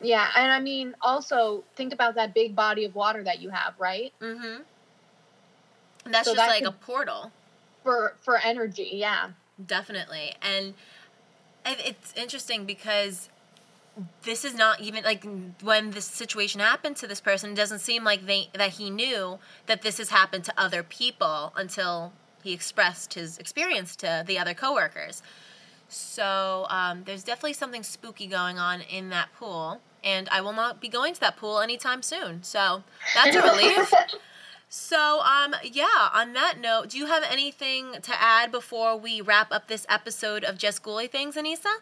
Yeah, 0.00 0.28
and 0.36 0.50
I 0.50 0.60
mean, 0.60 0.94
also 1.02 1.64
think 1.76 1.92
about 1.92 2.14
that 2.14 2.32
big 2.34 2.56
body 2.56 2.84
of 2.84 2.94
water 2.94 3.22
that 3.24 3.40
you 3.40 3.50
have, 3.50 3.74
right? 3.78 4.12
Mm-hmm. 4.20 4.62
That's 6.04 6.26
So 6.26 6.34
just 6.34 6.36
that 6.36 6.48
like 6.48 6.64
a 6.64 6.72
portal, 6.72 7.30
For 7.84 8.14
for 8.20 8.38
energy, 8.38 8.90
yeah. 8.94 9.30
definitely. 9.64 10.34
And 10.40 10.74
it's 11.66 12.14
interesting 12.16 12.64
because 12.64 13.28
this 14.22 14.44
is 14.44 14.54
not 14.54 14.80
even 14.80 15.04
like 15.04 15.26
when 15.62 15.90
this 15.90 16.06
situation 16.06 16.60
happened 16.60 16.96
to 16.96 17.06
this 17.06 17.20
person. 17.20 17.50
It 17.50 17.56
doesn't 17.56 17.80
seem 17.80 18.02
like 18.04 18.24
they 18.26 18.48
that 18.54 18.70
he 18.70 18.88
knew 18.88 19.38
that 19.66 19.82
this 19.82 19.98
has 19.98 20.08
happened 20.08 20.44
to 20.44 20.54
other 20.56 20.82
people 20.82 21.52
until 21.56 22.12
he 22.42 22.52
expressed 22.54 23.14
his 23.14 23.36
experience 23.38 23.94
to 23.96 24.24
the 24.26 24.38
other 24.38 24.54
coworkers. 24.54 25.22
So 25.88 26.66
um, 26.70 27.02
there's 27.04 27.24
definitely 27.24 27.54
something 27.54 27.82
spooky 27.82 28.26
going 28.26 28.58
on 28.58 28.80
in 28.80 29.10
that 29.10 29.28
pool, 29.34 29.80
and 30.02 30.28
I 30.30 30.40
will 30.40 30.52
not 30.52 30.80
be 30.80 30.88
going 30.88 31.14
to 31.14 31.20
that 31.20 31.36
pool 31.36 31.60
anytime 31.60 32.02
soon. 32.02 32.42
So 32.42 32.82
that's 33.14 33.36
a 33.36 33.42
relief. 33.42 33.92
So, 34.72 35.20
um, 35.22 35.56
yeah, 35.64 36.10
on 36.14 36.32
that 36.34 36.60
note, 36.60 36.90
do 36.90 36.98
you 36.98 37.06
have 37.06 37.24
anything 37.28 37.94
to 38.02 38.12
add 38.22 38.52
before 38.52 38.96
we 38.96 39.20
wrap 39.20 39.50
up 39.50 39.66
this 39.66 39.84
episode 39.88 40.44
of 40.44 40.58
Just 40.58 40.84
Ghouly 40.84 41.10
Things, 41.10 41.34
Anissa? 41.34 41.74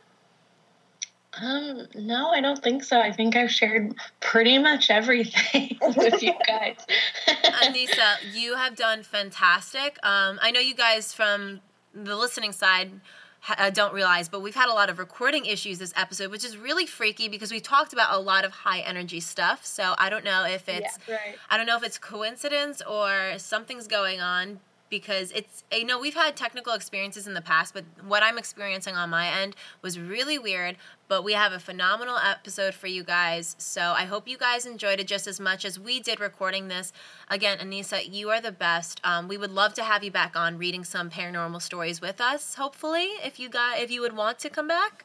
Um, 1.34 1.86
no, 1.94 2.30
I 2.30 2.40
don't 2.40 2.62
think 2.62 2.82
so. 2.82 2.98
I 2.98 3.12
think 3.12 3.36
I've 3.36 3.50
shared 3.50 3.94
pretty 4.20 4.56
much 4.56 4.88
everything 4.88 5.76
with 5.98 6.22
you 6.22 6.32
guys. 6.46 6.78
Anissa, 7.26 8.16
you 8.32 8.56
have 8.56 8.74
done 8.74 9.02
fantastic. 9.02 9.98
Um, 10.02 10.38
I 10.40 10.50
know 10.50 10.60
you 10.60 10.74
guys 10.74 11.12
from 11.12 11.60
the 11.94 12.16
listening 12.16 12.52
side 12.52 12.90
uh, 13.56 13.70
don't 13.70 13.94
realize, 13.94 14.28
but 14.28 14.40
we've 14.40 14.54
had 14.54 14.68
a 14.68 14.72
lot 14.72 14.90
of 14.90 14.98
recording 14.98 15.46
issues 15.46 15.78
this 15.78 15.92
episode, 15.96 16.30
which 16.30 16.44
is 16.44 16.56
really 16.56 16.86
freaky 16.86 17.28
because 17.28 17.50
we 17.50 17.60
talked 17.60 17.92
about 17.92 18.14
a 18.14 18.18
lot 18.18 18.44
of 18.44 18.52
high 18.52 18.80
energy 18.80 19.20
stuff. 19.20 19.64
So 19.64 19.94
I 19.98 20.10
don't 20.10 20.24
know 20.24 20.44
if 20.44 20.68
it's 20.68 20.98
right. 21.08 21.36
I 21.50 21.56
don't 21.56 21.66
know 21.66 21.76
if 21.76 21.82
it's 21.82 21.98
coincidence 21.98 22.82
or 22.82 23.34
something's 23.38 23.86
going 23.86 24.20
on 24.20 24.60
because 24.90 25.30
it's 25.32 25.64
you 25.72 25.84
know 25.84 25.98
we've 25.98 26.14
had 26.14 26.36
technical 26.36 26.72
experiences 26.72 27.26
in 27.26 27.34
the 27.34 27.42
past 27.42 27.74
but 27.74 27.84
what 28.06 28.22
i'm 28.22 28.38
experiencing 28.38 28.94
on 28.94 29.10
my 29.10 29.28
end 29.28 29.54
was 29.82 29.98
really 29.98 30.38
weird 30.38 30.76
but 31.08 31.24
we 31.24 31.32
have 31.32 31.52
a 31.52 31.58
phenomenal 31.58 32.18
episode 32.18 32.74
for 32.74 32.86
you 32.86 33.02
guys 33.02 33.56
so 33.58 33.94
i 33.96 34.04
hope 34.04 34.28
you 34.28 34.36
guys 34.38 34.66
enjoyed 34.66 35.00
it 35.00 35.06
just 35.06 35.26
as 35.26 35.40
much 35.40 35.64
as 35.64 35.80
we 35.80 35.98
did 35.98 36.20
recording 36.20 36.68
this 36.68 36.92
again 37.28 37.58
anissa 37.58 38.00
you 38.10 38.30
are 38.30 38.40
the 38.40 38.52
best 38.52 39.00
um, 39.02 39.26
we 39.26 39.36
would 39.36 39.50
love 39.50 39.74
to 39.74 39.82
have 39.82 40.04
you 40.04 40.10
back 40.10 40.36
on 40.36 40.58
reading 40.58 40.84
some 40.84 41.10
paranormal 41.10 41.60
stories 41.60 42.00
with 42.00 42.20
us 42.20 42.54
hopefully 42.54 43.08
if 43.24 43.40
you 43.40 43.48
got 43.48 43.78
if 43.78 43.90
you 43.90 44.00
would 44.00 44.14
want 44.16 44.38
to 44.38 44.48
come 44.48 44.68
back 44.68 45.04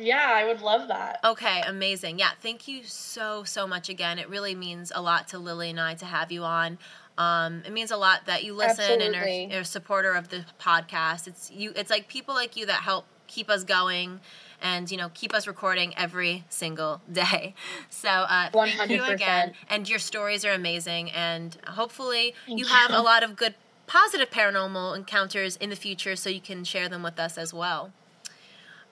yeah, 0.00 0.32
I 0.32 0.44
would 0.44 0.60
love 0.60 0.86
that. 0.86 1.18
Okay, 1.24 1.60
amazing. 1.66 2.20
Yeah, 2.20 2.30
thank 2.40 2.68
you 2.68 2.84
so 2.84 3.42
so 3.42 3.66
much 3.66 3.88
again. 3.88 4.20
It 4.20 4.28
really 4.28 4.54
means 4.54 4.92
a 4.94 5.02
lot 5.02 5.26
to 5.28 5.40
Lily 5.40 5.70
and 5.70 5.80
I 5.80 5.94
to 5.94 6.04
have 6.04 6.30
you 6.30 6.44
on. 6.44 6.78
Um, 7.16 7.64
it 7.66 7.72
means 7.72 7.90
a 7.90 7.96
lot 7.96 8.26
that 8.26 8.44
you 8.44 8.54
listen 8.54 9.00
and 9.02 9.16
are, 9.16 9.56
are 9.56 9.62
a 9.62 9.64
supporter 9.64 10.12
of 10.12 10.28
the 10.28 10.44
podcast. 10.60 11.26
It's 11.26 11.50
you. 11.50 11.72
It's 11.74 11.90
like 11.90 12.06
people 12.06 12.34
like 12.34 12.56
you 12.56 12.66
that 12.66 12.82
help 12.82 13.06
keep 13.26 13.50
us 13.50 13.64
going 13.64 14.20
and 14.62 14.90
you 14.90 14.96
know 14.96 15.10
keep 15.14 15.34
us 15.34 15.46
recording 15.46 15.94
every 15.96 16.44
single 16.48 17.00
day. 17.10 17.54
So 17.90 18.08
uh, 18.08 18.50
thank 18.50 18.90
you 18.90 19.02
again. 19.04 19.52
And 19.68 19.88
your 19.88 19.98
stories 19.98 20.44
are 20.44 20.52
amazing. 20.52 21.10
And 21.10 21.56
hopefully 21.66 22.34
Thank 22.46 22.60
you 22.60 22.66
have 22.66 22.90
you. 22.90 22.96
a 22.96 23.02
lot 23.02 23.22
of 23.22 23.34
good 23.36 23.54
positive 23.86 24.30
paranormal 24.30 24.94
encounters 24.96 25.56
in 25.56 25.70
the 25.70 25.76
future, 25.76 26.14
so 26.14 26.30
you 26.30 26.40
can 26.40 26.62
share 26.64 26.88
them 26.88 27.02
with 27.02 27.18
us 27.18 27.36
as 27.38 27.52
well. 27.54 27.92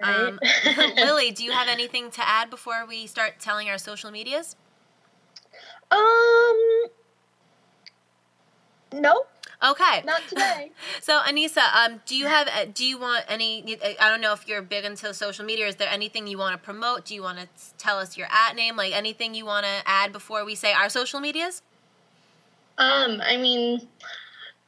Um, 0.02 0.38
Right? 0.42 0.92
Lily, 0.96 1.30
do 1.30 1.44
you 1.44 1.52
have 1.52 1.68
anything 1.68 2.10
to 2.12 2.26
add 2.26 2.50
before 2.50 2.84
we 2.88 3.06
start 3.06 3.34
telling 3.38 3.68
our 3.68 3.78
social 3.78 4.10
medias? 4.10 4.56
Um. 5.90 6.86
Nope, 8.92 9.28
Okay. 9.62 10.02
not 10.04 10.26
today. 10.28 10.70
So 11.00 11.20
Anissa, 11.20 11.62
um, 11.74 12.00
do 12.06 12.16
you 12.16 12.26
have? 12.26 12.48
uh, 12.48 12.66
Do 12.72 12.84
you 12.84 12.98
want 12.98 13.24
any? 13.28 13.78
I 14.00 14.08
don't 14.08 14.20
know 14.20 14.32
if 14.32 14.46
you're 14.48 14.62
big 14.62 14.84
into 14.84 15.12
social 15.14 15.44
media. 15.44 15.66
Is 15.66 15.76
there 15.76 15.88
anything 15.88 16.26
you 16.26 16.38
want 16.38 16.54
to 16.54 16.64
promote? 16.64 17.04
Do 17.06 17.14
you 17.14 17.22
want 17.22 17.38
to 17.38 17.46
tell 17.78 17.98
us 17.98 18.16
your 18.16 18.26
at 18.30 18.56
name? 18.56 18.76
Like 18.76 18.92
anything 18.92 19.34
you 19.34 19.46
want 19.46 19.64
to 19.64 19.82
add 19.86 20.12
before 20.12 20.44
we 20.44 20.54
say 20.54 20.72
our 20.72 20.88
social 20.88 21.20
medias? 21.20 21.62
Um, 22.78 23.22
I 23.22 23.36
mean, 23.36 23.88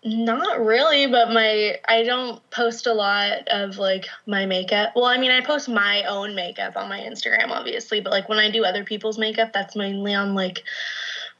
not 0.04 0.64
really, 0.64 1.06
but 1.06 1.32
my 1.32 1.78
I 1.88 2.04
don't 2.04 2.48
post 2.50 2.86
a 2.86 2.94
lot 2.94 3.48
of 3.48 3.78
like 3.78 4.06
my 4.26 4.46
makeup. 4.46 4.92
Well, 4.94 5.06
I 5.06 5.18
mean, 5.18 5.30
I 5.30 5.40
post 5.40 5.68
my 5.68 6.04
own 6.04 6.34
makeup 6.34 6.76
on 6.76 6.88
my 6.88 7.00
Instagram, 7.00 7.50
obviously, 7.50 8.00
but 8.00 8.10
like 8.10 8.28
when 8.28 8.38
I 8.38 8.50
do 8.50 8.64
other 8.64 8.84
people's 8.84 9.18
makeup, 9.18 9.52
that's 9.52 9.74
mainly 9.76 10.14
on 10.14 10.34
like 10.34 10.62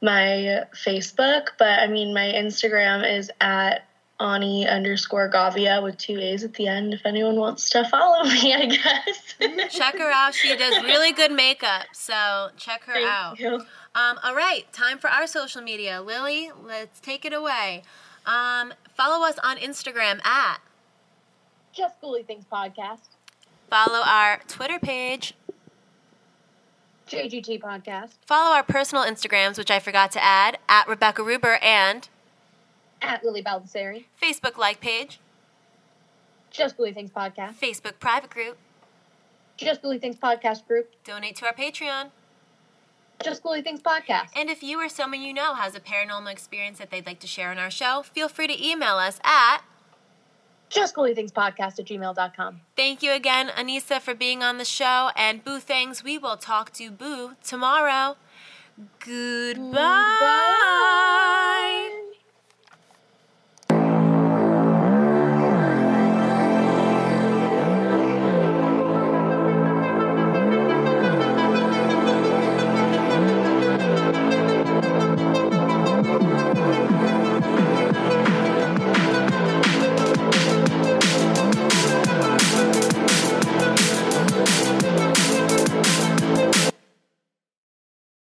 my 0.01 0.65
Facebook. 0.85 1.49
But 1.57 1.79
I 1.79 1.87
mean, 1.87 2.13
my 2.13 2.31
Instagram 2.35 3.09
is 3.17 3.29
at 3.41 3.85
Ani 4.19 4.67
underscore 4.67 5.29
Gavia 5.29 5.81
with 5.81 5.97
two 5.97 6.19
A's 6.19 6.43
at 6.43 6.53
the 6.53 6.67
end. 6.67 6.93
If 6.93 7.05
anyone 7.05 7.37
wants 7.37 7.69
to 7.71 7.87
follow 7.87 8.23
me, 8.23 8.53
I 8.53 8.65
guess. 8.65 9.73
Check 9.73 9.97
her 9.97 10.11
out. 10.11 10.33
She 10.33 10.55
does 10.55 10.83
really 10.83 11.13
good 11.13 11.31
makeup. 11.31 11.85
So 11.93 12.49
check 12.57 12.83
her 12.83 12.93
Thank 12.93 13.07
out. 13.07 13.39
you. 13.39 13.61
Um, 13.95 14.19
all 14.23 14.35
right, 14.35 14.71
time 14.71 14.97
for 14.99 15.09
our 15.09 15.25
social 15.25 15.61
media. 15.61 16.01
Lily, 16.01 16.51
let's 16.63 16.99
take 16.99 17.25
it 17.25 17.33
away. 17.33 17.83
Um, 18.25 18.73
follow 18.95 19.25
us 19.25 19.39
on 19.43 19.57
Instagram 19.57 20.23
at. 20.25 20.59
Just 21.73 21.99
Ghouly 22.01 22.25
Things 22.25 22.45
podcast, 22.51 22.99
Follow 23.69 24.01
our 24.05 24.39
Twitter 24.47 24.79
page. 24.79 25.33
JGT 27.09 27.59
podcast, 27.59 28.11
Follow 28.27 28.55
our 28.55 28.63
personal 28.63 29.03
Instagrams, 29.03 29.57
which 29.57 29.71
I 29.71 29.79
forgot 29.79 30.11
to 30.11 30.23
add, 30.23 30.59
at 30.69 30.87
Rebecca 30.87 31.23
Ruber 31.23 31.57
and 31.61 32.07
at 33.01 33.23
Lily 33.23 33.41
Baldessari, 33.41 34.05
Facebook 34.21 34.57
like 34.57 34.79
page, 34.79 35.19
Just 36.51 36.77
Ghouly 36.77 36.93
Things 36.93 37.09
podcast, 37.09 37.55
Facebook 37.55 37.99
private 37.99 38.29
group. 38.29 38.57
Just 39.57 39.81
Ghouly 39.81 39.99
Things 39.99 40.17
podcast 40.17 40.67
group, 40.67 40.91
Donate 41.03 41.35
to 41.37 41.45
our 41.47 41.53
Patreon. 41.53 42.11
Just 43.23 43.41
Ghouly 43.43 43.63
Things 43.63 43.81
podcast. 43.81 44.27
And 44.35 44.49
if 44.49 44.61
you 44.61 44.79
or 44.79 44.87
someone 44.87 45.21
you 45.21 45.33
know 45.33 45.55
has 45.55 45.75
a 45.75 45.79
paranormal 45.79 46.31
experience 46.31 46.77
that 46.77 46.91
they'd 46.91 47.05
like 47.07 47.19
to 47.21 47.27
share 47.27 47.49
on 47.49 47.57
our 47.57 47.71
show, 47.71 48.03
feel 48.03 48.29
free 48.29 48.47
to 48.47 48.65
email 48.65 48.95
us 48.95 49.19
at 49.23 49.61
just 50.69 50.95
cool 50.95 51.13
things 51.13 51.31
podcast 51.31 51.79
at 51.79 51.85
gmail.com. 51.85 52.61
Thank 52.75 53.03
you 53.03 53.11
again, 53.11 53.49
Anissa, 53.49 53.99
for 53.99 54.13
being 54.13 54.43
on 54.43 54.57
the 54.57 54.65
show. 54.65 55.09
And 55.15 55.43
Boo 55.43 55.59
Things, 55.59 56.03
we 56.03 56.17
will 56.17 56.37
talk 56.37 56.71
to 56.73 56.91
Boo 56.91 57.35
tomorrow. 57.43 58.17
Goodbye. 58.99 59.55
Goodbye. 60.19 61.95